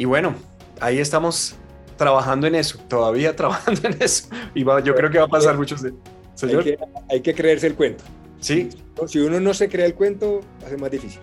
bueno, 0.05 0.35
ahí 0.81 0.99
estamos 0.99 1.55
trabajando 1.97 2.47
en 2.47 2.55
eso, 2.55 2.79
todavía 2.89 3.35
trabajando 3.37 3.89
en 3.89 3.97
eso. 4.01 4.29
Y 4.55 4.65
yo 4.65 4.95
creo 4.95 5.11
que 5.11 5.19
va 5.19 5.25
a 5.25 5.29
pasar 5.29 5.57
muchos 5.57 5.83
de... 5.83 5.93
Señor. 6.35 6.65
Hay 7.11 7.21
que, 7.21 7.33
creerse 7.33 7.69
el 7.69 7.75
cuento. 7.75 8.03
Sí. 8.41 8.69
Si 9.07 9.21
uno 9.21 9.39
no 9.39 9.55
se 9.55 9.69
cree 9.69 9.87
el 9.87 9.95
cuento, 9.95 10.41
hace 10.67 10.77
más 10.77 10.91
difícil. 10.91 11.21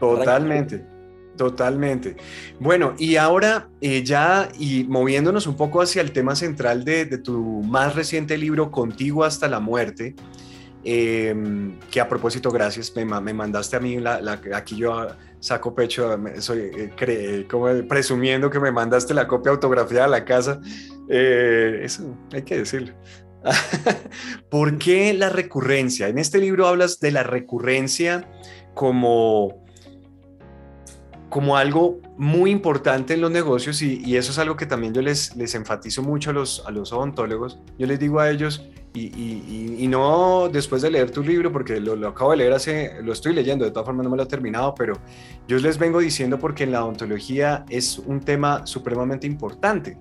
Totalmente. 0.00 0.82
Totalmente. 1.36 2.16
Bueno, 2.60 2.94
y 2.96 3.16
ahora 3.16 3.68
eh, 3.80 4.02
ya 4.02 4.48
y 4.58 4.84
moviéndonos 4.84 5.46
un 5.46 5.56
poco 5.56 5.82
hacia 5.82 6.00
el 6.00 6.12
tema 6.12 6.34
central 6.34 6.84
de, 6.84 7.04
de 7.04 7.18
tu 7.18 7.40
más 7.62 7.94
reciente 7.94 8.38
libro, 8.38 8.70
Contigo 8.70 9.24
hasta 9.24 9.48
la 9.48 9.60
muerte, 9.60 10.14
Em, 10.86 11.78
que 11.90 11.98
a 11.98 12.06
propósito, 12.06 12.50
gracias, 12.50 12.94
me, 12.94 13.06
me 13.06 13.32
mandaste 13.32 13.76
a 13.76 13.80
mí, 13.80 13.98
la, 13.98 14.38
aquí 14.54 14.76
yo 14.76 15.06
saco 15.44 15.74
pecho, 15.74 16.18
soy 16.38 16.70
eh, 16.74 17.46
como 17.50 17.66
presumiendo 17.86 18.48
que 18.48 18.58
me 18.58 18.72
mandaste 18.72 19.12
la 19.12 19.28
copia 19.28 19.52
autografiada 19.52 20.06
a 20.06 20.08
la 20.08 20.24
casa. 20.24 20.58
Eh, 21.06 21.82
eso 21.82 22.16
hay 22.32 22.42
que 22.42 22.56
decirlo. 22.56 22.94
¿Por 24.48 24.78
qué 24.78 25.12
la 25.12 25.28
recurrencia? 25.28 26.08
En 26.08 26.16
este 26.16 26.38
libro 26.38 26.66
hablas 26.66 26.98
de 26.98 27.10
la 27.10 27.24
recurrencia 27.24 28.26
como, 28.72 29.62
como 31.28 31.58
algo 31.58 32.00
muy 32.16 32.50
importante 32.50 33.12
en 33.12 33.20
los 33.20 33.30
negocios 33.30 33.82
y, 33.82 34.16
eso 34.16 34.32
es 34.32 34.38
algo 34.38 34.56
que 34.56 34.64
también 34.64 34.94
yo 34.94 35.02
les, 35.02 35.36
les 35.36 35.54
enfatizo 35.54 36.02
mucho 36.02 36.30
a 36.30 36.32
los, 36.32 36.64
a 36.64 36.70
los 36.70 36.90
odontólogos. 36.90 37.60
Yo 37.78 37.86
les 37.86 37.98
digo 37.98 38.18
a 38.18 38.30
ellos, 38.30 38.66
y, 38.96 39.88
no 39.88 40.48
después 40.48 40.82
de 40.82 40.90
leer 40.90 41.10
tu 41.10 41.22
libro, 41.22 41.52
porque 41.52 41.80
lo, 41.80 42.08
acabo 42.08 42.30
de 42.30 42.38
leer 42.38 42.52
hace, 42.52 43.02
lo 43.02 43.12
estoy 43.12 43.34
leyendo, 43.34 43.64
de 43.64 43.72
todas 43.72 43.86
formas 43.86 44.04
no 44.04 44.10
me 44.10 44.16
lo 44.16 44.22
he 44.22 44.26
terminado, 44.26 44.74
pero 44.74 44.94
yo 45.48 45.58
les 45.58 45.78
vengo 45.78 45.98
diciendo 45.98 46.38
porque 46.38 46.64
en 46.64 46.72
la 46.72 46.84
odontología 46.84 47.64
es 47.68 47.98
un 47.98 48.20
tema 48.20 48.66
supremamente 48.66 49.26
importante. 49.26 49.98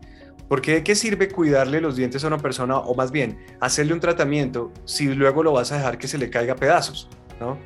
Porque 0.47 0.73
¿de 0.73 0.83
qué 0.83 0.93
sirve 0.93 1.29
cuidarle 1.29 1.81
los 1.81 1.95
dientes 1.95 2.23
a 2.23 2.27
una 2.27 2.37
persona 2.37 2.77
o 2.77 2.93
más 2.93 3.11
bien 3.11 3.39
hacerle 3.59 3.93
un 3.93 3.99
tratamiento 3.99 4.71
si 4.85 5.07
luego 5.07 5.41
lo 5.41 5.53
vas 5.53 5.71
a 5.71 5.77
dejar 5.77 5.97
que 5.97 6.07
se 6.07 6.17
le 6.17 6.29
caiga 6.29 6.53
a 6.53 6.55
pedazos? 6.55 7.09
¿no? 7.39 7.57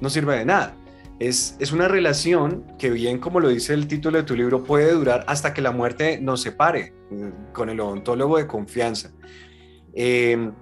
no 0.00 0.10
sirve 0.10 0.38
de 0.38 0.44
nada. 0.44 0.76
Es, 1.18 1.56
es 1.58 1.72
una 1.72 1.88
relación 1.88 2.64
que 2.78 2.90
bien 2.90 3.18
como 3.18 3.40
lo 3.40 3.48
dice 3.48 3.72
el 3.72 3.88
título 3.88 4.18
de 4.18 4.24
tu 4.24 4.36
libro 4.36 4.62
puede 4.62 4.92
durar 4.92 5.24
hasta 5.26 5.54
que 5.54 5.62
la 5.62 5.70
muerte 5.70 6.20
nos 6.20 6.42
separe 6.42 6.92
mm, 7.10 7.52
con 7.52 7.70
el 7.70 7.80
odontólogo 7.80 8.36
de 8.36 8.46
confianza. 8.46 9.10
Eh, 9.94 10.52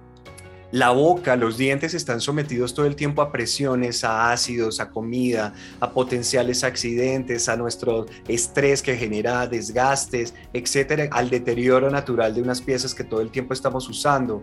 la 0.75 0.89
boca, 0.89 1.37
los 1.37 1.55
dientes 1.55 1.93
están 1.93 2.19
sometidos 2.19 2.73
todo 2.73 2.85
el 2.85 2.97
tiempo 2.97 3.21
a 3.21 3.31
presiones, 3.31 4.03
a 4.03 4.33
ácidos, 4.33 4.81
a 4.81 4.89
comida, 4.89 5.53
a 5.79 5.91
potenciales 5.91 6.65
accidentes, 6.65 7.47
a 7.47 7.55
nuestro 7.55 8.07
estrés 8.27 8.81
que 8.81 8.97
genera 8.97 9.47
desgastes, 9.47 10.33
etcétera, 10.51 11.07
al 11.11 11.29
deterioro 11.29 11.89
natural 11.89 12.35
de 12.35 12.41
unas 12.41 12.59
piezas 12.61 12.93
que 12.93 13.05
todo 13.05 13.21
el 13.21 13.31
tiempo 13.31 13.53
estamos 13.53 13.87
usando. 13.87 14.41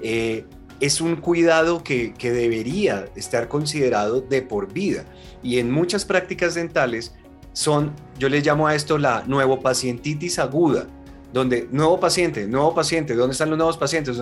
Eh, 0.00 0.44
es 0.78 1.00
un 1.00 1.16
cuidado 1.16 1.82
que, 1.82 2.14
que 2.14 2.30
debería 2.30 3.06
estar 3.16 3.48
considerado 3.48 4.20
de 4.20 4.42
por 4.42 4.72
vida. 4.72 5.04
Y 5.42 5.58
en 5.58 5.72
muchas 5.72 6.04
prácticas 6.04 6.54
dentales 6.54 7.16
son, 7.52 7.92
yo 8.16 8.28
les 8.28 8.46
llamo 8.46 8.68
a 8.68 8.76
esto 8.76 8.96
la 8.96 9.24
nuevo 9.26 9.58
pacientitis 9.58 10.38
aguda 10.38 10.86
donde 11.34 11.68
nuevo 11.72 11.98
paciente, 11.98 12.46
nuevo 12.46 12.72
paciente, 12.72 13.16
¿dónde 13.16 13.32
están 13.32 13.50
los 13.50 13.58
nuevos 13.58 13.76
pacientes? 13.76 14.16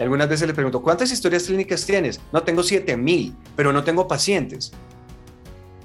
algunas 0.00 0.28
veces 0.30 0.48
le 0.48 0.54
pregunto, 0.54 0.80
¿cuántas 0.80 1.12
historias 1.12 1.42
clínicas 1.42 1.84
tienes? 1.84 2.22
No, 2.32 2.42
tengo 2.42 2.62
7000, 2.62 3.36
pero 3.54 3.70
no 3.70 3.84
tengo 3.84 4.08
pacientes. 4.08 4.72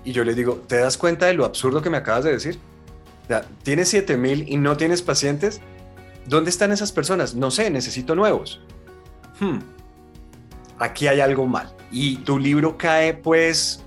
Y 0.06 0.14
yo 0.14 0.24
le 0.24 0.34
digo, 0.34 0.64
¿te 0.68 0.78
das 0.78 0.98
cuenta 0.98 1.26
de 1.26 1.34
lo 1.34 1.44
absurdo 1.44 1.82
que 1.82 1.90
me 1.90 1.98
acabas 1.98 2.24
de 2.24 2.32
decir? 2.32 2.60
¿Tienes 3.62 3.90
7000 3.90 4.46
y 4.48 4.56
no 4.56 4.78
tienes 4.78 5.02
pacientes? 5.02 5.60
¿Dónde 6.26 6.50
están 6.50 6.72
esas 6.72 6.94
personas? 6.94 7.36
No 7.36 7.52
sé, 7.52 7.70
necesito 7.70 8.16
nuevos. 8.16 8.62
Hmm, 9.42 9.60
aquí 10.78 11.08
hay 11.08 11.20
algo 11.20 11.46
mal. 11.46 11.76
Y 11.92 12.20
tu 12.20 12.40
libro 12.40 12.78
cae 12.78 13.14
pues 13.16 13.84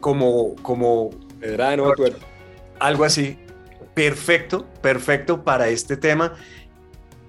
como... 0.00 0.56
como 0.56 1.10
algo 2.80 3.04
así, 3.04 3.38
perfecto, 3.94 4.66
perfecto 4.82 5.44
para 5.44 5.68
este 5.68 5.96
tema, 5.96 6.34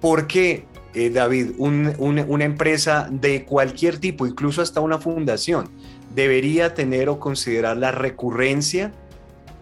porque, 0.00 0.66
eh, 0.94 1.10
David, 1.10 1.52
una 1.58 2.44
empresa 2.44 3.08
de 3.10 3.44
cualquier 3.44 3.98
tipo, 3.98 4.26
incluso 4.26 4.62
hasta 4.62 4.80
una 4.80 4.98
fundación, 4.98 5.68
debería 6.14 6.74
tener 6.74 7.08
o 7.08 7.18
considerar 7.18 7.76
la 7.76 7.92
recurrencia. 7.92 8.92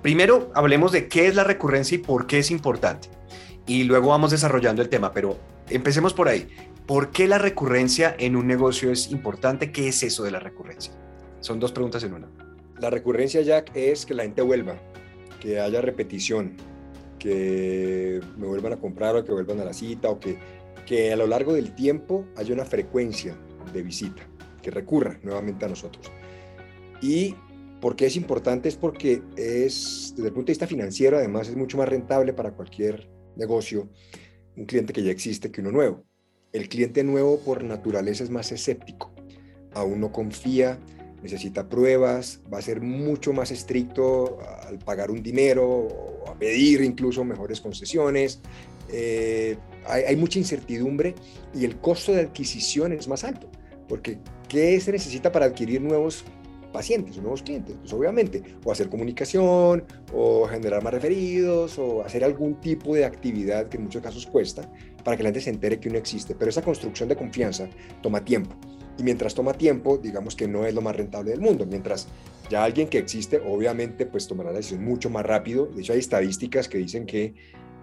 Primero, 0.02 0.50
hablemos 0.54 0.92
de 0.92 1.08
qué 1.08 1.26
es 1.26 1.34
la 1.34 1.44
recurrencia 1.44 1.96
y 1.96 1.98
por 1.98 2.26
qué 2.26 2.38
es 2.38 2.50
importante. 2.50 3.08
Y 3.66 3.84
luego 3.84 4.08
vamos 4.08 4.30
desarrollando 4.30 4.82
el 4.82 4.88
tema, 4.88 5.12
pero 5.12 5.38
empecemos 5.68 6.12
por 6.12 6.28
ahí. 6.28 6.48
¿Por 6.86 7.10
qué 7.10 7.26
la 7.26 7.38
recurrencia 7.38 8.14
en 8.18 8.36
un 8.36 8.46
negocio 8.46 8.92
es 8.92 9.10
importante? 9.10 9.72
¿Qué 9.72 9.88
es 9.88 10.02
eso 10.02 10.22
de 10.22 10.30
la 10.30 10.38
recurrencia? 10.38 10.92
Son 11.40 11.58
dos 11.58 11.72
preguntas 11.72 12.04
en 12.04 12.12
una. 12.12 12.28
La 12.78 12.90
recurrencia, 12.90 13.40
Jack, 13.40 13.70
es 13.74 14.04
que 14.04 14.12
la 14.12 14.24
gente 14.24 14.42
vuelva, 14.42 14.76
que 15.40 15.60
haya 15.60 15.80
repetición, 15.80 16.56
que 17.24 18.20
me 18.36 18.46
vuelvan 18.46 18.74
a 18.74 18.76
comprar 18.76 19.16
o 19.16 19.24
que 19.24 19.32
vuelvan 19.32 19.58
a 19.60 19.64
la 19.64 19.72
cita 19.72 20.10
o 20.10 20.20
que, 20.20 20.36
que 20.84 21.10
a 21.10 21.16
lo 21.16 21.26
largo 21.26 21.54
del 21.54 21.74
tiempo 21.74 22.26
haya 22.36 22.52
una 22.52 22.66
frecuencia 22.66 23.34
de 23.72 23.82
visita, 23.82 24.28
que 24.60 24.70
recurra 24.70 25.18
nuevamente 25.22 25.64
a 25.64 25.68
nosotros. 25.68 26.12
Y 27.00 27.34
por 27.80 27.96
qué 27.96 28.06
es 28.06 28.16
importante 28.16 28.68
es 28.68 28.76
porque 28.76 29.22
es, 29.38 30.12
desde 30.14 30.28
el 30.28 30.34
punto 30.34 30.48
de 30.48 30.52
vista 30.52 30.66
financiero, 30.66 31.16
además 31.16 31.48
es 31.48 31.56
mucho 31.56 31.78
más 31.78 31.88
rentable 31.88 32.34
para 32.34 32.52
cualquier 32.52 33.08
negocio 33.36 33.88
un 34.54 34.66
cliente 34.66 34.92
que 34.92 35.02
ya 35.02 35.10
existe 35.10 35.50
que 35.50 35.62
uno 35.62 35.72
nuevo. 35.72 36.04
El 36.52 36.68
cliente 36.68 37.04
nuevo 37.04 37.38
por 37.38 37.64
naturaleza 37.64 38.22
es 38.22 38.28
más 38.28 38.52
escéptico. 38.52 39.14
aún 39.72 39.98
no 39.98 40.12
confía, 40.12 40.78
necesita 41.22 41.70
pruebas, 41.70 42.42
va 42.52 42.58
a 42.58 42.62
ser 42.62 42.82
mucho 42.82 43.32
más 43.32 43.50
estricto 43.50 44.38
al 44.68 44.78
pagar 44.78 45.10
un 45.10 45.22
dinero 45.22 46.13
pedir 46.38 46.82
incluso 46.82 47.24
mejores 47.24 47.60
concesiones. 47.60 48.40
Eh, 48.90 49.56
hay, 49.86 50.16
mucha 50.16 50.38
incertidumbre 50.38 51.14
y 51.54 51.64
el 51.64 51.76
costo 51.78 52.12
de 52.12 52.20
adquisición 52.20 52.92
es 52.92 53.08
más 53.08 53.24
alto, 53.24 53.48
porque 53.88 54.18
¿qué 54.48 54.80
se 54.80 54.92
necesita 54.92 55.32
para 55.32 55.46
adquirir 55.46 55.80
nuevos 55.80 56.24
pacientes, 56.72 57.16
nuevos 57.18 57.42
clientes? 57.42 57.76
Pues 57.80 57.92
obviamente, 57.92 58.42
o 58.64 58.72
hacer 58.72 58.88
comunicación, 58.88 59.84
o 60.12 60.46
generar 60.46 60.82
más 60.82 60.94
referidos, 60.94 61.78
o 61.78 62.02
hacer 62.02 62.24
algún 62.24 62.60
tipo 62.60 62.94
de 62.94 63.04
actividad 63.04 63.68
que 63.68 63.76
en 63.76 63.84
muchos 63.84 64.02
casos 64.02 64.26
cuesta 64.26 64.70
para 65.02 65.16
que 65.16 65.22
la 65.22 65.28
gente 65.28 65.40
se 65.40 65.50
entere 65.50 65.78
que 65.78 65.88
uno 65.88 65.98
existe. 65.98 66.34
Pero 66.34 66.50
esa 66.50 66.62
construcción 66.62 67.08
de 67.08 67.16
confianza 67.16 67.68
toma 68.02 68.24
tiempo. 68.24 68.56
Y 68.98 69.02
mientras 69.02 69.34
toma 69.34 69.54
tiempo, 69.54 69.98
digamos 69.98 70.36
que 70.36 70.46
no 70.46 70.66
es 70.66 70.74
lo 70.74 70.80
más 70.80 70.96
rentable 70.96 71.32
del 71.32 71.40
mundo. 71.40 71.66
Mientras 71.66 72.06
ya 72.48 72.64
alguien 72.64 72.88
que 72.88 72.98
existe, 72.98 73.40
obviamente, 73.44 74.06
pues 74.06 74.28
tomará 74.28 74.50
la 74.50 74.58
decisión 74.58 74.84
mucho 74.84 75.10
más 75.10 75.24
rápido. 75.24 75.66
De 75.66 75.82
hecho, 75.82 75.92
hay 75.92 75.98
estadísticas 75.98 76.68
que 76.68 76.78
dicen 76.78 77.06
que 77.06 77.34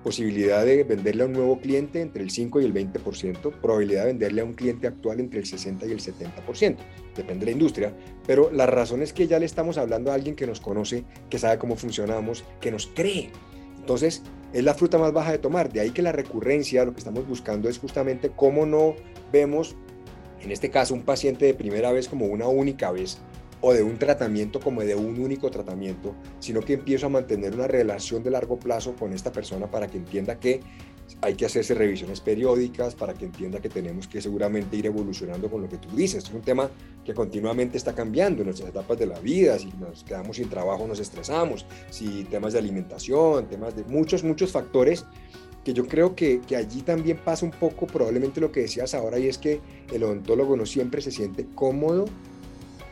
posibilidad 0.03 0.65
de 0.65 0.83
venderle 0.83 1.23
a 1.23 1.25
un 1.27 1.33
nuevo 1.33 1.59
cliente 1.59 2.01
entre 2.01 2.23
el 2.23 2.31
5 2.31 2.61
y 2.61 2.65
el 2.65 2.73
20%, 2.73 3.51
probabilidad 3.61 4.01
de 4.01 4.07
venderle 4.07 4.41
a 4.41 4.45
un 4.45 4.53
cliente 4.53 4.87
actual 4.87 5.19
entre 5.19 5.39
el 5.39 5.45
60 5.45 5.85
y 5.85 5.91
el 5.91 5.99
70%, 5.99 6.77
depende 7.15 7.45
de 7.45 7.45
la 7.45 7.51
industria, 7.51 7.93
pero 8.25 8.51
la 8.51 8.65
razón 8.65 9.01
es 9.01 9.13
que 9.13 9.27
ya 9.27 9.39
le 9.39 9.45
estamos 9.45 9.77
hablando 9.77 10.11
a 10.11 10.15
alguien 10.15 10.35
que 10.35 10.47
nos 10.47 10.59
conoce, 10.59 11.05
que 11.29 11.39
sabe 11.39 11.57
cómo 11.57 11.75
funcionamos, 11.75 12.43
que 12.59 12.71
nos 12.71 12.87
cree. 12.87 13.29
Entonces, 13.77 14.23
es 14.53 14.63
la 14.63 14.73
fruta 14.73 14.97
más 14.97 15.13
baja 15.13 15.31
de 15.31 15.37
tomar, 15.37 15.71
de 15.71 15.79
ahí 15.79 15.91
que 15.91 16.01
la 16.01 16.11
recurrencia, 16.11 16.83
lo 16.83 16.93
que 16.93 16.99
estamos 16.99 17.27
buscando 17.27 17.69
es 17.69 17.79
justamente 17.79 18.31
cómo 18.35 18.65
no 18.65 18.95
vemos, 19.31 19.75
en 20.43 20.51
este 20.51 20.69
caso, 20.69 20.93
un 20.93 21.03
paciente 21.03 21.45
de 21.45 21.53
primera 21.53 21.91
vez 21.91 22.07
como 22.07 22.25
una 22.25 22.47
única 22.47 22.91
vez, 22.91 23.19
o 23.61 23.73
de 23.73 23.83
un 23.83 23.97
tratamiento 23.97 24.59
como 24.59 24.81
de 24.81 24.95
un 24.95 25.19
único 25.19 25.51
tratamiento, 25.51 26.15
sino 26.39 26.61
que 26.61 26.73
empiezo 26.73 27.05
a 27.05 27.09
mantener 27.09 27.53
una 27.53 27.67
relación 27.67 28.23
de 28.23 28.31
largo 28.31 28.57
plazo 28.57 28.95
con 28.95 29.13
esta 29.13 29.31
persona 29.31 29.69
para 29.69 29.87
que 29.87 29.97
entienda 29.97 30.39
que 30.39 30.61
hay 31.21 31.35
que 31.35 31.45
hacerse 31.45 31.75
revisiones 31.75 32.21
periódicas, 32.21 32.95
para 32.95 33.13
que 33.13 33.25
entienda 33.25 33.59
que 33.59 33.69
tenemos 33.69 34.07
que 34.07 34.21
seguramente 34.21 34.77
ir 34.77 34.85
evolucionando 34.87 35.49
con 35.49 35.61
lo 35.61 35.69
que 35.69 35.77
tú 35.77 35.95
dices. 35.95 36.23
Es 36.23 36.31
un 36.31 36.41
tema 36.41 36.69
que 37.05 37.13
continuamente 37.13 37.77
está 37.77 37.93
cambiando 37.93 38.41
en 38.41 38.47
nuestras 38.47 38.69
etapas 38.69 38.97
de 38.97 39.05
la 39.05 39.19
vida, 39.19 39.59
si 39.59 39.71
nos 39.79 40.03
quedamos 40.03 40.37
sin 40.37 40.49
trabajo 40.49 40.87
nos 40.87 40.99
estresamos, 40.99 41.65
si 41.89 42.23
temas 42.25 42.53
de 42.53 42.59
alimentación, 42.59 43.47
temas 43.47 43.75
de 43.75 43.83
muchos, 43.83 44.23
muchos 44.23 44.51
factores 44.51 45.05
que 45.63 45.73
yo 45.73 45.87
creo 45.87 46.15
que, 46.15 46.41
que, 46.41 46.55
allí 46.55 46.81
también 46.81 47.17
pasa 47.17 47.45
un 47.45 47.51
poco 47.51 47.87
probablemente 47.87 48.41
lo 48.41 48.51
que 48.51 48.61
decías 48.61 48.93
ahora 48.93 49.19
y 49.19 49.27
es 49.27 49.37
que 49.37 49.61
el 49.91 50.03
odontólogo 50.03 50.57
no 50.57 50.65
siempre 50.65 51.01
se 51.01 51.11
siente 51.11 51.45
cómodo 51.53 52.05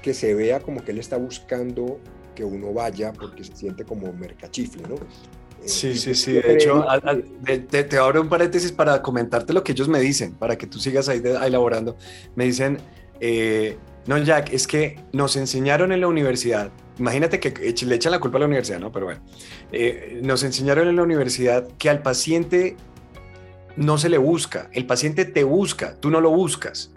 que 0.02 0.14
se 0.14 0.34
vea 0.34 0.60
como 0.60 0.84
que 0.84 0.92
él 0.92 1.00
está 1.00 1.18
buscando 1.18 2.00
que 2.36 2.44
uno 2.44 2.74
vaya 2.74 3.12
porque 3.12 3.44
se 3.44 3.56
siente 3.56 3.84
como 3.84 4.14
mercachifle, 4.14 4.84
¿no? 4.88 4.96
Eh, 4.96 5.68
sí, 5.68 5.98
sí, 5.98 6.16
sí. 6.16 6.34
De 6.34 6.54
hecho, 6.54 6.86
te, 7.68 7.98
abro 7.98 8.22
un 8.22 8.30
paréntesis 8.30 8.72
para 8.72 9.02
comentarte 9.02 9.52
lo 9.52 9.64
que 9.64 9.74
ellos 9.74 9.90
me 9.90 10.00
dicen, 10.00 10.34
para 10.34 10.58
que 10.58 10.68
tú 10.68 10.80
sigas 10.80 11.10
ahí, 11.10 11.22
elaborando. 11.46 11.98
Me 12.36 12.46
dicen, 12.46 12.78
eh, 13.20 13.78
no, 14.18 14.24
Jack, 14.24 14.52
es 14.52 14.68
que 14.68 15.00
nos 15.14 15.36
enseñaron 15.36 15.92
en 15.92 16.02
la 16.02 16.08
universidad, 16.08 16.72
imagínate 16.98 17.40
que 17.40 17.52
le 17.52 17.96
echan 17.96 18.12
la 18.12 18.20
culpa 18.20 18.38
a 18.38 18.42
la 18.42 18.48
universidad, 18.48 18.80
¿no? 18.80 18.92
Pero 18.92 19.06
bueno, 19.06 19.22
eh, 19.72 20.20
nos 20.24 20.44
enseñaron 20.44 20.88
en 20.88 20.96
la 20.96 21.04
universidad 21.04 21.68
que 21.78 21.90
al 21.90 22.02
paciente 22.02 22.76
no 23.78 23.98
se 23.98 24.10
le 24.10 24.18
busca, 24.18 24.70
el 24.74 24.86
paciente 24.86 25.26
te 25.26 25.44
busca, 25.44 25.96
tú 26.00 26.10
no 26.10 26.22
lo 26.22 26.32
buscas 26.32 26.92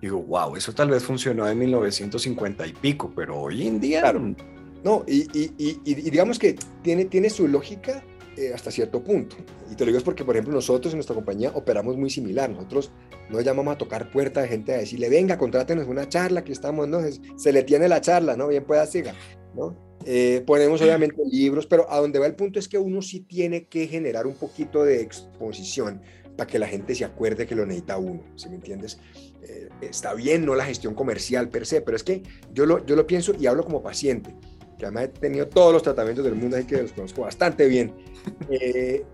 digo, 0.00 0.22
wow, 0.22 0.56
eso 0.56 0.72
tal 0.72 0.90
vez 0.90 1.02
funcionó 1.02 1.46
en 1.48 1.58
1950 1.58 2.66
y 2.66 2.72
pico, 2.72 3.12
pero 3.14 3.38
hoy 3.38 3.66
en 3.66 3.80
día... 3.80 4.00
Claro. 4.00 4.34
No, 4.82 5.04
y, 5.06 5.26
y, 5.38 5.52
y, 5.58 5.94
digamos 5.94 6.38
que 6.38 6.56
tiene, 6.82 7.04
tiene 7.04 7.28
su 7.28 7.46
lógica 7.46 8.02
eh, 8.36 8.52
hasta 8.54 8.70
cierto 8.70 9.02
punto. 9.02 9.36
Y 9.70 9.74
te 9.74 9.84
lo 9.84 9.86
digo 9.86 9.98
es 9.98 10.04
porque, 10.04 10.24
por 10.24 10.36
ejemplo, 10.36 10.54
nosotros 10.54 10.92
en 10.92 10.98
nuestra 10.98 11.14
compañía 11.14 11.50
operamos 11.54 11.96
muy 11.96 12.10
similar. 12.10 12.50
Nosotros 12.50 12.92
no 13.28 13.40
llamamos 13.40 13.74
a 13.74 13.78
tocar 13.78 14.10
puerta 14.10 14.42
de 14.42 14.48
gente 14.48 14.74
a 14.74 14.78
decirle, 14.78 15.08
venga, 15.08 15.36
contrátenos 15.38 15.86
una 15.88 16.08
charla, 16.08 16.44
que 16.44 16.52
estamos, 16.52 16.88
¿no? 16.88 17.00
Se 17.36 17.52
le 17.52 17.62
tiene 17.62 17.88
la 17.88 18.00
charla, 18.00 18.36
¿no? 18.36 18.48
Bien 18.48 18.64
pueda 18.64 18.86
siga, 18.86 19.14
¿no? 19.54 19.76
Eh, 20.06 20.42
ponemos 20.46 20.80
obviamente 20.80 21.22
libros, 21.30 21.66
pero 21.66 21.90
a 21.90 21.98
donde 21.98 22.18
va 22.18 22.26
el 22.26 22.34
punto 22.34 22.58
es 22.58 22.68
que 22.68 22.78
uno 22.78 23.02
sí 23.02 23.20
tiene 23.20 23.66
que 23.66 23.86
generar 23.86 24.26
un 24.26 24.34
poquito 24.34 24.82
de 24.82 25.02
exposición 25.02 26.00
para 26.36 26.46
que 26.46 26.58
la 26.58 26.66
gente 26.66 26.94
se 26.94 27.04
acuerde 27.04 27.46
que 27.46 27.54
lo 27.54 27.66
necesita 27.66 27.98
uno, 27.98 28.22
¿sí 28.34 28.48
me 28.48 28.54
entiendes? 28.54 28.98
Eh, 29.42 29.68
está 29.82 30.14
bien, 30.14 30.46
no 30.46 30.54
la 30.54 30.64
gestión 30.64 30.94
comercial 30.94 31.50
per 31.50 31.66
se, 31.66 31.82
pero 31.82 31.96
es 31.96 32.02
que 32.02 32.22
yo 32.54 32.64
lo, 32.64 32.84
yo 32.86 32.96
lo 32.96 33.06
pienso 33.06 33.34
y 33.38 33.46
hablo 33.46 33.62
como 33.62 33.82
paciente, 33.82 34.34
que 34.80 34.86
además 34.86 35.04
he 35.04 35.08
tenido 35.08 35.46
todos 35.46 35.72
los 35.72 35.82
tratamientos 35.82 36.24
del 36.24 36.34
mundo, 36.34 36.56
así 36.56 36.66
que 36.66 36.82
los 36.82 36.92
conozco 36.92 37.22
bastante 37.22 37.68
bien. 37.68 37.92
Eh, 38.50 39.04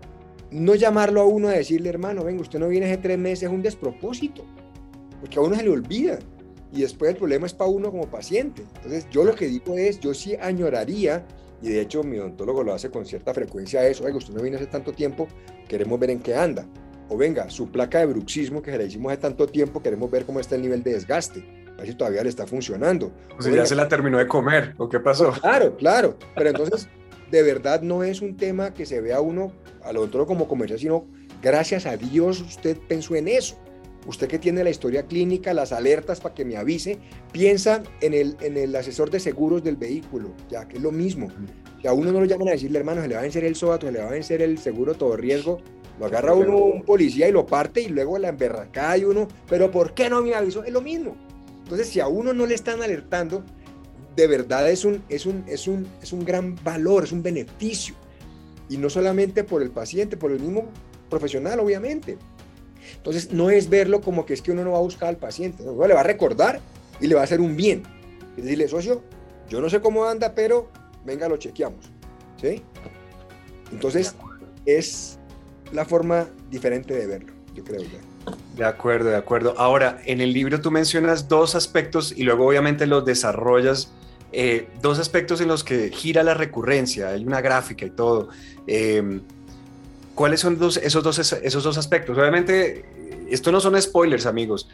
no 0.51 0.75
llamarlo 0.75 1.21
a 1.21 1.25
uno 1.25 1.49
a 1.49 1.51
decirle, 1.51 1.89
hermano, 1.89 2.23
venga, 2.23 2.41
usted 2.41 2.59
no 2.59 2.67
viene 2.67 2.87
hace 2.87 2.97
tres 2.97 3.17
meses, 3.17 3.43
es 3.43 3.49
un 3.49 3.61
despropósito, 3.61 4.45
porque 5.19 5.39
a 5.39 5.41
uno 5.41 5.55
se 5.55 5.63
le 5.63 5.69
olvida 5.69 6.19
y 6.73 6.81
después 6.81 7.11
el 7.11 7.17
problema 7.17 7.45
es 7.45 7.53
para 7.53 7.69
uno 7.69 7.91
como 7.91 8.09
paciente. 8.09 8.63
Entonces, 8.75 9.07
yo 9.09 9.23
lo 9.23 9.35
que 9.35 9.47
digo 9.47 9.77
es, 9.77 9.99
yo 9.99 10.13
sí 10.13 10.35
añoraría, 10.39 11.25
y 11.61 11.69
de 11.69 11.81
hecho 11.81 12.03
mi 12.03 12.17
odontólogo 12.17 12.63
lo 12.63 12.73
hace 12.73 12.89
con 12.89 13.05
cierta 13.05 13.33
frecuencia, 13.33 13.85
eso, 13.87 14.03
oiga, 14.03 14.17
usted 14.17 14.33
no 14.33 14.41
viene 14.41 14.57
hace 14.57 14.67
tanto 14.67 14.91
tiempo, 14.93 15.27
queremos 15.67 15.99
ver 15.99 16.11
en 16.11 16.19
qué 16.19 16.35
anda 16.35 16.65
o 17.09 17.17
venga, 17.17 17.49
su 17.49 17.69
placa 17.71 17.99
de 17.99 18.07
bruxismo 18.07 18.61
que 18.61 18.71
se 18.71 18.77
la 18.77 18.83
hicimos 18.83 19.11
hace 19.11 19.21
tanto 19.21 19.47
tiempo, 19.47 19.81
queremos 19.81 20.11
ver 20.11 20.25
cómo 20.25 20.39
está 20.39 20.55
el 20.55 20.61
nivel 20.61 20.83
de 20.83 20.93
desgaste, 20.93 21.43
a 21.77 21.81
ver 21.81 21.87
si 21.91 21.95
todavía 21.95 22.23
le 22.23 22.29
está 22.29 22.47
funcionando. 22.47 23.11
O 23.37 23.41
sea, 23.41 23.53
ya 23.53 23.65
se 23.65 23.75
la 23.75 23.87
terminó 23.87 24.17
de 24.17 24.27
comer, 24.27 24.73
¿o 24.77 24.89
qué 24.89 24.99
pasó? 24.99 25.31
Claro, 25.41 25.77
claro, 25.77 26.17
pero 26.35 26.49
entonces, 26.49 26.89
de 27.31 27.43
verdad 27.43 27.81
no 27.81 28.03
es 28.03 28.21
un 28.21 28.35
tema 28.35 28.73
que 28.73 28.85
se 28.85 28.99
vea 29.01 29.21
uno 29.21 29.51
al 29.83 29.97
otro 29.97 30.25
como 30.25 30.47
comercial, 30.47 30.79
sino 30.79 31.05
gracias 31.41 31.85
a 31.85 31.95
Dios 31.97 32.41
usted 32.41 32.77
pensó 32.87 33.15
en 33.15 33.27
eso. 33.27 33.57
Usted 34.07 34.27
que 34.27 34.39
tiene 34.39 34.63
la 34.63 34.69
historia 34.69 35.03
clínica, 35.03 35.53
las 35.53 35.73
alertas 35.73 36.21
para 36.21 36.33
que 36.33 36.45
me 36.45 36.55
avise, 36.55 36.97
piensa 37.33 37.83
en 37.99 38.13
el, 38.13 38.37
en 38.39 38.55
el 38.55 38.73
asesor 38.75 39.09
de 39.09 39.19
seguros 39.19 39.63
del 39.63 39.75
vehículo, 39.75 40.31
ya 40.49 40.65
que 40.67 40.77
es 40.77 40.83
lo 40.83 40.91
mismo. 40.91 41.27
Si 41.81 41.87
a 41.87 41.93
uno 41.93 42.11
no 42.13 42.21
lo 42.21 42.25
llaman 42.25 42.47
a 42.47 42.51
decirle, 42.51 42.79
hermano, 42.79 43.01
se 43.01 43.09
le 43.09 43.15
va 43.15 43.19
a 43.19 43.23
vencer 43.23 43.43
el 43.43 43.55
SOAT, 43.55 43.83
se 43.83 43.91
le 43.91 43.99
va 43.99 44.07
a 44.07 44.11
vencer 44.11 44.41
el 44.41 44.57
seguro 44.57 44.93
todo 44.95 45.17
riesgo, 45.17 45.59
lo 45.99 46.05
agarra 46.05 46.33
uno 46.33 46.55
un 46.57 46.83
policía 46.83 47.27
y 47.27 47.31
lo 47.31 47.45
parte 47.45 47.81
y 47.81 47.87
luego 47.87 48.17
la 48.17 48.29
emberracada 48.29 48.97
y 48.97 49.03
uno, 49.03 49.27
pero 49.49 49.71
¿por 49.71 49.93
qué 49.93 50.09
no 50.09 50.21
me 50.21 50.33
avisó? 50.33 50.63
Es 50.63 50.71
lo 50.71 50.81
mismo. 50.81 51.17
Entonces, 51.67 51.89
si 51.89 51.99
a 51.99 52.07
uno 52.07 52.31
no 52.31 52.45
le 52.45 52.55
están 52.55 52.81
alertando, 52.81 53.43
de 54.15 54.25
verdad 54.25 54.71
es 54.71 54.85
un, 54.85 55.03
es 55.09 55.25
un, 55.25 55.43
es 55.47 55.67
un, 55.67 55.85
es 56.01 56.13
un 56.13 56.23
gran 56.23 56.55
valor, 56.63 57.03
es 57.03 57.11
un 57.11 57.21
beneficio. 57.21 57.93
Y 58.69 58.77
no 58.77 58.89
solamente 58.89 59.43
por 59.43 59.61
el 59.61 59.69
paciente, 59.69 60.15
por 60.15 60.31
el 60.31 60.39
mismo 60.39 60.69
profesional, 61.09 61.59
obviamente. 61.59 62.17
Entonces, 62.95 63.33
no 63.33 63.49
es 63.49 63.67
verlo 63.67 63.99
como 63.99 64.25
que 64.25 64.33
es 64.33 64.41
que 64.41 64.53
uno 64.53 64.63
no 64.63 64.71
va 64.71 64.77
a 64.77 64.81
buscar 64.81 65.09
al 65.09 65.17
paciente, 65.17 65.61
no, 65.65 65.85
le 65.85 65.93
va 65.93 65.99
a 65.99 66.03
recordar 66.03 66.61
y 67.01 67.07
le 67.07 67.15
va 67.15 67.21
a 67.21 67.23
hacer 67.25 67.41
un 67.41 67.57
bien. 67.57 67.83
Es 68.37 68.45
decirle, 68.45 68.69
socio, 68.69 69.03
yo 69.49 69.59
no 69.59 69.69
sé 69.69 69.81
cómo 69.81 70.05
anda, 70.05 70.33
pero 70.33 70.69
venga, 71.05 71.27
lo 71.27 71.35
chequeamos. 71.35 71.91
¿Sí? 72.41 72.61
Entonces, 73.73 74.15
es 74.65 75.19
la 75.73 75.83
forma 75.83 76.29
diferente 76.49 76.93
de 76.93 77.07
verlo, 77.07 77.33
yo 77.53 77.65
creo. 77.65 77.81
De 78.55 78.65
acuerdo, 78.65 79.09
de 79.09 79.15
acuerdo. 79.15 79.53
Ahora, 79.57 79.99
en 80.05 80.21
el 80.21 80.33
libro 80.33 80.59
tú 80.61 80.71
mencionas 80.71 81.27
dos 81.27 81.55
aspectos 81.55 82.13
y 82.15 82.23
luego 82.23 82.47
obviamente 82.47 82.87
los 82.87 83.05
desarrollas, 83.05 83.91
eh, 84.31 84.67
dos 84.81 84.99
aspectos 84.99 85.41
en 85.41 85.47
los 85.47 85.63
que 85.63 85.89
gira 85.89 86.23
la 86.23 86.33
recurrencia, 86.33 87.09
hay 87.09 87.25
una 87.25 87.41
gráfica 87.41 87.85
y 87.85 87.91
todo. 87.91 88.29
Eh, 88.65 89.21
¿Cuáles 90.15 90.39
son 90.39 90.57
esos, 90.81 91.03
dos, 91.03 91.19
esos 91.19 91.63
dos 91.63 91.77
aspectos? 91.77 92.17
Obviamente, 92.17 92.85
esto 93.29 93.51
no 93.51 93.59
son 93.59 93.79
spoilers, 93.79 94.25
amigos. 94.25 94.67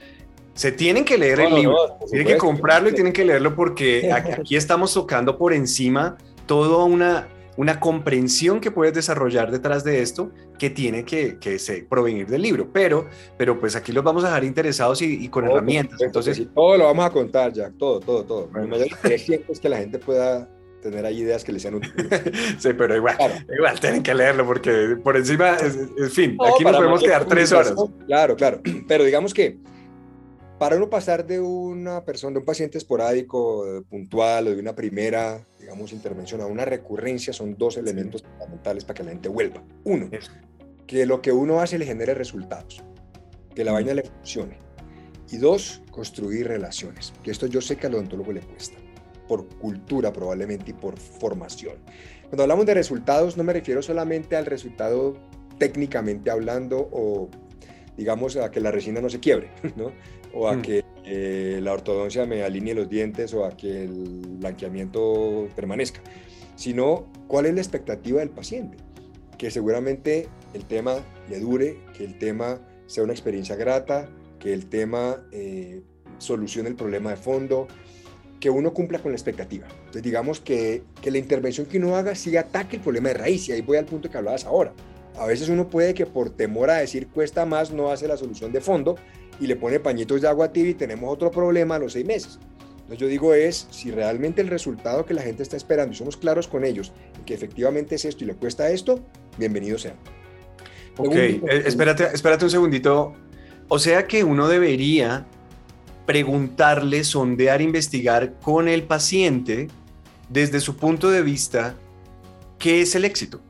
Se 0.54 0.72
tienen 0.72 1.04
que 1.04 1.18
leer 1.18 1.42
el 1.42 1.56
libro, 1.56 1.98
tienen 2.10 2.28
que 2.28 2.38
comprarlo 2.38 2.90
y 2.90 2.94
tienen 2.94 3.12
que 3.12 3.26
leerlo 3.26 3.56
porque 3.56 4.12
aquí 4.12 4.56
estamos 4.56 4.94
tocando 4.94 5.38
por 5.38 5.52
encima 5.52 6.18
toda 6.46 6.86
una, 6.86 7.28
una 7.58 7.80
comprensión 7.80 8.60
que 8.60 8.72
puedes 8.72 8.94
desarrollar 8.94 9.52
detrás 9.52 9.84
de 9.84 10.02
esto 10.02 10.32
que 10.58 10.70
tiene 10.70 11.04
que, 11.06 11.38
que 11.40 11.60
se, 11.60 11.84
provenir 11.84 12.28
del 12.28 12.42
libro. 12.42 12.70
Pero, 12.72 13.08
pero 13.38 13.60
pues 13.60 13.76
aquí 13.76 13.92
los 13.92 14.04
vamos 14.04 14.24
a 14.24 14.28
dejar 14.28 14.44
interesados 14.44 15.02
y, 15.02 15.28
con 15.30 15.46
herramientas. 15.46 16.02
Entonces, 16.02 16.48
todo 16.54 16.78
lo 16.78 16.86
vamos 16.86 17.06
a 17.06 17.10
contar, 17.10 17.54
ya, 17.54 17.72
todo, 17.72 18.00
todo, 18.00 18.24
todo. 18.24 18.50
Mi 18.54 18.68
mayor 18.68 18.88
interés 18.88 19.30
es 19.30 19.60
que 19.60 19.70
la 19.70 19.78
gente 19.78 20.00
pueda 20.00 20.50
tener 20.82 21.06
ahí 21.06 21.22
ideas 21.22 21.44
que 21.44 21.52
les 21.52 21.62
sean 21.62 21.76
útiles. 21.76 22.08
sí, 22.60 22.70
pero 22.74 22.96
igual, 22.96 23.18
igual 23.56 23.80
tienen 23.80 24.04
que 24.04 24.14
leerlo 24.14 24.46
porque 24.46 24.98
por 25.02 25.16
encima, 25.16 25.58
en 25.60 26.12
fin, 26.12 26.38
aquí 26.46 26.64
nos 26.64 26.76
podemos 26.76 27.02
quedar 27.02 27.26
tres 27.26 27.52
horas. 27.52 27.74
Claro, 28.06 28.36
claro, 28.36 28.62
pero 28.88 29.04
digamos 29.04 29.34
que 29.34 29.58
para 30.64 30.78
uno 30.78 30.90
pasar 30.90 31.28
de 31.28 31.42
una 31.42 32.06
persona, 32.06 32.36
de 32.36 32.40
un 32.40 32.46
paciente 32.46 32.78
esporádico, 32.78 33.84
puntual 33.90 34.48
o 34.48 34.52
de 34.52 34.62
una 34.62 34.74
primera, 34.74 35.46
digamos, 35.60 35.92
intervención 35.92 36.40
a 36.40 36.46
una 36.46 36.64
recurrencia, 36.64 37.34
son 37.34 37.58
dos 37.58 37.76
elementos 37.76 38.24
fundamentales 38.24 38.86
para 38.86 38.94
que 38.94 39.04
la 39.04 39.10
gente 39.10 39.28
vuelva. 39.28 39.62
Uno, 39.84 40.10
que 40.88 41.06
lo 41.06 41.22
que 41.22 41.34
uno 41.34 41.60
hace 41.60 41.78
le 41.78 41.86
genere 41.86 42.14
resultados, 42.14 42.82
que 43.54 43.66
la 43.66 43.74
vaina 43.74 43.94
le 43.94 44.04
funcione. 44.04 44.58
Y 45.32 45.36
dos, 45.36 45.82
construir 45.92 46.48
relaciones. 46.48 47.12
Que 47.26 47.32
esto 47.32 47.48
yo 47.48 47.60
sé 47.60 47.76
que 47.76 47.88
al 47.88 47.96
odontólogo 47.96 48.32
le 48.32 48.40
cuesta, 48.40 48.78
por 49.28 49.46
cultura 49.58 50.14
probablemente 50.14 50.72
y 50.72 50.76
por 50.76 50.98
formación. 50.98 51.76
Cuando 52.30 52.44
hablamos 52.44 52.66
de 52.66 52.74
resultados, 52.74 53.36
no 53.36 53.44
me 53.44 53.52
refiero 53.52 53.82
solamente 53.82 54.38
al 54.38 54.46
resultado 54.46 55.18
técnicamente 55.60 56.32
hablando 56.32 56.88
o 56.90 57.30
digamos 57.98 58.38
a 58.38 58.50
que 58.50 58.62
la 58.62 58.72
resina 58.72 59.02
no 59.02 59.10
se 59.10 59.20
quiebre, 59.20 59.52
¿no? 59.76 59.92
O 60.34 60.48
a 60.48 60.56
mm. 60.56 60.62
que 60.62 60.84
eh, 61.06 61.60
la 61.62 61.74
ortodoncia 61.74 62.26
me 62.26 62.44
alinee 62.44 62.74
los 62.74 62.90
dientes 62.90 63.34
o 63.34 63.46
a 63.46 63.56
que 63.56 63.84
el 63.84 64.22
blanqueamiento 64.40 65.48
permanezca, 65.56 66.02
sino 66.56 67.12
cuál 67.28 67.46
es 67.46 67.54
la 67.54 67.62
expectativa 67.62 68.20
del 68.20 68.30
paciente. 68.30 68.78
Que 69.38 69.52
seguramente 69.52 70.30
el 70.54 70.66
tema 70.66 70.96
le 71.30 71.40
dure, 71.40 71.78
que 71.98 72.06
el 72.06 72.18
tema 72.18 72.62
sea 72.86 73.04
una 73.04 73.14
experiencia 73.14 73.56
grata, 73.56 74.10
que 74.40 74.54
el 74.54 74.68
tema 74.68 75.26
eh, 75.32 75.82
solucione 76.18 76.70
el 76.70 76.76
problema 76.76 77.12
de 77.12 77.18
fondo, 77.18 77.68
que 78.40 78.50
uno 78.50 78.74
cumpla 78.74 79.00
con 79.00 79.12
la 79.12 79.16
expectativa. 79.16 79.68
Entonces, 79.78 80.04
digamos 80.04 80.40
que, 80.40 80.84
que 81.02 81.12
la 81.12 81.18
intervención 81.18 81.66
que 81.66 81.78
uno 81.78 81.96
haga 81.96 82.16
sí 82.16 82.36
ataque 82.38 82.78
el 82.78 82.82
problema 82.82 83.10
de 83.10 83.16
raíz, 83.16 83.48
y 83.50 83.54
ahí 83.54 83.62
voy 83.62 83.78
al 83.78 83.86
punto 83.86 84.10
que 84.10 84.18
hablabas 84.18 84.46
ahora. 84.46 84.74
A 85.18 85.26
veces 85.26 85.50
uno 85.50 85.70
puede 85.70 85.94
que 85.94 86.06
por 86.06 86.30
temor 86.32 86.70
a 86.70 86.78
decir 86.78 87.08
cuesta 87.08 87.46
más 87.46 87.72
no 87.72 87.92
hace 87.92 88.08
la 88.08 88.18
solución 88.18 88.52
de 88.52 88.62
fondo 88.62 88.96
y 89.40 89.48
le 89.48 89.56
pone 89.56 89.80
pañitos 89.80 90.22
de 90.22 90.28
agua 90.28 90.52
tibia 90.52 90.72
y 90.72 90.76
tenemos 90.76 91.12
otro 91.12 91.32
problema 91.32 91.76
a 91.76 91.80
los 91.80 91.94
seis 91.94 92.06
meses. 92.06 92.40
Entonces 92.72 93.00
yo 93.00 93.08
digo 93.08 93.34
es, 93.34 93.68
si 93.72 93.92
realmente 93.92 94.42
el 94.42 94.48
resultado 94.48 95.06
que 95.06 95.14
la 95.14 95.22
gente 95.22 95.42
está 95.42 95.56
esperando 95.56 95.94
y 95.94 95.96
somos 95.96 96.18
claros 96.18 96.48
con 96.48 96.66
ellos, 96.66 96.92
que 97.26 97.34
efectivamente 97.34 97.96
es 97.96 98.06
esto 98.06 98.24
y 98.24 98.28
le 98.28 98.36
cuesta 98.36 98.70
esto, 98.70 99.00
bienvenido 99.38 99.78
sea. 99.78 99.96
Ok, 100.98 101.16
eh, 101.16 101.42
espérate, 101.66 102.10
espérate 102.14 102.46
un 102.46 102.52
segundito. 102.52 103.14
O 103.70 103.80
sea 103.80 104.06
que 104.06 104.24
uno 104.24 104.48
debería 104.48 105.26
preguntarle, 106.06 107.04
sondear, 107.04 107.62
investigar 107.62 108.34
con 108.42 108.68
el 108.68 108.84
paciente 108.84 109.70
desde 110.30 110.60
su 110.60 110.76
punto 110.76 111.10
de 111.10 111.22
vista 111.22 111.76
qué 112.60 112.82
es 112.82 112.96
el 112.96 113.06
éxito. 113.06 113.42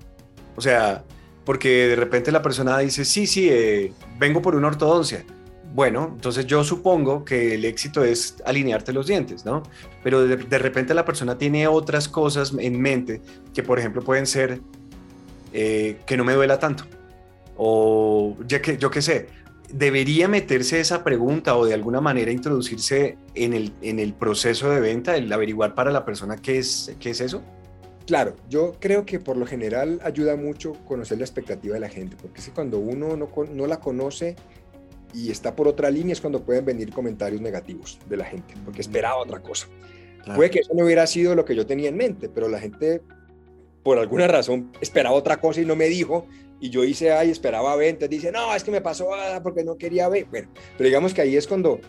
O 0.55 0.61
sea, 0.61 1.03
porque 1.45 1.87
de 1.87 1.95
repente 1.95 2.31
la 2.31 2.41
persona 2.41 2.77
dice, 2.79 3.05
sí, 3.05 3.27
sí, 3.27 3.49
eh, 3.49 3.91
vengo 4.19 4.41
por 4.41 4.55
una 4.55 4.67
ortodoncia. 4.67 5.25
Bueno, 5.73 6.11
entonces 6.13 6.45
yo 6.45 6.63
supongo 6.63 7.25
que 7.25 7.55
el 7.55 7.65
éxito 7.65 8.03
es 8.03 8.35
alinearte 8.45 8.93
los 8.93 9.07
dientes, 9.07 9.43
¿no? 9.43 9.63
Pero 10.03 10.21
de, 10.27 10.57
repente 10.59 10.93
la 10.93 11.03
persona 11.03 11.35
tiene 11.39 11.67
otras 11.67 12.07
cosas 12.07 12.53
en 12.59 12.79
mente 12.79 13.21
que, 13.55 13.63
por 13.63 13.79
ejemplo, 13.79 14.03
pueden 14.03 14.27
ser 14.27 14.61
eh, 15.51 15.97
que 16.05 16.15
no 16.15 16.25
me 16.25 16.33
duela 16.33 16.59
tanto. 16.59 16.83
O 17.57 18.37
ya 18.47 18.61
que, 18.61 18.77
yo 18.77 18.91
qué 18.91 19.01
sé, 19.01 19.29
debería 19.71 20.27
meterse 20.27 20.79
esa 20.79 21.03
pregunta 21.03 21.57
o 21.57 21.65
de 21.65 21.73
alguna 21.73 22.01
manera 22.01 22.31
introducirse 22.31 23.17
en 23.33 23.53
el, 23.53 23.73
en 23.81 23.97
el 23.97 24.13
proceso 24.13 24.69
de 24.69 24.79
venta, 24.79 25.17
el 25.17 25.33
averiguar 25.33 25.73
para 25.73 25.89
la 25.89 26.05
persona 26.05 26.35
qué 26.37 26.59
es, 26.59 26.95
qué 26.99 27.09
es 27.09 27.19
eso. 27.19 27.41
Claro, 28.05 28.35
yo 28.47 28.75
creo 28.79 29.05
que 29.05 29.19
por 29.19 29.37
lo 29.37 29.47
general 29.47 29.99
ayuda 30.03 30.35
mucho 30.35 30.73
conocer 30.85 31.17
la 31.17 31.23
expectativa 31.23 31.73
de 31.73 31.79
la 31.79 31.89
gente, 31.89 32.15
porque 32.21 32.43
que 32.43 32.51
cuando 32.51 32.77
uno 32.77 33.17
no, 33.17 33.29
no 33.51 33.65
la 33.65 33.79
conoce 33.79 34.35
y 35.13 35.31
está 35.31 35.55
por 35.55 35.67
otra 35.67 35.89
línea 35.89 36.13
es 36.13 36.21
cuando 36.21 36.43
pueden 36.43 36.65
venir 36.65 36.91
comentarios 36.91 37.41
negativos 37.41 37.99
de 38.09 38.17
la 38.17 38.25
gente, 38.25 38.53
porque 38.65 38.81
esperaba 38.81 39.17
otra 39.17 39.41
cosa. 39.41 39.67
Puede 40.35 40.49
que 40.49 40.59
eso 40.59 40.73
no 40.73 40.85
hubiera 40.85 41.05
sido 41.05 41.35
lo 41.35 41.43
que 41.43 41.55
yo 41.55 41.65
tenía 41.65 41.89
en 41.89 41.97
mente, 41.97 42.29
pero 42.29 42.47
la 42.47 42.59
gente 42.59 43.01
por 43.83 43.99
alguna 43.99 44.27
razón 44.27 44.71
esperaba 44.79 45.13
otra 45.13 45.39
cosa 45.41 45.59
y 45.59 45.65
no 45.65 45.75
me 45.75 45.85
dijo, 45.85 46.25
y 46.59 46.69
yo 46.69 46.85
hice, 46.85 47.11
ay, 47.11 47.29
esperaba 47.29 47.75
ver, 47.75 47.89
entonces 47.89 48.09
dice, 48.09 48.31
no, 48.31 48.55
es 48.55 48.63
que 48.63 48.71
me 48.71 48.79
pasó 48.79 49.09
porque 49.43 49.65
no 49.65 49.77
quería 49.77 50.07
ver. 50.07 50.25
Bueno, 50.25 50.49
pero 50.77 50.87
digamos 50.87 51.13
que 51.13 51.21
ahí 51.21 51.35
es 51.35 51.45
cuando 51.45 51.81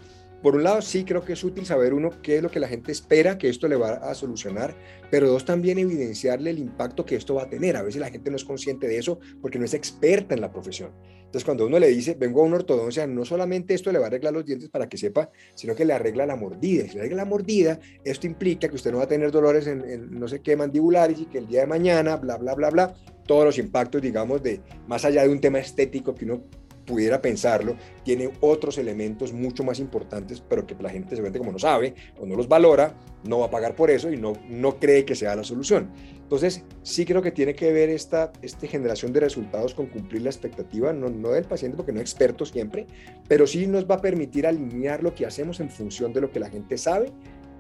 por 0.45 0.57
un 0.57 0.63
lado, 0.63 0.83
sí 0.83 1.07
creo 1.07 1.25
que 1.25 1.33
es 1.33 1.43
útil 1.43 1.65
saber 1.65 1.95
uno 1.95 2.11
qué 2.21 2.37
es 2.37 2.43
lo 2.43 2.51
que 2.51 2.61
la 2.61 2.69
gente 2.69 2.93
espera 2.93 3.39
que 3.39 3.49
esto 3.49 3.67
le 3.67 3.77
va 3.77 3.95
a 3.95 4.15
solucionar, 4.15 4.77
pero 5.11 5.27
dos, 5.27 5.47
también 5.47 5.79
evidenciarle 5.79 6.51
el 6.51 6.59
impacto 6.59 7.07
que 7.07 7.17
esto 7.17 7.37
va 7.37 7.45
a 7.45 7.49
tener. 7.49 7.79
A 7.79 7.83
veces 7.83 7.99
la 7.99 8.11
gente 8.11 8.31
no 8.31 8.37
es 8.37 8.45
consciente 8.45 8.87
de 8.87 8.99
eso 8.99 9.19
porque 9.41 9.59
no 9.59 9.65
es 9.65 9.73
experta 9.73 10.35
en 10.35 10.43
la 10.43 10.53
profesión. 10.53 10.93
Entonces, 11.25 11.47
cuando 11.47 11.67
uno 11.67 11.79
le 11.79 11.89
dice, 11.89 12.15
vengo 12.21 12.43
a 12.43 12.45
una 12.45 12.57
ortodoncia, 12.57 13.07
no 13.07 13.25
solamente 13.25 13.73
esto 13.73 13.91
le 13.91 13.99
va 13.99 14.05
a 14.05 14.09
arreglar 14.09 14.35
los 14.35 14.45
dientes 14.45 14.69
para 14.69 14.87
que 14.87 14.99
sepa, 14.99 15.31
sino 15.55 15.75
que 15.75 15.87
le 15.87 15.95
arregla 15.95 16.27
la 16.27 16.37
mordida. 16.37 16.85
Si 16.89 16.93
le 16.93 17.01
arregla 17.01 17.23
la 17.23 17.25
mordida, 17.25 17.81
esto 18.05 18.27
implica 18.27 18.69
que 18.69 18.75
usted 18.75 18.93
no 18.93 18.99
va 18.99 19.05
a 19.05 19.09
tener 19.09 19.31
dolores 19.31 19.67
en, 19.67 19.81
en 19.89 20.11
no 20.11 20.29
sé 20.29 20.43
qué 20.43 20.57
mandibulares 20.57 21.21
y 21.21 21.25
que 21.25 21.39
el 21.39 21.47
día 21.47 21.61
de 21.61 21.69
mañana, 21.69 22.17
bla, 22.17 22.37
bla, 22.37 22.55
bla, 22.55 22.69
bla, 22.69 22.95
todos 23.27 23.47
los 23.47 23.57
impactos, 23.57 24.03
digamos, 24.03 24.43
de 24.43 24.61
más 24.87 25.07
allá 25.07 25.23
de 25.23 25.31
un 25.31 25.41
tema 25.41 25.59
estético 25.59 26.15
que 26.15 26.27
uno 26.27 26.45
pudiera 26.85 27.21
pensarlo, 27.21 27.77
tiene 28.05 28.31
otros 28.41 28.79
elementos 28.79 29.33
mucho 29.33 29.65
más 29.65 29.79
importantes, 29.79 30.41
pero 30.41 30.67
que 30.67 30.75
la 30.81 30.91
gente 30.91 31.11
seguramente 31.11 31.39
como 31.39 31.53
no 31.53 31.59
sabe 31.59 31.95
o 32.19 32.27
no 32.27 32.37
los 32.37 32.49
valora, 32.49 32.95
no 33.25 33.39
va 33.41 33.47
a 33.47 33.51
pagar 33.51 33.75
por 33.75 33.91
eso 33.91 34.13
y 34.13 34.17
no, 34.17 34.35
no 34.49 34.79
cree 34.79 35.05
que 35.05 35.15
sea 35.15 35.35
la 35.35 35.45
solución. 35.45 35.91
Entonces, 36.23 36.65
sí 36.83 37.05
creo 37.05 37.23
que 37.23 37.31
tiene 37.31 37.55
que 37.55 37.73
ver 37.73 37.91
esta, 37.91 38.33
esta 38.43 38.67
generación 38.67 39.13
de 39.13 39.21
resultados 39.21 39.75
con 39.75 39.87
cumplir 39.87 40.23
la 40.23 40.31
expectativa, 40.31 40.93
no, 40.93 41.11
no 41.11 41.31
del 41.31 41.45
paciente, 41.45 41.77
porque 41.77 41.93
no 41.93 42.01
es 42.01 42.03
experto 42.03 42.47
siempre, 42.47 42.87
pero 43.29 43.47
sí 43.47 43.67
nos 43.67 43.89
va 43.89 43.97
a 43.97 44.01
permitir 44.01 44.47
alinear 44.47 45.03
lo 45.03 45.15
que 45.15 45.27
hacemos 45.27 45.61
en 45.61 45.71
función 45.71 46.13
de 46.13 46.23
lo 46.23 46.31
que 46.31 46.41
la 46.41 46.51
gente 46.51 46.79
sabe 46.79 47.13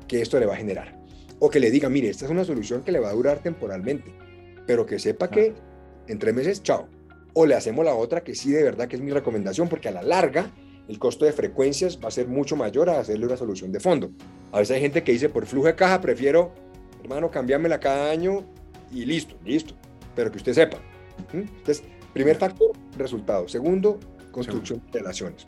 que 0.08 0.20
esto 0.22 0.38
le 0.40 0.46
va 0.46 0.54
a 0.54 0.56
generar. 0.56 0.98
O 1.40 1.50
que 1.50 1.60
le 1.60 1.70
diga, 1.70 1.88
mire, 1.88 2.08
esta 2.08 2.24
es 2.24 2.30
una 2.30 2.44
solución 2.44 2.82
que 2.82 2.92
le 2.92 3.00
va 3.00 3.10
a 3.10 3.12
durar 3.12 3.40
temporalmente, 3.40 4.14
pero 4.66 4.86
que 4.86 4.98
sepa 4.98 5.30
que 5.30 5.54
en 6.08 6.18
tres 6.18 6.34
meses, 6.34 6.62
chao, 6.62 6.88
o 7.34 7.46
le 7.46 7.54
hacemos 7.54 7.84
la 7.84 7.94
otra 7.94 8.22
que 8.22 8.34
sí 8.34 8.50
de 8.50 8.62
verdad 8.62 8.88
que 8.88 8.96
es 8.96 9.02
mi 9.02 9.10
recomendación 9.10 9.68
porque 9.68 9.88
a 9.88 9.92
la 9.92 10.02
larga 10.02 10.50
el 10.88 10.98
costo 10.98 11.24
de 11.24 11.32
frecuencias 11.32 11.98
va 12.02 12.08
a 12.08 12.10
ser 12.10 12.28
mucho 12.28 12.56
mayor 12.56 12.88
a 12.88 13.00
hacerle 13.00 13.26
una 13.26 13.36
solución 13.36 13.72
de 13.72 13.80
fondo. 13.80 14.10
A 14.52 14.58
veces 14.58 14.76
hay 14.76 14.82
gente 14.82 15.02
que 15.02 15.12
dice 15.12 15.28
por 15.28 15.46
flujo 15.46 15.66
de 15.66 15.74
caja 15.74 16.00
prefiero, 16.00 16.52
hermano, 17.02 17.30
cambiármela 17.30 17.80
cada 17.80 18.10
año 18.10 18.44
y 18.92 19.04
listo, 19.04 19.36
listo, 19.44 19.74
pero 20.14 20.30
que 20.30 20.38
usted 20.38 20.52
sepa. 20.52 20.78
Entonces, 21.32 21.82
primer 22.12 22.36
factor, 22.36 22.72
resultado. 22.96 23.48
Segundo, 23.48 23.98
construcción 24.30 24.82
de 24.92 24.98
relaciones. 24.98 25.46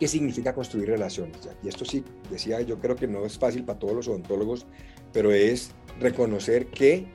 ¿Qué 0.00 0.08
significa 0.08 0.52
construir 0.52 0.88
relaciones? 0.88 1.48
Y 1.62 1.68
esto 1.68 1.84
sí, 1.84 2.04
decía, 2.28 2.60
yo 2.60 2.80
creo 2.80 2.96
que 2.96 3.06
no 3.06 3.24
es 3.24 3.38
fácil 3.38 3.64
para 3.64 3.78
todos 3.78 3.94
los 3.94 4.08
odontólogos, 4.08 4.66
pero 5.12 5.30
es 5.30 5.70
reconocer 6.00 6.66
que 6.66 7.06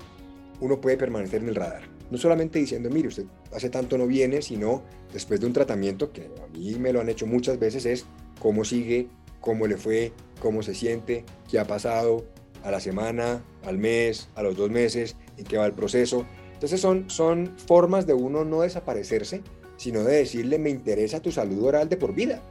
uno 0.61 0.79
puede 0.79 0.95
permanecer 0.95 1.41
en 1.41 1.49
el 1.49 1.55
radar 1.55 1.98
no 2.11 2.17
solamente 2.17 2.59
diciendo, 2.59 2.89
mire, 2.89 3.07
usted 3.07 3.25
hace 3.53 3.69
tanto 3.69 3.97
no 3.97 4.07
viene, 4.07 4.41
sino 4.41 4.83
después 5.13 5.39
de 5.39 5.47
un 5.47 5.53
tratamiento 5.53 6.11
que 6.11 6.23
a 6.25 6.47
mí 6.47 6.75
me 6.75 6.93
lo 6.93 7.01
han 7.01 7.09
hecho 7.09 7.25
muchas 7.25 7.59
veces, 7.59 7.85
es 7.85 8.05
cómo 8.39 8.63
sigue, 8.65 9.07
cómo 9.39 9.67
le 9.67 9.77
fue, 9.77 10.11
cómo 10.39 10.63
se 10.63 10.73
siente, 10.73 11.25
qué 11.49 11.59
ha 11.59 11.65
pasado 11.65 12.25
a 12.63 12.71
la 12.71 12.79
semana, 12.79 13.43
al 13.63 13.77
mes, 13.77 14.29
a 14.35 14.43
los 14.43 14.57
dos 14.57 14.69
meses, 14.69 15.15
en 15.37 15.45
qué 15.45 15.57
va 15.57 15.65
el 15.65 15.73
proceso. 15.73 16.25
Entonces 16.53 16.81
son, 16.81 17.09
son 17.09 17.55
formas 17.67 18.05
de 18.05 18.13
uno 18.13 18.43
no 18.43 18.61
desaparecerse, 18.61 19.41
sino 19.77 20.03
de 20.03 20.17
decirle, 20.17 20.59
me 20.59 20.69
interesa 20.69 21.21
tu 21.21 21.31
salud 21.31 21.63
oral 21.63 21.87
de 21.87 21.97
por 21.97 22.13
vida. 22.13 22.41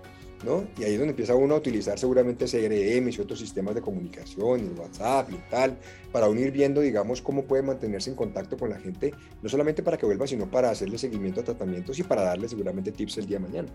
Y 0.79 0.85
ahí 0.85 0.93
es 0.93 0.99
donde 0.99 1.11
empieza 1.11 1.35
uno 1.35 1.55
a 1.55 1.59
utilizar 1.59 1.99
seguramente 1.99 2.45
CRM 2.47 3.09
y 3.09 3.21
otros 3.21 3.39
sistemas 3.39 3.75
de 3.75 3.81
comunicación, 3.81 4.61
y 4.61 4.79
WhatsApp 4.79 5.31
y 5.33 5.37
tal, 5.51 5.77
para 6.13 6.29
unir 6.29 6.53
viendo, 6.53 6.81
digamos, 6.81 7.21
cómo 7.21 7.45
puede 7.45 7.63
mantenerse 7.63 8.11
en 8.11 8.17
contacto 8.17 8.57
con 8.57 8.71
la 8.71 8.79
gente, 8.79 9.13
no 9.43 9.49
solamente 9.49 9.83
para 9.83 9.97
que 9.97 10.07
vuelva, 10.07 10.27
sino 10.27 10.51
para 10.51 10.71
hacerle 10.71 10.97
seguimiento 10.99 11.41
a 11.41 11.45
tratamientos 11.45 11.99
y 11.99 12.03
para 12.03 12.23
darle 12.23 12.49
seguramente 12.49 12.93
tips 12.93 13.19
el 13.19 13.27
día 13.27 13.39
de 13.39 13.47
mañana. 13.47 13.69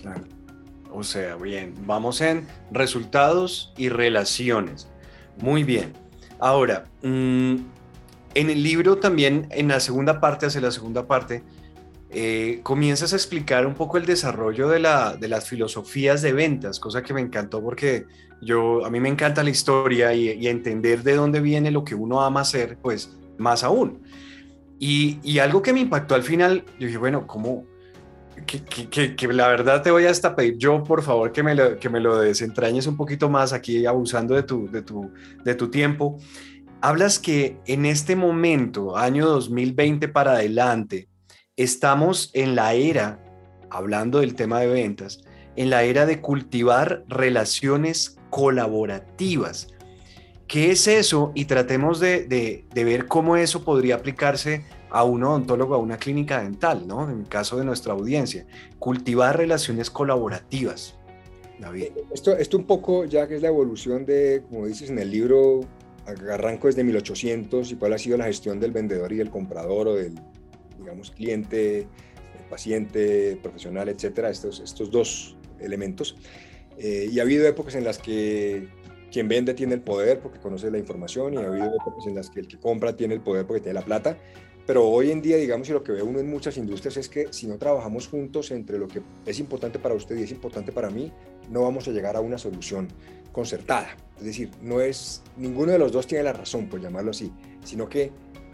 Claro. 0.00 0.22
O 0.90 1.02
sea, 1.02 1.36
bien, 1.36 1.74
vamos 1.86 2.20
en 2.20 2.46
resultados 2.70 3.72
y 3.76 3.88
relaciones. 3.88 4.88
Muy 5.40 5.64
bien. 5.64 5.92
Ahora, 6.38 6.84
mm, 7.02 7.56
en 8.34 8.50
el 8.50 8.62
libro 8.62 8.96
también, 8.96 9.46
en 9.50 9.68
la 9.68 9.80
segunda 9.80 10.20
parte, 10.20 10.46
hacia 10.46 10.60
la 10.60 10.70
segunda 10.70 11.06
parte, 11.06 11.42
eh, 12.14 12.60
comienzas 12.62 13.14
a 13.14 13.16
explicar 13.16 13.66
un 13.66 13.72
poco 13.72 13.96
el 13.96 14.04
desarrollo 14.04 14.68
de, 14.68 14.78
las 14.78 15.48
filosofías 15.48 16.20
de 16.20 16.34
ventas, 16.34 16.78
cosa 16.78 17.02
que 17.02 17.14
me 17.14 17.22
encantó 17.22 17.62
porque 17.62 18.04
yo, 18.42 18.84
a 18.84 18.90
mí 18.90 19.00
me 19.00 19.08
encanta 19.08 19.42
la 19.42 19.48
historia 19.48 20.12
y, 20.12 20.46
entender 20.46 21.02
de 21.02 21.14
dónde 21.14 21.40
viene 21.40 21.70
lo 21.70 21.84
que 21.84 21.94
uno 21.94 22.20
ama 22.20 22.42
hacer, 22.42 22.76
pues 22.82 23.16
más 23.38 23.64
aún. 23.64 24.02
Y, 24.78 25.38
algo 25.38 25.62
que 25.62 25.72
me 25.72 25.80
impactó 25.80 26.14
al 26.14 26.22
final, 26.22 26.64
yo 26.78 26.86
dije, 26.86 26.98
bueno, 26.98 27.26
¿cómo? 27.26 27.64
Que, 28.44 29.28
la 29.28 29.48
verdad 29.48 29.82
te 29.82 29.90
voy 29.90 30.04
hasta 30.04 30.36
pedir 30.36 30.58
yo, 30.58 30.82
por 30.82 31.02
favor, 31.02 31.32
que 31.32 31.42
me, 31.42 31.54
lo, 31.54 31.78
que 31.78 31.88
me 31.88 32.00
lo 32.00 32.18
desentrañes 32.18 32.86
un 32.86 32.96
poquito 32.98 33.30
más 33.30 33.54
aquí, 33.54 33.86
abusando 33.86 34.34
de 34.34 34.42
tu, 34.42 34.70
de 34.70 34.82
tu, 34.82 35.10
de 35.44 35.54
tu 35.54 35.70
tiempo. 35.70 36.18
Hablas 36.82 37.18
que 37.18 37.56
en 37.66 37.86
este 37.86 38.16
momento, 38.16 38.98
año 38.98 39.26
2020 39.28 40.08
para 40.08 40.32
adelante, 40.32 41.08
estamos 41.56 42.30
en 42.34 42.54
la 42.54 42.74
era, 42.74 43.18
hablando 43.70 44.20
del 44.20 44.34
tema 44.34 44.60
de 44.60 44.68
ventas, 44.68 45.22
en 45.56 45.70
la 45.70 45.82
era 45.82 46.06
de 46.06 46.20
cultivar 46.20 47.04
relaciones 47.08 48.16
colaborativas. 48.30 49.68
¿Qué 50.46 50.70
es 50.70 50.86
eso? 50.86 51.32
Y 51.34 51.46
tratemos 51.46 52.00
de, 52.00 52.66
ver 52.74 53.06
cómo 53.06 53.36
eso 53.36 53.64
podría 53.64 53.96
aplicarse 53.96 54.64
a 54.90 55.04
un 55.04 55.24
odontólogo, 55.24 55.74
a 55.74 55.78
una 55.78 55.96
clínica 55.96 56.42
dental, 56.42 56.86
¿no? 56.86 57.08
En 57.08 57.20
el 57.20 57.28
caso 57.28 57.56
de 57.56 57.64
nuestra 57.64 57.92
audiencia, 57.92 58.46
cultivar 58.78 59.36
relaciones 59.36 59.90
colaborativas. 59.90 60.98
David. 61.58 61.84
Eh, 61.84 62.04
esto, 62.12 62.36
esto 62.36 62.58
un 62.58 62.64
poco, 62.64 63.04
ya 63.04 63.26
que 63.26 63.36
es 63.36 63.42
la 63.42 63.48
evolución 63.48 64.04
de, 64.04 64.42
como 64.48 64.66
dices 64.66 64.90
en 64.90 64.98
el 64.98 65.10
libro, 65.10 65.60
arranco 66.04 66.66
desde 66.66 66.84
1800 66.84 67.72
y 67.72 67.76
cuál 67.76 67.92
ha 67.92 67.98
sido 67.98 68.18
la 68.18 68.24
gestión 68.24 68.58
del 68.58 68.72
vendedor 68.72 69.12
y 69.12 69.16
del 69.16 69.30
comprador 69.30 69.88
o 69.88 69.94
del, 69.94 70.14
digamos, 70.82 71.10
cliente, 71.10 71.86
paciente, 72.50 73.38
profesional, 73.42 73.88
etcétera, 73.88 74.30
estos, 74.30 74.60
estos 74.60 74.90
dos 74.90 75.36
elementos. 75.58 76.16
Eh, 76.78 77.08
y 77.10 77.18
ha 77.18 77.22
habido 77.22 77.46
épocas 77.46 77.74
en 77.74 77.84
las 77.84 77.98
que 77.98 78.68
quien 79.10 79.28
vende 79.28 79.54
tiene 79.54 79.74
el 79.74 79.82
poder 79.82 80.20
porque 80.20 80.38
conoce 80.38 80.70
la 80.70 80.78
información 80.78 81.34
y 81.34 81.36
ha 81.36 81.46
habido 81.46 81.66
épocas 81.66 82.06
en 82.06 82.14
las 82.14 82.30
que 82.30 82.40
el 82.40 82.48
que 82.48 82.58
compra 82.58 82.96
tiene 82.96 83.14
el 83.14 83.20
poder 83.20 83.46
porque 83.46 83.60
tiene 83.60 83.78
la 83.78 83.84
plata. 83.84 84.18
Pero 84.66 84.86
hoy 84.88 85.10
en 85.10 85.20
día, 85.20 85.36
digamos, 85.38 85.68
y 85.68 85.72
lo 85.72 85.82
que 85.82 85.92
ve 85.92 86.02
uno 86.02 86.20
en 86.20 86.30
muchas 86.30 86.56
industrias 86.56 86.96
es 86.96 87.08
que 87.08 87.32
si 87.32 87.46
no 87.46 87.58
trabajamos 87.58 88.06
juntos 88.06 88.50
entre 88.52 88.78
lo 88.78 88.86
que 88.86 89.02
es 89.26 89.38
importante 89.40 89.78
para 89.78 89.94
usted 89.94 90.16
y 90.16 90.22
es 90.22 90.30
importante 90.30 90.70
para 90.72 90.88
mí, 90.88 91.12
no 91.50 91.62
vamos 91.62 91.88
a 91.88 91.90
llegar 91.90 92.16
a 92.16 92.20
una 92.20 92.38
solución 92.38 92.88
concertada. 93.32 93.96
Es 94.18 94.24
decir, 94.24 94.50
no 94.62 94.80
es, 94.80 95.22
ninguno 95.36 95.72
de 95.72 95.78
los 95.78 95.90
dos 95.90 96.06
tiene 96.06 96.22
la 96.24 96.32
razón, 96.32 96.68
por 96.68 96.80
llamarlo 96.80 97.10
así, 97.10 97.32
sino 97.64 97.88
que 97.88 98.12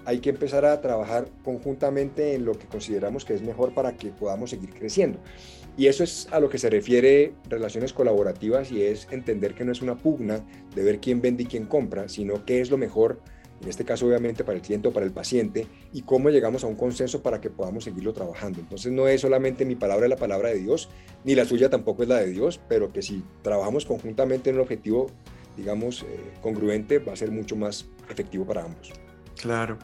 hay 0.09 0.21
que 0.21 0.31
empezar 0.31 0.65
a 0.65 0.81
trabajar 0.81 1.29
conjuntamente 1.45 2.35
en 2.35 2.47
lo 2.47 2.53
que 2.59 2.67
consideramos 2.67 3.27
que 3.27 3.35
es 3.35 3.43
mejor 3.43 3.75
para 3.75 3.93
que 3.93 4.09
podamos 4.09 4.49
seguir 4.49 4.71
creciendo. 4.71 5.19
Y 5.77 5.87
eso 5.87 6.03
es 6.03 6.29
a 6.31 6.41
lo 6.41 6.49
que 6.49 6.57
se 6.57 6.71
refiere 6.71 7.35
relaciones 7.51 7.93
colaborativas 7.93 8.73
y 8.73 8.81
es 8.81 9.07
entender 9.11 9.53
que 9.53 9.67
no 9.67 9.73
es 9.73 9.83
una 9.83 9.99
pugna 9.99 10.41
de 10.75 10.83
ver 10.83 10.99
quién 10.99 11.21
vende 11.21 11.43
y 11.43 11.47
quién 11.47 11.67
compra, 11.67 12.09
sino 12.09 12.47
qué 12.47 12.63
es 12.63 12.71
lo 12.71 12.79
mejor, 12.79 13.21
en 13.61 13.69
este 13.69 13.85
caso 13.85 14.07
obviamente 14.07 14.45
para 14.45 14.57
el 14.57 14.63
cliente 14.63 14.89
o 14.89 14.95
para 14.95 15.05
el 15.05 15.13
paciente, 15.13 15.67
y 15.93 16.01
cómo 16.01 16.31
llegamos 16.31 16.65
a 16.65 16.69
un 16.69 16.77
consenso 16.77 17.23
para 17.23 17.43
que 17.43 17.51
podamos 17.51 17.85
seguirlo 17.85 18.15
trabajando. 18.15 18.61
Entonces 18.61 18.91
no 18.91 19.09
es 19.09 19.21
solamente 19.21 19.67
mi 19.67 19.75
palabra 19.75 20.09
la 20.09 20.17
palabra 20.17 20.49
de 20.49 20.61
Dios, 20.61 20.89
ni 21.25 21.35
la 21.35 21.45
suya 21.45 21.69
tampoco 21.69 22.03
es 22.03 22.09
la 22.09 22.17
de 22.17 22.31
Dios, 22.31 22.59
pero 22.67 22.95
que 22.95 23.03
si 23.03 23.23
trabajamos 23.43 23.85
conjuntamente 23.85 24.49
en 24.49 24.57
un 24.57 24.63
objetivo, 24.63 25.09
digamos, 25.55 26.05
eh, 26.05 26.33
congruente, 26.41 26.99
va 26.99 27.13
a 27.13 27.17
ser 27.17 27.31
mucho 27.31 27.57
más 27.57 27.91
efectivo 28.09 28.47
para 28.47 28.65
ambos. 28.65 28.91
Claro. 29.41 29.79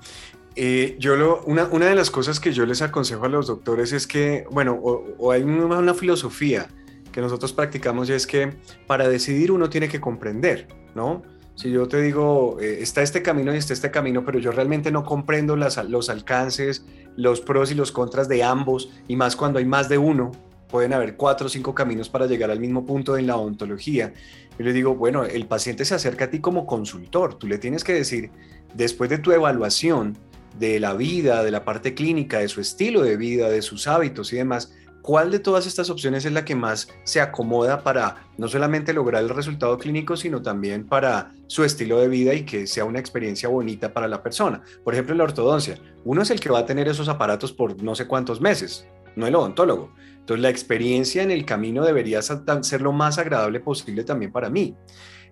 Eh, 0.57 0.97
yo 1.01 1.17
lo, 1.17 1.43
una, 1.45 1.65
una, 1.67 1.87
de 1.87 1.95
las 1.95 2.11
cosas 2.11 2.39
que 2.39 2.53
yo 2.53 2.65
les 2.65 2.81
aconsejo 2.81 3.25
a 3.25 3.29
los 3.29 3.49
doctores 3.49 3.93
es 3.93 4.07
que, 4.07 4.47
bueno, 4.51 4.75
o, 4.75 5.33
hay 5.33 5.43
una, 5.43 5.95
filosofía 5.95 6.69
que 7.11 7.21
nosotros 7.21 7.53
practicamos 7.53 8.09
y 8.09 8.13
es 8.13 8.27
que 8.27 8.53
para 8.87 9.09
decidir 9.09 9.51
uno 9.51 9.69
tiene 9.69 9.89
que 9.89 10.01
comprender, 10.01 10.69
¿no? 10.95 11.23
Si 11.57 11.71
yo 11.71 11.87
te 11.87 12.03
digo, 12.03 12.59
eh, 12.61 12.79
está 12.81 13.03
este 13.03 13.23
camino 13.23 13.55
y 13.55 13.59
está 13.59 13.73
este 13.73 13.91
camino, 13.91 14.25
pero 14.25 14.39
yo 14.39 14.51
realmente 14.51 14.91
no 14.91 15.05
comprendo 15.05 15.57
las, 15.57 15.77
los 15.89 16.09
alcances, 16.09 16.85
los 17.17 17.41
pros 17.41 17.71
y 17.71 17.75
los 17.75 17.93
contras 17.93 18.29
de 18.29 18.43
ambos, 18.43 18.91
y 19.07 19.15
más 19.15 19.37
cuando 19.37 19.61
hay 19.61 19.65
más 19.65 19.89
de 19.89 19.99
uno, 19.99 20.33
pueden 20.69 20.93
haber 20.93 21.17
cuatro 21.17 21.47
o 21.47 21.49
cinco 21.49 21.73
caminos 21.75 22.09
para 22.09 22.27
llegar 22.27 22.51
al 22.51 22.59
mismo 22.59 22.85
punto 22.85 23.17
en 23.17 23.29
la 23.29 23.37
odontología. 23.37 24.13
Yo 24.59 24.65
le 24.65 24.73
digo, 24.73 24.97
bueno, 24.97 25.25
el 25.25 25.47
paciente 25.47 25.85
se 25.85 25.95
acerca 25.95 26.25
a 26.25 26.31
ti 26.31 26.41
como 26.41 26.67
consultor, 26.67 27.35
tú 27.35 27.47
le 27.47 27.59
tienes 27.59 27.85
que 27.85 27.93
decir, 27.93 28.31
después 28.75 29.11
de 29.11 29.19
tu 29.19 29.33
evaluación, 29.33 30.19
de 30.59 30.79
la 30.79 30.95
vida, 30.95 31.43
de 31.43 31.51
la 31.51 31.65
parte 31.65 31.95
clínica, 31.95 32.39
de 32.39 32.49
su 32.49 32.61
estilo 32.61 33.03
de 33.03 33.17
vida, 33.17 33.49
de 33.49 33.63
sus 33.63 33.87
hábitos 33.87 34.33
y 34.33 34.37
demás, 34.37 34.73
¿cuál 35.03 35.31
de 35.31 35.39
todas 35.39 35.67
estas 35.67 35.91
opciones 35.91 36.25
es 36.25 36.33
la 36.33 36.45
que 36.45 36.55
más 36.55 36.89
se 37.05 37.21
acomoda 37.21 37.83
para 37.83 38.29
no 38.39 38.49
solamente 38.49 38.93
lograr 38.93 39.23
el 39.23 39.31
resultado 39.31 39.77
clínico, 39.79 40.17
sino 40.17 40.43
también 40.43 40.87
para 40.87 41.33
su 41.47 41.65
estilo 41.65 41.99
de 41.99 42.09
vida 42.09 42.35
y 42.35 42.45
que 42.45 42.67
sea 42.67 42.85
una 42.85 43.01
experiencia 43.01 43.49
bonita 43.49 43.93
para 43.93 44.09
la 44.09 44.23
persona? 44.23 44.63
Por 44.85 44.95
ejemplo, 44.95 45.13
en 45.13 45.19
la 45.19 45.25
ortodoncia, 45.25 45.79
uno 46.05 46.23
es 46.23 46.31
el 46.31 46.41
que 46.41 46.51
va 46.51 46.61
a 46.61 46.67
tener 46.67 46.89
esos 46.89 47.09
aparatos 47.09 47.53
por 47.53 47.83
no 47.83 47.95
sé 47.95 48.07
cuántos 48.07 48.41
meses, 48.41 48.87
no 49.17 49.27
el 49.27 49.35
odontólogo. 49.35 49.93
Entonces, 50.21 50.43
la 50.43 50.51
experiencia 50.51 51.23
en 51.23 51.31
el 51.31 51.45
camino 51.45 51.85
debería 51.85 52.23
ser 52.23 52.81
lo 52.81 52.93
más 52.93 53.19
agradable 53.19 53.61
posible 53.61 54.05
también 54.05 54.33
para 54.33 54.49
mí. 54.49 54.75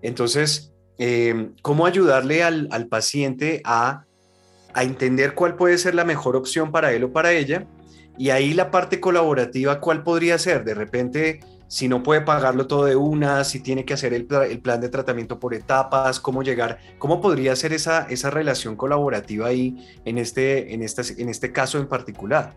Entonces, 0.03 0.72
eh, 0.99 1.51
¿cómo 1.63 1.87
ayudarle 1.87 2.43
al, 2.43 2.69
al 2.71 2.87
paciente 2.87 3.61
a 3.65 4.05
a 4.75 4.83
entender 4.83 5.35
cuál 5.35 5.57
puede 5.57 5.79
ser 5.79 5.95
la 5.95 6.05
mejor 6.05 6.37
opción 6.37 6.71
para 6.71 6.93
él 6.93 7.05
o 7.05 7.13
para 7.13 7.33
ella. 7.33 7.67
Y 8.19 8.31
ahí 8.31 8.55
la 8.55 8.71
parte 8.71 9.01
colaborativa, 9.01 9.81
¿cuál 9.81 10.03
podría 10.03 10.39
ser? 10.39 10.65
De 10.65 10.75
repente, 10.75 11.41
si 11.67 11.89
no 11.89 12.03
puede 12.03 12.21
pagarlo 12.21 12.67
todo 12.67 12.85
de 12.85 12.97
una, 12.97 13.43
si 13.45 13.61
tiene 13.61 13.85
que 13.85 13.95
hacer 13.95 14.13
el, 14.13 14.27
plan 14.27 14.81
de 14.81 14.89
tratamiento 14.89 15.39
por 15.39 15.55
etapas, 15.55 16.21
cómo 16.21 16.43
llegar, 16.43 16.79
cómo 16.99 17.21
podría 17.21 17.57
ser 17.57 17.73
esa, 17.73 18.07
esa 18.11 18.31
relación 18.31 18.77
colaborativa 18.77 19.49
ahí 19.49 19.77
en 20.05 20.19
este, 20.19 20.75
en, 20.75 20.83
en 20.83 21.29
este 21.29 21.53
caso 21.53 21.79
en 21.79 21.89
particular, 21.89 22.55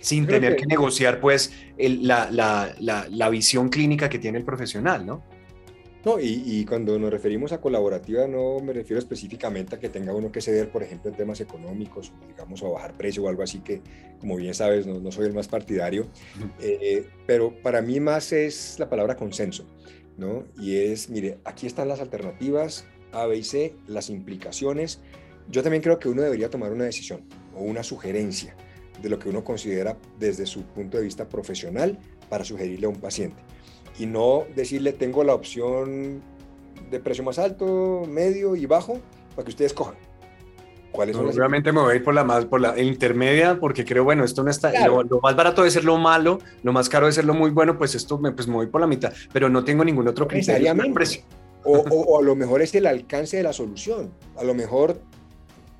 sin 0.00 0.26
tener 0.26 0.56
que, 0.56 0.66
negociar 0.66 1.20
pues 1.20 1.52
la, 1.78 2.30
la, 2.30 2.74
la, 2.78 3.06
la 3.08 3.28
visión 3.30 3.70
clínica 3.70 4.10
que 4.10 4.18
tiene 4.18 4.38
el 4.38 4.44
profesional, 4.44 5.06
¿no? 5.06 5.22
No, 6.04 6.18
y, 6.18 6.64
cuando 6.64 6.98
nos 6.98 7.12
referimos 7.12 7.52
a 7.52 7.60
colaborativa 7.60 8.26
no 8.26 8.58
me 8.58 8.72
refiero 8.72 8.98
específicamente 8.98 9.76
a 9.76 9.78
que 9.78 9.88
tenga 9.88 10.12
uno 10.12 10.32
que 10.32 10.40
ceder, 10.40 10.70
por 10.70 10.82
ejemplo, 10.82 11.10
en 11.10 11.16
temas 11.16 11.40
económicos, 11.40 12.12
digamos, 12.26 12.60
o 12.64 12.72
bajar 12.72 12.96
precio 12.96 13.22
o 13.22 13.28
algo 13.28 13.44
así 13.44 13.60
que, 13.60 13.82
como 14.18 14.34
bien 14.34 14.52
sabes, 14.52 14.84
no, 14.84 15.12
soy 15.12 15.26
el 15.26 15.32
más 15.32 15.46
partidario, 15.46 16.08
eh, 16.60 17.06
pero 17.24 17.54
para 17.62 17.82
mí 17.82 18.00
más 18.00 18.32
es 18.32 18.80
la 18.80 18.88
palabra 18.88 19.16
consenso, 19.16 19.64
¿no? 20.16 20.44
Y 20.58 20.76
es, 20.76 21.08
mire, 21.08 21.38
aquí 21.44 21.68
están 21.68 21.86
las 21.86 22.00
alternativas 22.00 22.84
A, 23.12 23.26
B 23.26 23.36
y 23.36 23.44
C, 23.44 23.76
las 23.86 24.10
implicaciones. 24.10 25.00
Yo 25.48 25.62
también 25.62 25.84
creo 25.84 26.00
que 26.00 26.08
uno 26.08 26.22
debería 26.22 26.50
tomar 26.50 26.72
una 26.72 26.84
decisión 26.84 27.22
o 27.54 27.62
una 27.62 27.84
sugerencia 27.84 28.56
de 29.00 29.08
lo 29.08 29.20
que 29.20 29.28
uno 29.28 29.44
considera 29.44 29.96
desde 30.18 30.46
su 30.46 30.64
punto 30.64 30.96
de 30.96 31.04
vista 31.04 31.28
profesional 31.28 31.96
para 32.28 32.44
sugerirle 32.44 32.86
a 32.86 32.88
un 32.88 33.00
paciente 33.00 33.40
y 33.98 34.06
no 34.06 34.44
decirle 34.54 34.92
tengo 34.92 35.24
la 35.24 35.34
opción 35.34 36.22
de 36.90 37.00
precio 37.00 37.24
más 37.24 37.38
alto, 37.38 38.04
medio 38.08 38.54
y 38.56 38.66
bajo 38.66 39.00
para 39.34 39.44
que 39.44 39.50
ustedes 39.50 39.72
cojan. 39.72 39.94
¿Cuáles 40.92 41.16
son 41.16 41.26
obviamente 41.26 41.72
me 41.72 41.80
voy 41.80 41.94
a 41.94 41.96
ir 41.96 42.04
por 42.04 42.12
la 42.12 42.22
más 42.22 42.44
por 42.44 42.60
la 42.60 42.78
intermedia 42.78 43.58
porque 43.58 43.82
creo 43.82 44.04
bueno 44.04 44.24
esto 44.24 44.42
no 44.42 44.50
está 44.50 44.70
lo, 44.86 45.20
más 45.22 45.34
barato 45.34 45.64
de 45.64 45.70
ser 45.70 45.84
lo 45.84 45.96
malo 45.96 46.38
lo 46.62 46.74
más 46.74 46.90
caro 46.90 47.06
de 47.06 47.12
ser 47.12 47.24
lo 47.24 47.32
muy 47.32 47.50
bueno 47.50 47.78
pues 47.78 47.94
esto 47.94 48.18
me, 48.18 48.30
pues 48.30 48.46
me 48.46 48.56
voy 48.56 48.66
por 48.66 48.82
la 48.82 48.86
mitad 48.86 49.10
pero 49.32 49.48
no 49.48 49.64
tengo 49.64 49.84
ningún 49.84 50.06
otro 50.06 50.28
criterio 50.28 50.74
precio. 50.94 51.22
O, 51.64 51.78
o, 51.78 52.18
a 52.18 52.22
lo 52.22 52.34
mejor 52.34 52.60
es 52.60 52.74
el 52.74 52.88
alcance 52.88 53.36
de 53.36 53.44
la 53.44 53.52
solución. 53.52 54.10
A 54.36 54.42
lo 54.42 54.52
mejor 54.52 55.00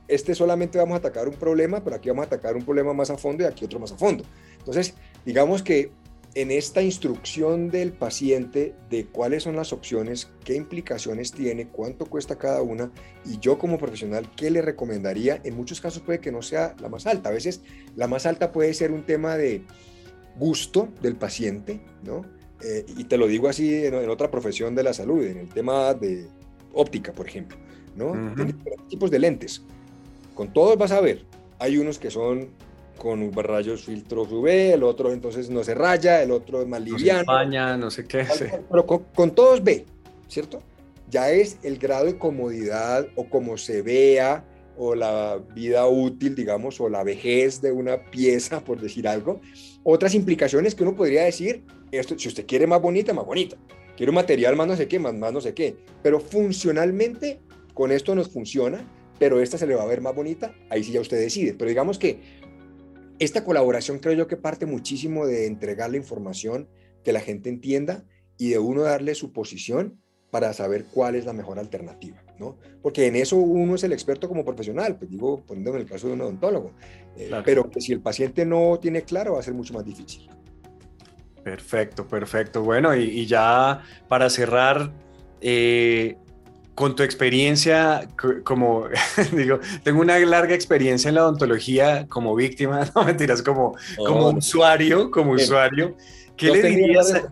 este 0.07 0.33
solamente 0.33 0.79
vamos 0.79 0.95
a 0.95 0.99
atacar 0.99 1.27
un 1.27 1.35
problema 1.35 1.83
pero 1.83 1.97
aquí 1.97 2.09
vamos 2.09 2.23
a 2.23 2.27
atacar 2.27 2.55
un 2.55 2.65
problema 2.65 2.93
más 2.93 3.11
a 3.11 3.19
fondo 3.19 3.43
y 3.43 3.47
aquí 3.49 3.65
otro 3.65 3.81
más 3.81 3.91
a 3.91 3.97
fondo. 3.97 4.23
Entonces 4.59 4.95
digamos 5.25 5.61
que 5.61 5.91
en 6.35 6.51
esta 6.51 6.83
instrucción 6.83 7.69
del 7.69 7.93
paciente 7.93 8.75
de 8.89 9.07
cuáles 9.07 9.43
son 9.43 9.57
las 9.57 9.73
opciones, 9.73 10.31
qué 10.45 10.55
implicaciones 10.55 11.33
tiene, 11.33 11.69
cuánto 11.69 12.07
cuesta 12.07 12.39
cada 12.39 12.63
una 12.63 12.91
y 13.27 13.39
yo 13.39 13.59
como 13.59 13.79
profesional, 13.79 14.31
¿qué 14.35 14.51
le 14.51 14.63
recomendaría? 14.63 15.41
En 15.45 15.55
muchos 15.55 15.81
casos 15.81 16.03
puede 16.03 16.21
que 16.21 16.33
no 16.33 16.41
sea 16.41 16.75
la 16.81 16.89
más 16.89 17.07
alta. 17.07 17.29
A 17.29 17.33
veces 17.33 17.61
la 17.97 18.09
más 18.09 18.25
alta 18.25 18.51
puede 18.51 18.73
ser 18.73 18.93
un 18.93 19.05
tema 19.05 19.37
de 19.37 19.63
gusto 20.39 20.89
del 21.03 21.17
paciente, 21.17 21.81
¿no? 22.03 22.25
Eh, 22.65 22.87
y 22.97 23.05
te 23.05 23.19
lo 23.19 23.27
digo 23.27 23.49
así 23.49 23.85
en, 23.85 24.09
otra 24.09 24.31
profesión 24.31 24.75
de 24.75 24.85
la 24.85 24.95
salud, 24.95 25.23
en 25.25 25.37
el 25.37 25.49
tema 25.49 25.93
de 25.95 26.29
óptica, 26.73 27.13
por 27.13 27.27
ejemplo, 27.27 27.59
¿no? 27.97 28.15
tipos 28.89 29.11
de 29.11 29.19
lentes. 29.19 29.63
Con 30.35 30.53
todos 30.53 30.79
vas 30.79 30.93
a 30.93 31.01
ver, 31.01 31.27
hay 31.59 31.77
unos 31.77 31.99
que 31.99 32.11
son 32.11 32.49
con 32.99 33.33
rayos 33.33 33.85
filtros 33.85 34.31
UV, 34.31 34.75
el 34.75 34.83
otro 34.83 35.13
entonces 35.13 35.51
no 35.51 35.65
se 35.65 35.75
raya, 35.75 36.23
el 36.23 36.31
otro 36.31 36.63
es 36.63 36.69
más 36.69 36.81
liviano. 36.81 37.21
España, 37.21 37.77
no 37.77 37.91
sé 37.91 38.05
qué. 38.05 38.27
Pero 38.71 38.87
con, 38.87 39.35
todos 39.35 39.63
B, 39.63 39.85
¿cierto? 40.29 40.63
Ya 41.09 41.31
es 41.31 41.59
el 41.63 41.79
grado 41.79 42.07
de 42.07 42.19
comodidad 42.19 43.07
o 43.17 43.29
como 43.29 43.59
se 43.59 43.83
vea 43.83 44.45
o 44.77 44.95
la 44.95 45.39
vida 45.55 45.87
útil, 45.87 46.35
digamos, 46.35 46.81
o 46.81 46.89
la 46.89 47.05
vejez 47.05 47.61
de 47.61 47.73
una 47.73 48.11
pieza, 48.11 48.61
por 48.61 48.81
decir 48.81 49.07
algo. 49.07 49.41
Otras 49.83 50.15
implicaciones 50.15 50.75
que 50.75 50.83
uno 50.83 50.95
podría 50.95 51.25
decir, 51.25 51.65
esto, 51.91 52.19
si 52.19 52.29
usted 52.29 52.47
quiere 52.47 52.67
más 52.67 52.81
bonita, 52.81 53.13
más 53.13 53.27
bonita. 53.27 53.57
Quiere 53.97 54.11
un 54.11 54.17
material 54.17 54.57
más 54.57 54.67
no 54.67 54.77
sé 54.77 54.89
qué, 54.89 54.99
más, 54.99 55.15
más 55.15 55.33
no 55.33 55.41
sé 55.41 55.53
qué. 55.53 55.77
Pero 56.03 56.21
funcionalmente, 56.21 57.41
con 57.75 57.93
esto 57.93 58.15
nos 58.15 58.31
funciona, 58.31 58.83
pero 59.19 59.41
esta 59.41 59.59
se 59.59 59.67
le 59.67 59.75
va 59.75 59.83
a 59.83 59.87
ver 59.87 60.01
más 60.01 60.15
bonita, 60.15 60.55
ahí 60.71 60.83
sí 60.83 60.93
ya 60.93 61.01
usted 61.01 61.19
decide. 61.19 61.55
Pero 61.55 61.69
digamos 61.69 61.99
que 61.99 62.42
esta 63.19 63.45
colaboración 63.45 63.99
creo 63.99 64.15
yo 64.15 64.27
que 64.27 64.37
parte 64.37 64.67
muchísimo 64.67 65.27
de 65.27 65.47
entregar 65.47 65.91
la 65.91 65.97
información, 65.97 66.69
que 67.05 67.13
la 67.13 67.21
gente 67.21 67.49
entienda 67.49 68.05
y 68.39 68.51
de 68.51 68.59
uno 68.59 68.83
darle 68.83 69.15
su 69.15 69.33
posición 69.33 70.01
para 70.31 70.53
saber 70.55 70.87
cuál 70.87 71.15
es 71.15 71.27
la 71.27 71.35
mejor 71.35 71.59
alternativa, 71.59 72.25
¿no? 72.39 72.57
Porque 72.81 73.07
en 73.07 73.17
eso 73.17 73.37
uno 73.37 73.75
es 73.75 73.85
el 73.85 73.93
experto 73.93 74.29
como 74.29 74.45
profesional, 74.45 74.97
pues 74.97 75.11
digo, 75.11 75.45
poniéndome 75.45 75.77
en 75.77 75.83
el 75.83 75.89
caso 75.91 76.09
de 76.09 76.15
un 76.15 76.23
odontólogo, 76.23 76.73
eh, 77.17 77.31
pero 77.45 77.69
que 77.69 77.83
si 77.83 77.93
el 77.93 78.01
paciente 78.01 78.47
no 78.47 78.79
tiene 78.81 79.03
claro 79.03 79.35
va 79.35 79.41
a 79.41 79.43
ser 79.43 79.53
mucho 79.53 79.75
más 79.75 79.85
difícil. 79.85 80.31
Perfecto, 81.45 82.09
perfecto. 82.09 82.63
Bueno, 82.63 82.95
y, 82.97 83.27
ya 83.27 83.83
para 84.09 84.31
cerrar, 84.31 84.93
eh, 85.41 86.17
con 86.75 86.97
tu 86.97 87.03
experiencia, 87.03 88.09
como 88.45 88.87
digo, 89.33 89.61
tengo 89.83 90.01
una 90.01 90.19
larga 90.19 90.55
experiencia 90.55 91.09
en 91.09 91.17
la 91.17 91.25
odontología 91.25 92.07
como 92.09 92.35
víctima, 92.35 92.91
no 92.95 93.05
mentiras, 93.05 93.43
como, 93.43 93.77
como 93.97 94.29
usuario, 94.29 95.11
como 95.11 95.33
usuario. 95.33 95.97
¿Qué 96.37 96.51
le 96.51 96.63
dirías? 96.63 97.23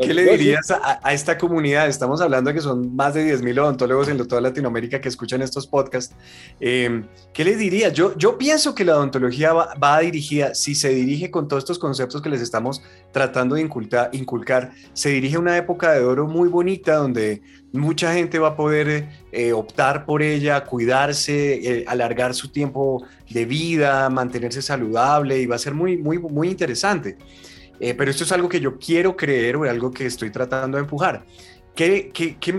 ¿Qué 0.00 0.14
le 0.14 0.24
dirías 0.24 0.70
a, 0.70 1.12
esta 1.12 1.36
comunidad? 1.38 1.88
Estamos 1.88 2.20
hablando 2.20 2.48
de 2.48 2.54
que 2.54 2.60
son 2.60 2.94
más 2.94 3.14
de 3.14 3.36
10.000 3.36 3.58
odontólogos 3.60 4.08
en 4.08 4.18
toda 4.26 4.40
Latinoamérica 4.40 5.00
que 5.00 5.08
escuchan 5.08 5.42
estos 5.42 5.66
podcasts. 5.66 6.14
Eh, 6.60 7.04
¿Qué 7.32 7.44
les 7.44 7.58
dirías? 7.58 7.92
Yo, 7.92 8.16
yo 8.16 8.38
pienso 8.38 8.74
que 8.74 8.84
la 8.84 8.96
odontología 8.96 9.52
va, 9.52 9.74
va, 9.74 10.00
dirigida, 10.00 10.54
si 10.54 10.74
se 10.74 10.90
dirige 10.90 11.30
con 11.30 11.48
todos 11.48 11.62
estos 11.62 11.78
conceptos 11.78 12.22
que 12.22 12.28
les 12.28 12.40
estamos 12.40 12.82
tratando 13.12 13.54
de 13.54 13.62
inculcar, 13.62 14.10
inculcar, 14.12 14.72
se 14.92 15.10
dirige 15.10 15.36
a 15.36 15.40
una 15.40 15.56
época 15.56 15.92
de 15.92 16.04
oro 16.04 16.26
muy 16.26 16.48
bonita 16.48 16.96
donde 16.96 17.42
mucha 17.72 18.14
gente 18.14 18.38
va 18.38 18.48
a 18.48 18.56
poder 18.56 19.08
eh, 19.32 19.52
optar 19.52 20.06
por 20.06 20.22
ella, 20.22 20.64
cuidarse, 20.64 21.54
eh, 21.54 21.84
alargar 21.88 22.34
su 22.34 22.48
tiempo 22.48 23.04
de 23.28 23.44
vida, 23.44 24.08
mantenerse 24.10 24.62
saludable 24.62 25.40
y 25.40 25.46
va 25.46 25.56
a 25.56 25.58
ser 25.58 25.74
muy, 25.74 25.96
muy, 25.96 26.18
muy 26.18 26.48
interesante. 26.48 27.18
Eh, 27.80 27.94
pero 27.94 28.10
esto 28.10 28.24
es 28.24 28.32
algo 28.32 28.48
que 28.48 28.60
yo 28.60 28.78
quiero 28.78 29.16
creer 29.16 29.56
o 29.56 29.64
algo 29.64 29.90
que 29.90 30.06
estoy 30.06 30.30
tratando 30.30 30.76
de 30.76 30.82
empujar. 30.82 31.24
¿Qué, 31.74 32.12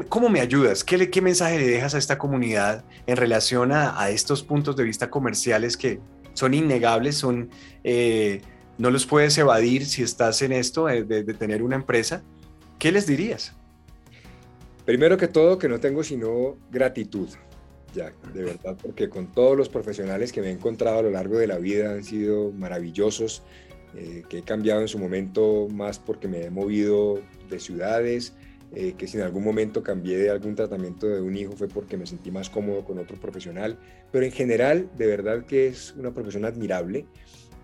cómo 0.10 0.30
me 0.30 0.42
ayudas? 0.42 0.84
¿Qué, 0.84 1.10
¿Qué, 1.10 1.22
mensaje 1.22 1.58
le 1.58 1.68
dejas 1.68 1.96
a 1.96 1.98
esta 1.98 2.18
comunidad 2.18 2.84
en 3.08 3.16
relación 3.16 3.72
a, 3.72 4.10
estos 4.10 4.44
puntos 4.44 4.76
de 4.76 4.84
vista 4.84 5.10
comerciales 5.10 5.78
que 5.78 6.02
son 6.34 6.54
innegables, 6.54 7.16
son, 7.16 7.50
eh, 7.86 8.42
no 8.78 8.92
los 8.92 9.06
puedes 9.06 9.38
evadir 9.38 9.86
si 9.86 10.04
estás 10.04 10.42
en 10.42 10.52
esto 10.52 10.88
de, 10.88 11.04
de 11.04 11.34
tener 11.34 11.64
una 11.64 11.78
empresa? 11.78 12.24
¿Qué 12.78 12.92
les 12.92 13.08
dirías? 13.08 13.54
Primero 14.84 15.18
que 15.18 15.30
todo, 15.30 15.58
que 15.58 15.70
no 15.70 15.80
tengo 15.80 16.04
sino 16.04 16.58
gratitud, 16.70 17.30
ya, 17.96 18.12
de 18.34 18.44
verdad, 18.44 18.78
porque 18.82 19.10
con 19.10 19.32
todos 19.32 19.58
los 19.58 19.70
profesionales 19.70 20.32
que 20.32 20.42
me 20.42 20.48
he 20.48 20.52
encontrado 20.52 21.00
a 21.00 21.02
lo 21.04 21.12
largo 21.12 21.38
de 21.38 21.48
la 21.48 21.58
vida 21.58 21.92
han 21.92 22.04
sido 22.04 22.52
maravillosos, 22.52 23.44
eh, 23.98 24.24
que 24.28 24.40
he 24.40 24.42
cambiado 24.44 24.82
en 24.82 24.88
su 24.88 25.00
momento 25.00 25.68
más 25.72 26.00
porque 26.00 26.28
me 26.28 26.44
he 26.44 26.50
movido 26.50 27.22
de 27.50 27.60
ciudades, 27.60 28.34
eh, 28.74 28.94
que 28.98 29.08
si 29.08 29.16
en 29.16 29.24
algún 29.24 29.44
momento 29.44 29.84
cambié 29.84 30.18
de 30.18 30.30
algún 30.30 30.54
tratamiento 30.54 31.08
de 31.08 31.22
un 31.22 31.38
hijo 31.38 31.54
fue 31.54 31.70
porque 31.70 31.96
me 31.96 32.06
sentí 32.06 32.30
más 32.30 32.50
cómodo 32.50 32.84
con 32.84 32.98
otro 33.00 33.18
profesional, 33.18 33.78
pero 34.12 34.26
en 34.26 34.34
general 34.34 34.90
de 34.98 35.08
verdad 35.08 35.46
que 35.46 35.68
es 35.68 35.94
una 35.98 36.14
profesión 36.14 36.44
admirable. 36.44 37.06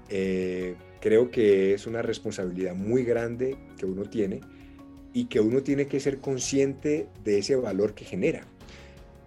Eh, 0.07 0.75
creo 1.01 1.31
que 1.31 1.73
es 1.73 1.85
una 1.85 2.01
responsabilidad 2.01 2.75
muy 2.75 3.03
grande 3.03 3.57
que 3.77 3.85
uno 3.85 4.03
tiene 4.03 4.39
y 5.13 5.25
que 5.25 5.41
uno 5.41 5.63
tiene 5.63 5.87
que 5.87 5.99
ser 5.99 6.19
consciente 6.19 7.07
de 7.25 7.39
ese 7.39 7.57
valor 7.57 7.93
que 7.93 8.05
genera. 8.05 8.45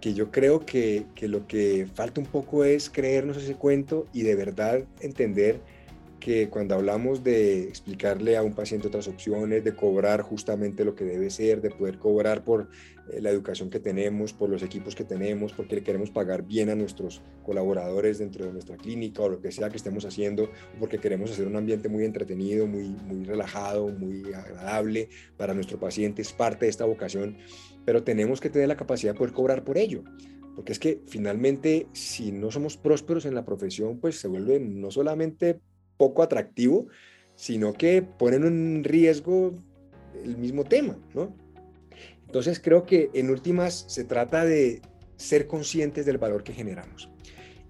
Que 0.00 0.14
yo 0.14 0.30
creo 0.30 0.64
que, 0.64 1.04
que 1.14 1.28
lo 1.28 1.46
que 1.46 1.86
falta 1.92 2.20
un 2.20 2.26
poco 2.26 2.64
es 2.64 2.88
creernos 2.88 3.36
ese 3.36 3.56
cuento 3.56 4.06
y 4.14 4.22
de 4.22 4.34
verdad 4.36 4.84
entender 5.00 5.60
que 6.24 6.48
cuando 6.48 6.74
hablamos 6.74 7.22
de 7.22 7.64
explicarle 7.64 8.38
a 8.38 8.42
un 8.42 8.54
paciente 8.54 8.88
otras 8.88 9.08
opciones, 9.08 9.62
de 9.62 9.74
cobrar 9.74 10.22
justamente 10.22 10.82
lo 10.82 10.94
que 10.94 11.04
debe 11.04 11.28
ser, 11.28 11.60
de 11.60 11.68
poder 11.68 11.98
cobrar 11.98 12.44
por 12.44 12.70
eh, 13.12 13.20
la 13.20 13.28
educación 13.28 13.68
que 13.68 13.78
tenemos, 13.78 14.32
por 14.32 14.48
los 14.48 14.62
equipos 14.62 14.94
que 14.94 15.04
tenemos, 15.04 15.52
porque 15.52 15.74
le 15.74 15.82
queremos 15.82 16.10
pagar 16.10 16.42
bien 16.42 16.70
a 16.70 16.74
nuestros 16.74 17.20
colaboradores 17.42 18.16
dentro 18.20 18.46
de 18.46 18.54
nuestra 18.54 18.78
clínica 18.78 19.20
o 19.20 19.28
lo 19.28 19.42
que 19.42 19.52
sea 19.52 19.68
que 19.68 19.76
estemos 19.76 20.06
haciendo, 20.06 20.48
porque 20.80 20.96
queremos 20.96 21.30
hacer 21.30 21.46
un 21.46 21.56
ambiente 21.56 21.90
muy 21.90 22.06
entretenido, 22.06 22.66
muy, 22.66 22.84
muy 22.84 23.26
relajado, 23.26 23.88
muy 23.88 24.32
agradable 24.32 25.10
para 25.36 25.52
nuestro 25.52 25.78
paciente, 25.78 26.22
es 26.22 26.32
parte 26.32 26.64
de 26.64 26.70
esta 26.70 26.86
vocación, 26.86 27.36
pero 27.84 28.02
tenemos 28.02 28.40
que 28.40 28.48
tener 28.48 28.68
la 28.68 28.78
capacidad 28.78 29.12
de 29.12 29.18
poder 29.18 29.34
cobrar 29.34 29.62
por 29.62 29.76
ello. 29.76 30.04
Porque 30.56 30.72
es 30.72 30.78
que 30.78 31.02
finalmente, 31.06 31.88
si 31.92 32.32
no 32.32 32.50
somos 32.50 32.78
prósperos 32.78 33.26
en 33.26 33.34
la 33.34 33.44
profesión, 33.44 33.98
pues 33.98 34.18
se 34.18 34.28
vuelve 34.28 34.58
no 34.58 34.90
solamente 34.90 35.60
poco 35.96 36.22
atractivo, 36.22 36.86
sino 37.36 37.72
que 37.72 38.02
ponen 38.02 38.44
en 38.44 38.84
riesgo 38.84 39.54
el 40.22 40.36
mismo 40.36 40.64
tema, 40.64 40.96
¿no? 41.14 41.34
Entonces 42.26 42.60
creo 42.60 42.84
que 42.84 43.10
en 43.14 43.30
últimas 43.30 43.84
se 43.88 44.04
trata 44.04 44.44
de 44.44 44.82
ser 45.16 45.46
conscientes 45.46 46.06
del 46.06 46.18
valor 46.18 46.42
que 46.42 46.52
generamos. 46.52 47.10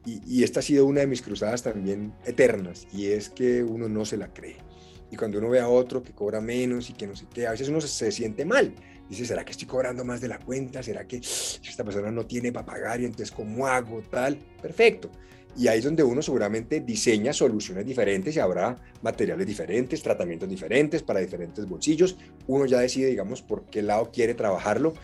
Y, 0.06 0.44
esta 0.44 0.60
ha 0.60 0.62
sido 0.62 0.84
una 0.84 1.00
de 1.00 1.06
mis 1.06 1.22
cruzadas 1.22 1.62
también 1.62 2.12
eternas, 2.26 2.86
y 2.92 3.06
es 3.06 3.30
que 3.30 3.62
uno 3.62 3.88
no 3.88 4.04
se 4.04 4.18
la 4.18 4.32
cree. 4.34 4.56
Y 5.10 5.16
cuando 5.16 5.38
uno 5.38 5.48
ve 5.48 5.60
a 5.60 5.68
otro 5.68 6.02
que 6.02 6.12
cobra 6.12 6.42
menos 6.42 6.90
y 6.90 6.92
que 6.92 7.06
no 7.06 7.16
sé 7.16 7.26
qué, 7.32 7.46
a 7.46 7.52
veces 7.52 7.70
uno 7.70 7.80
se, 7.80 7.88
se 7.88 8.12
siente 8.12 8.44
mal. 8.44 8.74
Dice, 9.08 9.24
¿será 9.24 9.44
que 9.44 9.52
estoy 9.52 9.66
cobrando 9.66 10.04
más 10.04 10.20
de 10.20 10.28
la 10.28 10.38
cuenta? 10.38 10.82
¿Será 10.82 11.06
que 11.06 11.16
esta 11.18 11.84
persona 11.84 12.10
no 12.10 12.26
tiene 12.26 12.52
para 12.52 12.66
pagar 12.66 13.00
y 13.00 13.04
entonces 13.06 13.30
cómo 13.30 13.66
hago 13.66 14.02
tal? 14.10 14.38
Perfecto. 14.60 15.10
Y 15.56 15.68
ahí 15.68 15.78
es 15.78 15.84
donde 15.84 16.02
uno 16.02 16.20
seguramente 16.20 16.80
diseña 16.80 17.32
soluciones 17.32 17.86
diferentes 17.86 18.34
y 18.36 18.40
habrá 18.40 18.82
materiales 19.02 19.46
diferentes, 19.46 20.02
tratamientos 20.02 20.48
diferentes 20.48 21.02
para 21.02 21.20
diferentes 21.20 21.66
bolsillos. 21.66 22.16
Uno 22.46 22.66
ya 22.66 22.80
decide, 22.80 23.06
digamos, 23.06 23.42
por 23.42 23.64
qué 23.66 23.82
lado 23.82 24.10
quiere 24.12 24.34
trabajarlo. 24.34 24.94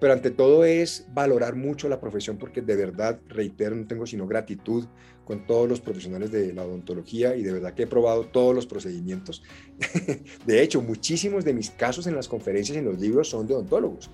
Pero 0.00 0.12
ante 0.12 0.30
todo 0.30 0.64
es 0.64 1.06
valorar 1.12 1.56
mucho 1.56 1.88
la 1.88 2.00
profesión 2.00 2.38
porque 2.38 2.62
de 2.62 2.76
verdad, 2.76 3.20
reitero, 3.28 3.74
no 3.74 3.86
tengo 3.86 4.06
sino 4.06 4.28
gratitud 4.28 4.86
con 5.24 5.46
todos 5.46 5.68
los 5.68 5.80
profesionales 5.80 6.30
de 6.30 6.54
la 6.54 6.64
odontología 6.64 7.36
y 7.36 7.42
de 7.42 7.52
verdad 7.52 7.74
que 7.74 7.82
he 7.82 7.86
probado 7.86 8.26
todos 8.26 8.54
los 8.54 8.64
procedimientos. 8.64 9.42
de 10.46 10.62
hecho, 10.62 10.80
muchísimos 10.80 11.44
de 11.44 11.52
mis 11.52 11.70
casos 11.70 12.06
en 12.06 12.14
las 12.14 12.28
conferencias 12.28 12.76
y 12.76 12.78
en 12.78 12.86
los 12.86 12.98
libros 12.98 13.28
son 13.28 13.46
de 13.46 13.54
odontólogos. 13.54 14.10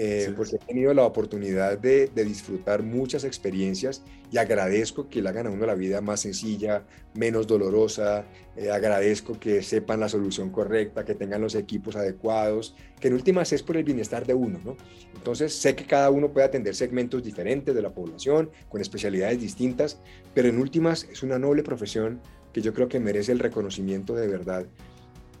Eh, 0.00 0.32
porque 0.36 0.54
he 0.54 0.58
tenido 0.60 0.94
la 0.94 1.02
oportunidad 1.02 1.76
de, 1.76 2.08
disfrutar 2.14 2.84
muchas 2.84 3.24
experiencias 3.24 4.04
y 4.30 4.38
agradezco 4.38 5.08
que 5.08 5.20
le 5.20 5.28
hagan 5.28 5.48
a 5.48 5.50
uno 5.50 5.66
la 5.66 5.74
vida 5.74 6.00
más 6.00 6.20
sencilla, 6.20 6.84
menos 7.14 7.48
dolorosa, 7.48 8.24
eh, 8.56 8.70
agradezco 8.70 9.40
que 9.40 9.60
sepan 9.60 9.98
la 9.98 10.08
solución 10.08 10.50
correcta, 10.50 11.04
que 11.04 11.16
tengan 11.16 11.40
los 11.40 11.56
equipos 11.56 11.96
adecuados, 11.96 12.76
que 13.00 13.08
en 13.08 13.14
últimas 13.14 13.52
es 13.52 13.64
por 13.64 13.76
el 13.76 13.82
bienestar 13.82 14.24
de 14.24 14.34
uno, 14.34 14.60
¿no? 14.64 14.76
Entonces 15.16 15.52
sé 15.52 15.74
que 15.74 15.84
cada 15.84 16.10
uno 16.10 16.32
puede 16.32 16.46
atender 16.46 16.76
segmentos 16.76 17.24
diferentes 17.24 17.74
de 17.74 17.82
la 17.82 17.90
población, 17.90 18.52
con 18.68 18.80
especialidades 18.80 19.40
distintas, 19.40 19.98
pero 20.32 20.48
en 20.48 20.60
últimas 20.60 21.08
es 21.10 21.24
una 21.24 21.40
noble 21.40 21.64
profesión 21.64 22.20
que 22.52 22.60
yo 22.60 22.72
creo 22.72 22.86
que 22.86 23.00
merece 23.00 23.32
el 23.32 23.40
reconocimiento 23.40 24.14
de 24.14 24.28
verdad 24.28 24.64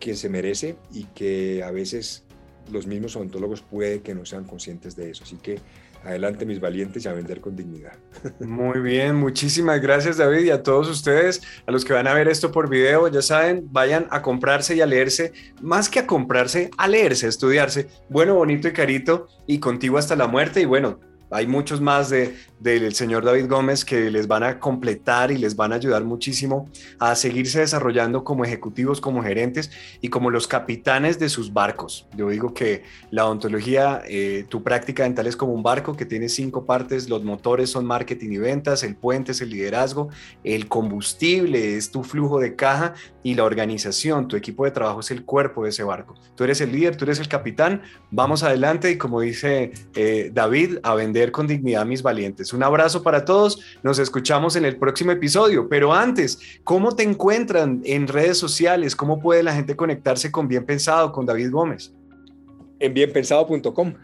que 0.00 0.16
se 0.16 0.28
merece 0.28 0.74
y 0.92 1.04
que 1.04 1.62
a 1.62 1.70
veces 1.70 2.24
los 2.70 2.86
mismos 2.86 3.16
odontólogos 3.16 3.62
puede 3.62 4.00
que 4.00 4.14
no 4.14 4.24
sean 4.24 4.44
conscientes 4.44 4.96
de 4.96 5.10
eso. 5.10 5.24
Así 5.24 5.36
que 5.36 5.60
adelante 6.04 6.46
mis 6.46 6.60
valientes 6.60 7.04
y 7.04 7.08
a 7.08 7.12
vender 7.12 7.40
con 7.40 7.56
dignidad. 7.56 7.94
Muy 8.40 8.80
bien, 8.80 9.16
muchísimas 9.16 9.80
gracias 9.80 10.16
David 10.16 10.44
y 10.44 10.50
a 10.50 10.62
todos 10.62 10.88
ustedes, 10.88 11.42
a 11.66 11.72
los 11.72 11.84
que 11.84 11.92
van 11.92 12.06
a 12.06 12.14
ver 12.14 12.28
esto 12.28 12.52
por 12.52 12.68
video, 12.68 13.08
ya 13.08 13.22
saben, 13.22 13.68
vayan 13.70 14.06
a 14.10 14.22
comprarse 14.22 14.76
y 14.76 14.80
a 14.80 14.86
leerse, 14.86 15.32
más 15.60 15.88
que 15.88 16.00
a 16.00 16.06
comprarse, 16.06 16.70
a 16.76 16.88
leerse, 16.88 17.26
a 17.26 17.28
estudiarse, 17.28 17.88
bueno, 18.08 18.34
bonito 18.34 18.68
y 18.68 18.72
carito 18.72 19.28
y 19.46 19.58
contigo 19.58 19.98
hasta 19.98 20.16
la 20.16 20.28
muerte 20.28 20.60
y 20.60 20.64
bueno, 20.64 21.00
hay 21.30 21.46
muchos 21.46 21.80
más 21.80 22.08
de, 22.10 22.34
del 22.60 22.94
señor 22.94 23.24
David 23.24 23.48
Gómez 23.48 23.84
que 23.84 24.10
les 24.10 24.26
van 24.26 24.42
a 24.42 24.58
completar 24.58 25.30
y 25.30 25.38
les 25.38 25.54
van 25.54 25.72
a 25.72 25.76
ayudar 25.76 26.04
muchísimo 26.04 26.68
a 26.98 27.14
seguirse 27.14 27.60
desarrollando 27.60 28.24
como 28.24 28.44
ejecutivos, 28.44 29.00
como 29.00 29.22
gerentes 29.22 29.70
y 30.00 30.08
como 30.08 30.30
los 30.30 30.48
capitanes 30.48 31.18
de 31.18 31.28
sus 31.28 31.52
barcos. 31.52 32.08
Yo 32.16 32.28
digo 32.30 32.52
que 32.54 32.82
la 33.10 33.26
odontología, 33.26 34.02
eh, 34.08 34.44
tu 34.48 34.62
práctica 34.62 35.04
dental 35.04 35.26
es 35.26 35.36
como 35.36 35.52
un 35.52 35.62
barco 35.62 35.96
que 35.96 36.04
tiene 36.04 36.28
cinco 36.28 36.64
partes, 36.64 37.08
los 37.08 37.22
motores 37.24 37.70
son 37.70 37.86
marketing 37.86 38.32
y 38.32 38.38
ventas, 38.38 38.82
el 38.82 38.96
puente 38.96 39.32
es 39.32 39.40
el 39.40 39.50
liderazgo, 39.50 40.08
el 40.42 40.68
combustible 40.68 41.76
es 41.76 41.90
tu 41.90 42.02
flujo 42.02 42.40
de 42.40 42.56
caja 42.56 42.94
y 43.22 43.34
la 43.34 43.44
organización, 43.44 44.26
tu 44.26 44.36
equipo 44.36 44.64
de 44.64 44.70
trabajo 44.70 45.00
es 45.00 45.10
el 45.10 45.24
cuerpo 45.24 45.64
de 45.64 45.70
ese 45.70 45.84
barco. 45.84 46.14
Tú 46.34 46.44
eres 46.44 46.60
el 46.60 46.72
líder, 46.72 46.96
tú 46.96 47.04
eres 47.04 47.20
el 47.20 47.28
capitán, 47.28 47.82
vamos 48.10 48.42
adelante 48.42 48.90
y 48.90 48.98
como 48.98 49.20
dice 49.20 49.72
eh, 49.94 50.30
David, 50.32 50.78
a 50.82 50.94
vender 50.94 51.30
con 51.30 51.46
dignidad 51.46 51.86
mis 51.86 52.02
valientes. 52.02 52.47
Un 52.52 52.62
abrazo 52.62 53.02
para 53.02 53.24
todos, 53.24 53.60
nos 53.82 53.98
escuchamos 53.98 54.56
en 54.56 54.64
el 54.64 54.76
próximo 54.76 55.12
episodio, 55.12 55.68
pero 55.68 55.92
antes, 55.92 56.38
¿cómo 56.64 56.94
te 56.94 57.02
encuentran 57.02 57.80
en 57.84 58.08
redes 58.08 58.38
sociales? 58.38 58.96
¿Cómo 58.96 59.20
puede 59.20 59.42
la 59.42 59.54
gente 59.54 59.76
conectarse 59.76 60.30
con 60.30 60.48
Bien 60.48 60.64
Pensado, 60.64 61.12
con 61.12 61.26
David 61.26 61.50
Gómez? 61.50 61.92
En 62.80 62.94
bienpensado.com. 62.94 63.94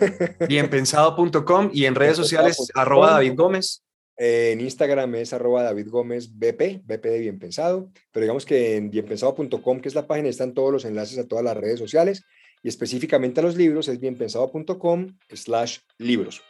Bienpensado.com 0.48 1.70
y 1.72 1.84
en 1.84 1.94
redes 1.94 2.16
sociales, 2.16 2.56
arroba 2.74 3.12
David 3.12 3.34
Gómez. 3.36 3.84
En 4.16 4.60
Instagram 4.60 5.14
es 5.16 5.32
arroba 5.32 5.62
David 5.62 5.88
Gómez 5.88 6.30
BP, 6.32 6.82
BP 6.84 7.04
de 7.04 7.18
Bien 7.18 7.38
Pensado, 7.38 7.90
pero 8.12 8.24
digamos 8.24 8.44
que 8.44 8.76
en 8.76 8.90
bienpensado.com, 8.90 9.80
que 9.80 9.88
es 9.88 9.94
la 9.94 10.06
página, 10.06 10.28
están 10.28 10.54
todos 10.54 10.72
los 10.72 10.84
enlaces 10.84 11.18
a 11.18 11.26
todas 11.26 11.44
las 11.44 11.56
redes 11.56 11.80
sociales 11.80 12.24
y 12.62 12.68
específicamente 12.68 13.40
a 13.40 13.42
los 13.42 13.56
libros 13.56 13.88
es 13.88 14.00
bienpensado.com 14.00 15.18
slash 15.30 15.78
libros. 15.98 16.42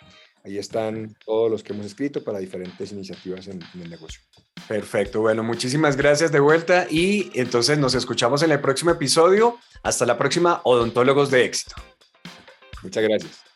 Ahí 0.45 0.59
están 0.59 1.17
todos 1.25 1.51
los 1.51 1.63
que 1.63 1.73
hemos 1.73 1.87
escrito 1.87 2.23
para 2.23 2.39
diferentes 2.39 2.93
iniciativas 2.93 3.49
en, 3.49 3.63
el 3.81 3.89
negocio. 3.89 4.21
Perfecto, 4.69 5.23
bueno, 5.23 5.43
muchísimas 5.43 5.97
gracias 5.97 6.33
de 6.33 6.41
vuelta 6.41 6.87
y 6.91 7.31
entonces 7.35 7.79
nos 7.79 7.95
escuchamos 7.95 8.43
en 8.43 8.53
el 8.53 8.61
próximo 8.61 8.91
episodio. 8.91 9.59
Hasta 9.83 10.05
la 10.05 10.19
próxima, 10.19 10.61
odontólogos 10.65 11.31
de 11.31 11.45
éxito. 11.45 11.75
Muchas 12.83 13.03
gracias. 13.03 13.54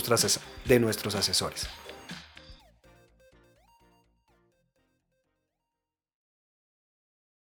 de 0.64 0.80
nuestros 0.80 1.14
asesores. 1.14 1.68